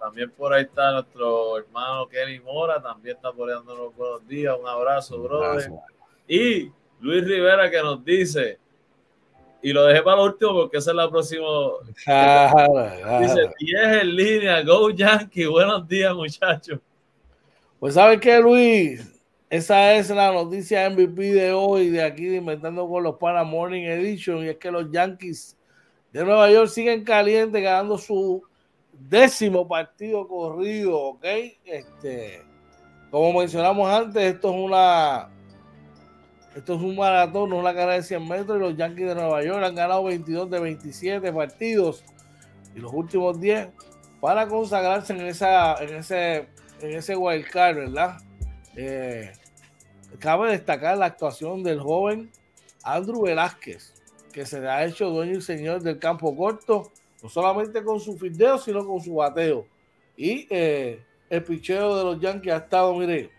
También 0.00 0.30
por 0.30 0.54
ahí 0.54 0.62
está 0.62 0.92
nuestro 0.92 1.58
hermano 1.58 2.08
Kenny 2.08 2.40
Mora, 2.40 2.82
también 2.82 3.16
está 3.16 3.32
por 3.32 3.50
ahí 3.50 3.54
dándonos 3.54 3.94
buenos 3.94 4.26
días. 4.26 4.56
Un 4.58 4.66
abrazo, 4.66 5.20
brother. 5.22 5.70
Y 6.26 6.72
Luis 7.00 7.24
Rivera 7.24 7.70
que 7.70 7.78
nos 7.78 8.04
dice, 8.04 8.58
y 9.60 9.72
lo 9.72 9.84
dejé 9.84 10.02
para 10.02 10.22
el 10.22 10.28
último 10.28 10.54
porque 10.54 10.78
esa 10.78 10.90
es 10.90 10.96
la 10.96 11.10
próxima. 11.10 11.46
Dice 13.20 13.50
10 13.58 14.02
en 14.02 14.16
línea, 14.16 14.62
Go 14.62 14.90
Yankee, 14.90 15.46
buenos 15.46 15.86
días, 15.88 16.14
muchachos. 16.14 16.78
Pues, 17.80 17.94
¿sabes 17.94 18.20
qué, 18.20 18.38
Luis? 18.40 19.20
Esa 19.50 19.94
es 19.94 20.10
la 20.10 20.32
noticia 20.32 20.88
MVP 20.90 21.32
de 21.32 21.52
hoy, 21.52 21.88
de 21.88 22.02
aquí, 22.02 22.26
de 22.26 22.36
Inventando 22.36 22.88
con 22.88 23.02
los 23.02 23.16
Pana 23.16 23.44
Morning 23.44 23.84
Edition, 23.84 24.44
y 24.44 24.48
es 24.48 24.56
que 24.56 24.70
los 24.70 24.90
Yankees 24.90 25.56
de 26.12 26.24
Nueva 26.24 26.50
York 26.50 26.68
siguen 26.68 27.02
calientes, 27.02 27.62
ganando 27.62 27.96
su 27.96 28.42
décimo 28.92 29.66
partido 29.66 30.26
corrido, 30.28 30.98
¿ok? 30.98 31.24
Este, 31.64 32.42
como 33.10 33.38
mencionamos 33.38 33.88
antes, 33.88 34.34
esto 34.34 34.50
es 34.50 34.56
una 34.56 35.30
esto 36.58 36.74
es 36.74 36.82
un 36.82 36.96
maratón, 36.96 37.50
no 37.50 37.58
una 37.58 37.72
carrera 37.72 37.94
de 37.94 38.02
100 38.02 38.28
metros, 38.28 38.56
y 38.56 38.60
los 38.60 38.76
Yankees 38.76 39.08
de 39.08 39.14
Nueva 39.14 39.44
York 39.44 39.62
han 39.64 39.76
ganado 39.76 40.02
22 40.02 40.50
de 40.50 40.58
27 40.58 41.32
partidos 41.32 42.04
y 42.74 42.80
los 42.80 42.92
últimos 42.92 43.40
10 43.40 43.68
para 44.20 44.48
consagrarse 44.48 45.12
en 45.12 45.20
esa 45.20 45.76
en 45.76 45.94
ese 45.94 46.48
en 46.80 46.96
ese 46.96 47.16
wild 47.16 47.46
card, 47.48 47.76
¿verdad? 47.76 48.16
Eh, 48.74 49.32
cabe 50.18 50.50
destacar 50.50 50.98
la 50.98 51.06
actuación 51.06 51.62
del 51.62 51.80
joven 51.80 52.28
Andrew 52.82 53.22
Velázquez, 53.22 53.94
que 54.32 54.44
se 54.44 54.60
le 54.60 54.68
ha 54.68 54.84
hecho 54.84 55.10
dueño 55.10 55.38
y 55.38 55.42
señor 55.42 55.80
del 55.82 56.00
campo 56.00 56.36
corto, 56.36 56.90
no 57.22 57.28
solamente 57.28 57.84
con 57.84 58.00
su 58.00 58.18
fildeo, 58.18 58.58
sino 58.58 58.84
con 58.84 59.00
su 59.00 59.14
bateo. 59.14 59.64
Y 60.16 60.48
eh, 60.50 61.04
el 61.30 61.44
picheo 61.44 61.96
de 61.96 62.04
los 62.04 62.20
Yankees 62.20 62.52
ha 62.52 62.56
estado, 62.56 62.94
mire, 62.94 63.30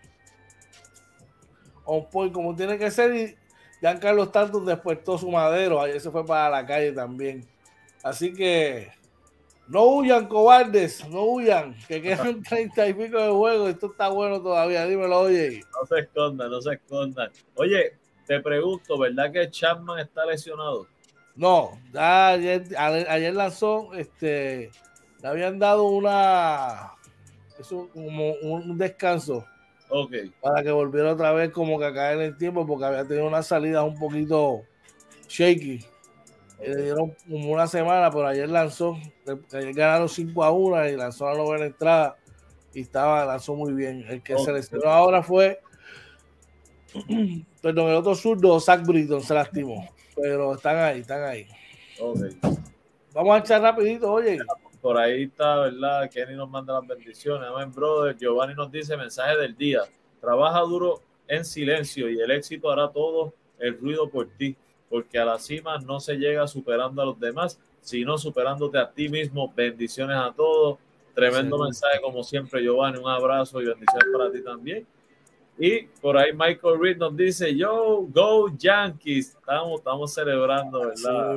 on 1.90 2.08
point 2.08 2.32
como 2.32 2.54
tiene 2.54 2.78
que 2.78 2.90
ser. 2.90 3.14
Y 3.14 3.36
Giancarlo 3.80 4.24
Stanton 4.24 4.64
despertó 4.64 5.18
su 5.18 5.30
madero. 5.30 5.80
Ayer 5.80 6.00
se 6.00 6.10
fue 6.10 6.24
para 6.24 6.48
la 6.48 6.64
calle 6.64 6.92
también. 6.92 7.46
Así 8.02 8.32
que 8.32 8.90
no 9.68 9.84
huyan, 9.84 10.26
cobardes, 10.26 11.06
no 11.08 11.24
huyan, 11.24 11.76
que 11.86 12.00
quedan 12.00 12.42
treinta 12.48 12.86
y 12.88 12.94
pico 12.94 13.18
de 13.18 13.30
juego. 13.30 13.68
Esto 13.68 13.86
está 13.86 14.08
bueno 14.08 14.40
todavía, 14.40 14.86
dímelo, 14.86 15.20
oye. 15.20 15.62
No 15.72 15.86
se 15.86 16.00
escondan, 16.00 16.50
no 16.50 16.60
se 16.60 16.74
escondan. 16.74 17.30
Oye, 17.54 17.96
te 18.26 18.40
pregunto, 18.40 18.98
¿verdad 18.98 19.32
que 19.32 19.50
Chapman 19.50 19.98
está 19.98 20.24
lesionado? 20.24 20.86
No, 21.36 21.78
ayer, 21.94 22.64
ayer 22.76 23.34
lanzó, 23.34 23.94
este, 23.94 24.70
le 25.22 25.28
habían 25.28 25.58
dado 25.58 25.84
una, 25.84 26.92
eso 27.58 27.88
como 27.92 28.32
un 28.42 28.76
descanso. 28.76 29.46
Para 30.40 30.62
que 30.62 30.70
volviera 30.70 31.12
otra 31.12 31.32
vez 31.32 31.50
como 31.50 31.78
que 31.78 31.86
a 31.86 31.92
caer 31.92 32.18
en 32.18 32.24
el 32.24 32.36
tiempo, 32.36 32.66
porque 32.66 32.84
había 32.84 33.04
tenido 33.04 33.26
una 33.26 33.42
salida 33.42 33.82
un 33.82 33.98
poquito 33.98 34.62
shaky 35.28 35.84
le 36.62 36.82
dieron 36.82 37.14
como 37.28 37.52
una 37.52 37.66
semana, 37.66 38.10
pero 38.10 38.26
ayer 38.26 38.48
lanzó, 38.48 38.98
ayer 39.52 39.72
ganaron 39.72 40.08
5 40.08 40.44
a 40.44 40.50
1 40.50 40.88
y 40.88 40.96
lanzó 40.96 41.26
la 41.26 41.36
novena 41.36 41.66
entrada 41.66 42.16
y 42.74 42.82
estaba, 42.82 43.24
lanzó 43.24 43.54
muy 43.54 43.72
bien. 43.72 44.04
El 44.08 44.22
que 44.22 44.36
se 44.38 44.52
lesionó 44.52 44.90
ahora 44.90 45.22
fue, 45.22 45.60
perdón, 47.62 47.90
el 47.90 47.96
otro 47.96 48.14
zurdo, 48.14 48.60
Zach 48.60 48.84
Britton, 48.84 49.22
se 49.22 49.34
lastimó, 49.34 49.88
pero 50.14 50.54
están 50.54 50.76
ahí, 50.76 51.00
están 51.00 51.22
ahí. 51.22 51.46
Vamos 53.14 53.36
a 53.36 53.38
echar 53.38 53.62
rapidito, 53.62 54.12
oye. 54.12 54.38
Por 54.80 54.96
ahí 54.96 55.24
está, 55.24 55.60
¿verdad? 55.60 56.10
Kenny 56.10 56.34
nos 56.34 56.48
manda 56.48 56.74
las 56.74 56.86
bendiciones. 56.86 57.48
Amén, 57.48 57.72
brother. 57.72 58.16
Giovanni 58.16 58.54
nos 58.54 58.70
dice 58.72 58.96
mensaje 58.96 59.36
del 59.36 59.56
día. 59.56 59.82
Trabaja 60.20 60.60
duro 60.60 61.02
en 61.28 61.44
silencio 61.44 62.08
y 62.10 62.20
el 62.20 62.30
éxito 62.30 62.70
hará 62.70 62.88
todo 62.88 63.32
el 63.58 63.78
ruido 63.78 64.08
por 64.08 64.28
ti 64.28 64.56
porque 64.90 65.18
a 65.18 65.24
la 65.24 65.38
cima 65.38 65.78
no 65.78 66.00
se 66.00 66.16
llega 66.16 66.46
superando 66.48 67.00
a 67.00 67.06
los 67.06 67.18
demás, 67.18 67.58
sino 67.80 68.18
superándote 68.18 68.76
a 68.76 68.90
ti 68.90 69.08
mismo. 69.08 69.50
Bendiciones 69.54 70.16
a 70.16 70.32
todos. 70.32 70.78
Tremendo 71.14 71.58
mensaje, 71.58 72.00
como 72.00 72.24
siempre, 72.24 72.62
Giovanni. 72.62 72.98
Un 72.98 73.08
abrazo 73.08 73.62
y 73.62 73.66
bendiciones 73.66 74.08
para 74.12 74.32
ti 74.32 74.42
también. 74.42 74.86
Y 75.62 75.82
por 76.00 76.16
ahí 76.16 76.32
Michael 76.32 76.80
Reed 76.80 76.96
nos 76.96 77.14
dice, 77.14 77.54
yo, 77.54 78.06
go 78.08 78.48
Yankees. 78.56 79.36
Estamos, 79.38 79.80
estamos 79.80 80.14
celebrando, 80.14 80.80
¿verdad? 80.80 81.34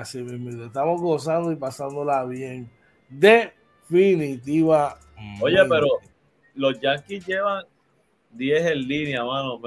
Así 0.00 0.18
mismo, 0.20 0.64
Estamos 0.64 1.00
gozando 1.00 1.52
y 1.52 1.56
pasándola 1.56 2.24
bien. 2.24 2.68
Definitiva. 3.08 4.98
Oye, 5.40 5.64
pero 5.68 5.86
los 6.56 6.80
Yankees 6.80 7.24
llevan 7.24 7.64
10 8.32 8.66
en 8.66 8.88
línea, 8.88 9.24
mano. 9.24 9.60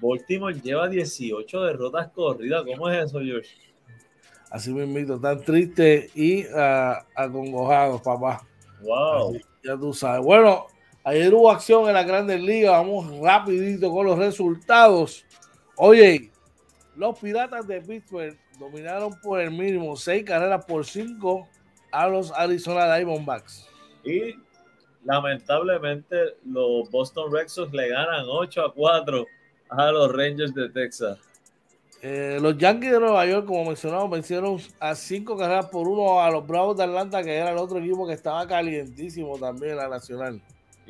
Baltimore 0.00 0.54
lleva 0.60 0.88
18 0.88 1.64
derrotas 1.64 2.12
corridas. 2.12 2.62
¿Cómo 2.64 2.88
es 2.88 3.06
eso, 3.06 3.18
George? 3.18 3.50
Así 4.52 4.72
mismo, 4.72 5.20
tan 5.20 5.42
triste 5.42 6.10
y 6.14 6.44
uh, 6.46 6.94
acongojado, 7.16 8.00
papá. 8.00 8.46
Wow. 8.82 9.36
ya 9.64 9.76
tú 9.76 9.92
sabes. 9.92 10.24
Bueno, 10.24 10.66
ayer 11.04 11.34
hubo 11.34 11.50
acción 11.50 11.88
en 11.88 11.94
la 11.94 12.02
Grandes 12.02 12.40
Ligas. 12.40 12.72
Vamos 12.72 13.18
rapidito 13.20 13.90
con 13.90 14.06
los 14.06 14.18
resultados. 14.18 15.24
Oye, 15.76 16.30
los 16.96 17.18
Piratas 17.18 17.66
de 17.66 17.80
Pittsburgh 17.80 18.38
dominaron 18.58 19.18
por 19.20 19.40
el 19.40 19.50
mínimo 19.50 19.96
seis 19.96 20.24
carreras 20.24 20.64
por 20.64 20.84
cinco 20.84 21.48
a 21.90 22.08
los 22.08 22.32
Arizona 22.32 22.94
Diamondbacks. 22.94 23.66
Y 24.04 24.34
lamentablemente 25.04 26.36
los 26.44 26.90
Boston 26.90 27.32
Red 27.32 27.48
Sox 27.48 27.72
le 27.72 27.88
ganan 27.88 28.26
8 28.28 28.62
a 28.62 28.74
4 28.74 29.26
a 29.70 29.90
los 29.92 30.12
Rangers 30.12 30.54
de 30.54 30.68
Texas. 30.68 31.18
Eh, 32.02 32.38
los 32.40 32.56
Yankees 32.56 32.92
de 32.92 33.00
Nueva 33.00 33.26
York, 33.26 33.46
como 33.46 33.66
mencionamos, 33.66 34.10
vencieron 34.10 34.58
a 34.78 34.94
cinco 34.94 35.36
carreras 35.36 35.66
por 35.66 35.86
uno 35.86 36.20
a 36.20 36.30
los 36.30 36.46
Bravos 36.46 36.76
de 36.76 36.84
Atlanta, 36.84 37.22
que 37.22 37.36
era 37.36 37.50
el 37.50 37.58
otro 37.58 37.78
equipo 37.78 38.06
que 38.06 38.14
estaba 38.14 38.46
calientísimo 38.46 39.38
también, 39.38 39.76
la 39.76 39.88
Nacional. 39.88 40.40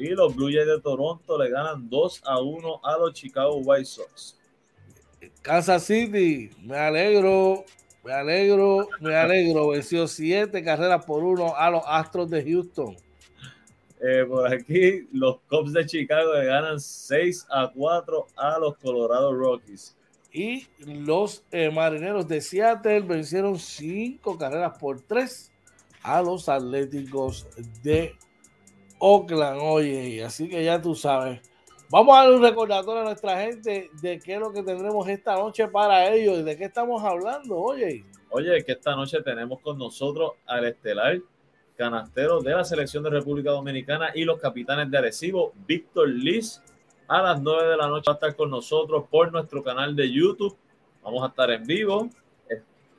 Y 0.00 0.08
los 0.14 0.34
Blue 0.34 0.50
Jays 0.50 0.66
de 0.66 0.80
Toronto 0.80 1.36
le 1.36 1.50
ganan 1.50 1.90
2 1.90 2.22
a 2.24 2.40
1 2.40 2.80
a 2.82 2.96
los 2.96 3.12
Chicago 3.12 3.56
White 3.56 3.84
Sox. 3.84 4.34
Kansas 5.42 5.84
City, 5.84 6.48
me 6.62 6.78
alegro, 6.78 7.66
me 8.02 8.14
alegro, 8.14 8.88
me 9.00 9.14
alegro. 9.14 9.68
Venció 9.68 10.08
siete 10.08 10.64
carreras 10.64 11.04
por 11.04 11.22
uno 11.22 11.54
a 11.54 11.70
los 11.70 11.82
Astros 11.86 12.30
de 12.30 12.42
Houston. 12.42 12.96
Eh, 14.00 14.24
por 14.26 14.50
aquí, 14.50 15.06
los 15.12 15.40
Cubs 15.50 15.74
de 15.74 15.84
Chicago 15.84 16.32
le 16.32 16.46
ganan 16.46 16.80
6 16.80 17.46
a 17.50 17.70
4 17.70 18.26
a 18.36 18.58
los 18.58 18.78
Colorado 18.78 19.34
Rockies. 19.34 19.94
Y 20.32 20.66
los 20.78 21.44
eh, 21.50 21.70
Marineros 21.70 22.26
de 22.26 22.40
Seattle 22.40 23.00
vencieron 23.00 23.58
5 23.58 24.38
carreras 24.38 24.78
por 24.78 25.02
3 25.02 25.52
a 26.02 26.22
los 26.22 26.48
Atléticos 26.48 27.46
de 27.82 28.16
Oakland, 29.00 29.60
oye, 29.62 30.22
así 30.22 30.48
que 30.48 30.62
ya 30.62 30.80
tú 30.80 30.94
sabes. 30.94 31.40
Vamos 31.90 32.16
a 32.16 32.20
dar 32.20 32.32
un 32.32 32.42
recordatorio 32.42 33.00
a 33.00 33.04
nuestra 33.04 33.40
gente 33.40 33.90
de 34.00 34.20
qué 34.20 34.34
es 34.34 34.40
lo 34.40 34.52
que 34.52 34.62
tendremos 34.62 35.08
esta 35.08 35.34
noche 35.34 35.66
para 35.66 36.08
ellos 36.14 36.38
y 36.38 36.42
de 36.42 36.56
qué 36.56 36.66
estamos 36.66 37.02
hablando, 37.02 37.56
oye. 37.56 38.04
Oye, 38.30 38.62
que 38.62 38.72
esta 38.72 38.94
noche 38.94 39.20
tenemos 39.22 39.58
con 39.60 39.76
nosotros 39.76 40.34
al 40.46 40.66
estelar 40.66 41.18
canastero 41.76 42.40
de 42.40 42.52
la 42.52 42.62
selección 42.62 43.02
de 43.02 43.10
República 43.10 43.50
Dominicana 43.50 44.10
y 44.14 44.24
los 44.24 44.38
capitanes 44.38 44.88
de 44.90 44.98
Arecibo, 44.98 45.52
Víctor 45.66 46.08
Liz. 46.08 46.62
A 47.08 47.22
las 47.22 47.42
9 47.42 47.70
de 47.70 47.76
la 47.76 47.88
noche 47.88 48.04
va 48.06 48.12
a 48.12 48.14
estar 48.14 48.36
con 48.36 48.50
nosotros 48.50 49.04
por 49.10 49.32
nuestro 49.32 49.64
canal 49.64 49.96
de 49.96 50.12
YouTube. 50.12 50.56
Vamos 51.02 51.24
a 51.24 51.28
estar 51.28 51.50
en 51.50 51.64
vivo 51.64 52.08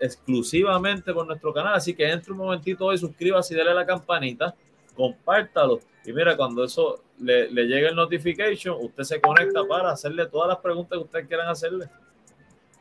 exclusivamente 0.02 1.14
por 1.14 1.28
nuestro 1.28 1.54
canal. 1.54 1.76
Así 1.76 1.94
que 1.94 2.10
entre 2.10 2.32
un 2.34 2.40
momentito 2.40 2.86
hoy, 2.86 2.98
suscríbase 2.98 3.54
y 3.54 3.58
dale 3.58 3.72
a 3.72 3.76
la 3.76 3.86
campanita, 3.86 4.54
compártalo. 4.96 5.80
Y 6.06 6.14
mira, 6.14 6.36
cuando 6.36 6.64
eso 6.64 7.04
le, 7.20 7.52
le 7.52 7.66
llegue 7.66 7.90
el 7.90 7.96
notification, 7.96 8.76
usted 8.80 9.04
se 9.04 9.22
conecta 9.22 9.62
para 9.68 9.92
hacerle 9.92 10.26
todas 10.28 10.50
las 10.50 10.58
preguntas 10.58 10.98
que 10.98 11.04
ustedes 11.04 11.28
quieran 11.28 11.48
hacerle. 11.48 11.90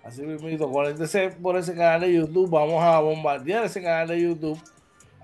Así 0.03 0.23
mismo, 0.23 0.73
conéctese 0.73 1.31
por 1.43 1.57
ese 1.59 1.75
canal 1.75 2.01
de 2.01 2.15
YouTube. 2.15 2.49
Vamos 2.49 2.83
a 2.83 3.01
bombardear 3.01 3.65
ese 3.65 3.83
canal 3.83 4.09
de 4.09 4.23
YouTube. 4.23 4.59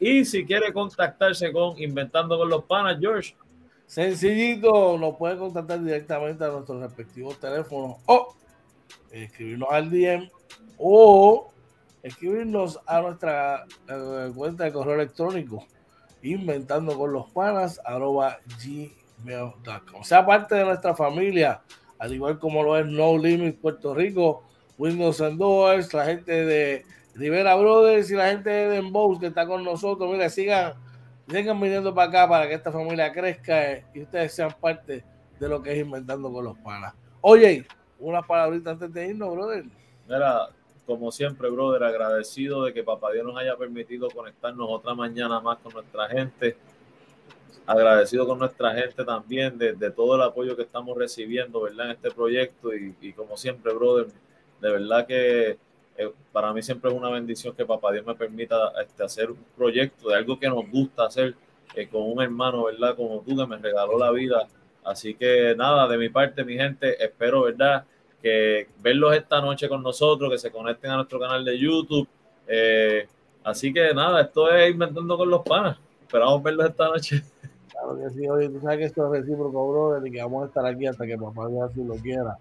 Y 0.00 0.24
si 0.24 0.44
quiere 0.46 0.72
contactarse 0.72 1.52
con 1.52 1.80
Inventando 1.80 2.36
con 2.38 2.48
los 2.48 2.64
Panas, 2.64 2.98
George. 2.98 3.36
Sencillito, 3.86 4.96
nos 4.98 5.16
puede 5.16 5.36
contactar 5.36 5.82
directamente 5.82 6.44
a 6.44 6.48
nuestros 6.48 6.80
respectivos 6.80 7.38
teléfonos 7.40 7.96
o 8.06 8.34
escribirnos 9.10 9.68
al 9.70 9.90
DM 9.90 10.30
o 10.78 11.52
escribirnos 12.02 12.80
a 12.86 13.00
nuestra 13.00 13.64
eh, 13.88 14.32
cuenta 14.34 14.64
de 14.64 14.72
correo 14.72 14.94
electrónico 14.94 15.66
inventando 16.22 16.96
con 16.96 17.12
los 17.12 17.30
panas 17.30 17.80
arroba 17.84 18.38
gmail.com. 18.62 20.02
Sea 20.02 20.24
parte 20.24 20.54
de 20.54 20.64
nuestra 20.64 20.94
familia, 20.94 21.62
al 21.98 22.14
igual 22.14 22.38
como 22.38 22.62
lo 22.62 22.76
es 22.76 22.86
No 22.86 23.16
Limit 23.16 23.60
Puerto 23.60 23.94
Rico, 23.94 24.44
Windows 24.78 25.20
and 25.20 25.40
la 25.92 26.04
gente 26.04 26.32
de 26.44 26.84
Rivera 27.14 27.54
Brothers 27.54 28.10
y 28.10 28.14
la 28.14 28.30
gente 28.30 28.48
de 28.48 28.68
Dembow 28.68 29.18
que 29.18 29.26
está 29.26 29.46
con 29.46 29.64
nosotros. 29.64 30.10
Mira, 30.10 30.28
sigan, 30.30 30.72
sigan 31.28 31.60
viniendo 31.60 31.94
para 31.94 32.08
acá 32.08 32.28
para 32.28 32.48
que 32.48 32.54
esta 32.54 32.72
familia 32.72 33.12
crezca 33.12 33.78
y 33.92 34.02
ustedes 34.02 34.32
sean 34.32 34.54
parte 34.58 35.04
de 35.38 35.48
lo 35.48 35.62
que 35.62 35.72
es 35.72 35.78
Inventando 35.78 36.32
con 36.32 36.44
los 36.44 36.58
Panas. 36.58 36.94
Oye, 37.20 37.66
unas 37.98 38.26
palabritas 38.26 38.72
antes 38.72 38.92
de 38.92 39.08
irnos, 39.08 39.32
brother. 39.32 39.64
Mira, 40.08 40.48
como 40.90 41.12
siempre, 41.12 41.48
brother, 41.48 41.84
agradecido 41.84 42.64
de 42.64 42.74
que 42.74 42.82
Papá 42.82 43.12
Dios 43.12 43.24
nos 43.24 43.36
haya 43.36 43.56
permitido 43.56 44.08
conectarnos 44.10 44.66
otra 44.68 44.92
mañana 44.92 45.38
más 45.38 45.58
con 45.58 45.72
nuestra 45.72 46.08
gente. 46.08 46.56
Agradecido 47.64 48.26
con 48.26 48.40
nuestra 48.40 48.74
gente 48.74 49.04
también 49.04 49.56
de, 49.56 49.90
todo 49.92 50.16
el 50.16 50.22
apoyo 50.22 50.56
que 50.56 50.62
estamos 50.62 50.98
recibiendo, 50.98 51.60
¿verdad? 51.60 51.86
En 51.86 51.92
este 51.92 52.10
proyecto 52.10 52.74
y, 52.74 52.96
y 53.00 53.12
como 53.12 53.36
siempre, 53.36 53.72
brother, 53.72 54.08
de 54.60 54.70
verdad 54.70 55.06
que 55.06 55.58
eh, 55.96 56.12
para 56.32 56.52
mí 56.52 56.60
siempre 56.60 56.90
es 56.90 56.96
una 56.96 57.08
bendición 57.08 57.54
que 57.54 57.64
Papá 57.64 57.92
Dios 57.92 58.04
me 58.04 58.16
permita 58.16 58.72
este, 58.82 59.04
hacer 59.04 59.30
un 59.30 59.38
proyecto 59.56 60.08
de 60.08 60.16
algo 60.16 60.40
que 60.40 60.48
nos 60.48 60.68
gusta 60.68 61.06
hacer 61.06 61.36
eh, 61.76 61.86
con 61.86 62.02
un 62.02 62.20
hermano, 62.20 62.64
¿verdad? 62.64 62.96
Como 62.96 63.20
tú 63.20 63.36
que 63.36 63.46
me 63.46 63.58
regaló 63.58 63.96
la 63.96 64.10
vida. 64.10 64.48
Así 64.82 65.14
que 65.14 65.54
nada, 65.56 65.86
de 65.86 65.98
mi 65.98 66.08
parte, 66.08 66.42
mi 66.42 66.54
gente, 66.56 67.00
espero, 67.04 67.42
¿verdad? 67.42 67.84
Que 68.22 68.68
verlos 68.80 69.14
esta 69.16 69.40
noche 69.40 69.68
con 69.68 69.82
nosotros, 69.82 70.30
que 70.30 70.38
se 70.38 70.50
conecten 70.50 70.90
a 70.90 70.96
nuestro 70.96 71.18
canal 71.18 71.44
de 71.44 71.58
YouTube. 71.58 72.06
Eh, 72.46 73.06
así 73.44 73.72
que 73.72 73.94
nada, 73.94 74.22
esto 74.22 74.50
es 74.50 74.70
Inventando 74.70 75.16
con 75.16 75.30
los 75.30 75.42
Panas. 75.42 75.78
Esperamos 76.02 76.42
verlos 76.42 76.68
esta 76.68 76.88
noche. 76.88 77.22
Claro 77.70 77.98
que 77.98 78.10
sí, 78.10 78.28
oye, 78.28 78.48
tú 78.48 78.60
sabes 78.60 78.78
que 78.78 78.84
esto 78.84 79.06
es 79.06 79.20
recíproco, 79.20 79.70
brother, 79.70 80.06
y 80.06 80.10
que 80.10 80.22
vamos 80.22 80.44
a 80.44 80.46
estar 80.48 80.66
aquí 80.66 80.86
hasta 80.86 81.06
que 81.06 81.16
papá 81.16 81.48
Dios 81.48 81.70
así 81.70 81.82
lo 81.82 81.94
quiera. 81.94 82.36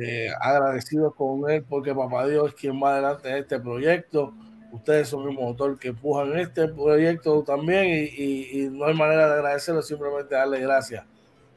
Eh, 0.00 0.28
agradecidos 0.40 1.14
con 1.14 1.48
él 1.48 1.64
porque 1.68 1.94
papá 1.94 2.26
Dios 2.26 2.48
es 2.48 2.54
quien 2.54 2.82
va 2.82 2.94
adelante 2.94 3.28
de 3.28 3.38
este 3.40 3.60
proyecto. 3.60 4.32
Ustedes 4.72 5.08
son 5.08 5.28
el 5.28 5.34
motor 5.34 5.78
que 5.78 5.88
empujan 5.88 6.36
este 6.38 6.66
proyecto 6.68 7.42
también 7.44 7.86
y, 7.86 8.22
y, 8.22 8.62
y 8.62 8.68
no 8.70 8.86
hay 8.86 8.94
manera 8.94 9.28
de 9.28 9.34
agradecerlo, 9.34 9.80
simplemente 9.82 10.34
darle 10.34 10.58
gracias. 10.60 11.04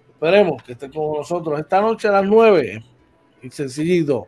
Esperemos 0.10 0.62
que 0.62 0.74
estén 0.74 0.92
con 0.92 1.18
nosotros 1.18 1.60
esta 1.60 1.82
noche 1.82 2.08
a 2.08 2.12
las 2.12 2.26
9 2.26 2.84
y 3.42 3.50
sencillito. 3.50 4.28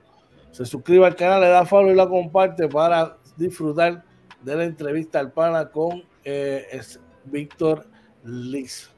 Se 0.52 0.66
suscribe 0.66 1.06
al 1.06 1.16
canal, 1.16 1.42
le 1.42 1.48
da 1.48 1.66
follow 1.66 1.92
y 1.92 1.96
la 1.96 2.08
comparte 2.08 2.68
para 2.68 3.18
disfrutar 3.38 4.04
de 4.42 4.56
la 4.56 4.66
entrevista 4.66 5.20
al 5.20 5.32
pana 5.32 5.70
con 5.70 6.04
eh, 6.24 6.82
Víctor 7.26 7.86
Liz. 8.24 8.90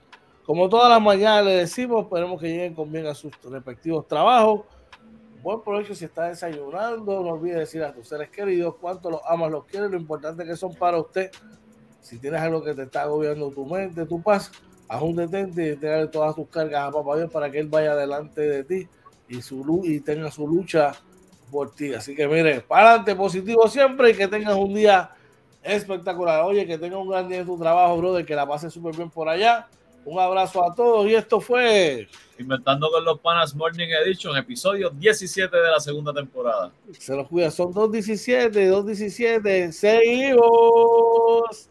Como 0.45 0.67
todas 0.67 0.89
las 0.89 1.01
mañanas 1.01 1.45
le 1.45 1.51
decimos, 1.51 2.03
esperemos 2.03 2.41
que 2.41 2.47
lleguen 2.47 2.73
con 2.73 2.91
bien 2.91 3.05
a 3.05 3.13
sus 3.13 3.31
respectivos 3.43 4.07
trabajos. 4.07 4.61
Buen 5.41 5.61
provecho 5.61 5.93
si 5.93 6.05
está 6.05 6.29
desayunando. 6.29 7.21
No 7.21 7.29
olvides 7.29 7.59
decir 7.59 7.83
a 7.83 7.93
tus 7.93 8.07
seres 8.07 8.29
queridos 8.29 8.75
cuánto 8.81 9.09
los 9.11 9.21
amas, 9.27 9.51
los 9.51 9.65
quieres, 9.65 9.91
lo 9.91 9.97
importante 9.97 10.45
que 10.45 10.55
son 10.55 10.73
para 10.73 10.97
usted. 10.97 11.31
Si 12.01 12.17
tienes 12.17 12.41
algo 12.41 12.63
que 12.63 12.73
te 12.73 12.83
está 12.83 13.03
agobiando 13.03 13.49
tu 13.51 13.65
mente, 13.65 14.05
tu 14.05 14.21
paz, 14.21 14.51
haz 14.89 15.01
un 15.01 15.15
detente 15.15 15.65
y 15.65 15.69
entregarle 15.69 16.07
todas 16.07 16.35
tus 16.35 16.47
cargas 16.49 16.89
a 16.89 16.91
Papá 16.91 17.15
Dios 17.17 17.31
para 17.31 17.49
que 17.49 17.59
Él 17.59 17.67
vaya 17.67 17.95
delante 17.95 18.41
de 18.41 18.63
ti 18.63 18.89
y, 19.37 19.41
su, 19.41 19.81
y 19.83 19.99
tenga 19.99 20.31
su 20.31 20.47
lucha 20.47 20.93
por 21.51 21.71
ti. 21.71 21.93
Así 21.93 22.15
que 22.15 22.27
mire, 22.27 22.61
para 22.61 22.89
adelante, 22.89 23.15
positivo 23.15 23.67
siempre 23.67 24.11
y 24.11 24.15
que 24.15 24.27
tengas 24.27 24.55
un 24.55 24.73
día 24.73 25.11
espectacular. 25.61 26.41
Oye, 26.43 26.65
que 26.65 26.77
tengas 26.77 26.99
un 26.99 27.09
gran 27.09 27.27
día 27.27 27.39
en 27.39 27.45
tu 27.45 27.57
trabajo, 27.57 27.97
brother, 27.97 28.25
que 28.25 28.35
la 28.35 28.47
pases 28.47 28.73
súper 28.73 28.95
bien 28.95 29.09
por 29.09 29.29
allá. 29.29 29.67
Un 30.05 30.19
abrazo 30.19 30.63
a 30.69 30.75
todos 30.75 31.07
y 31.07 31.15
esto 31.15 31.39
fue 31.39 32.09
Inventando 32.37 32.89
con 32.91 33.05
los 33.05 33.19
Panas 33.19 33.55
Morning 33.55 33.87
Edition, 34.03 34.35
episodio 34.35 34.89
17 34.89 35.55
de 35.55 35.71
la 35.71 35.79
segunda 35.79 36.11
temporada. 36.11 36.71
Se 36.97 37.15
los 37.15 37.27
cuida, 37.27 37.51
son 37.51 37.71
2.17, 37.73 38.51
2.17, 38.71 39.71
seguimos. 39.71 41.69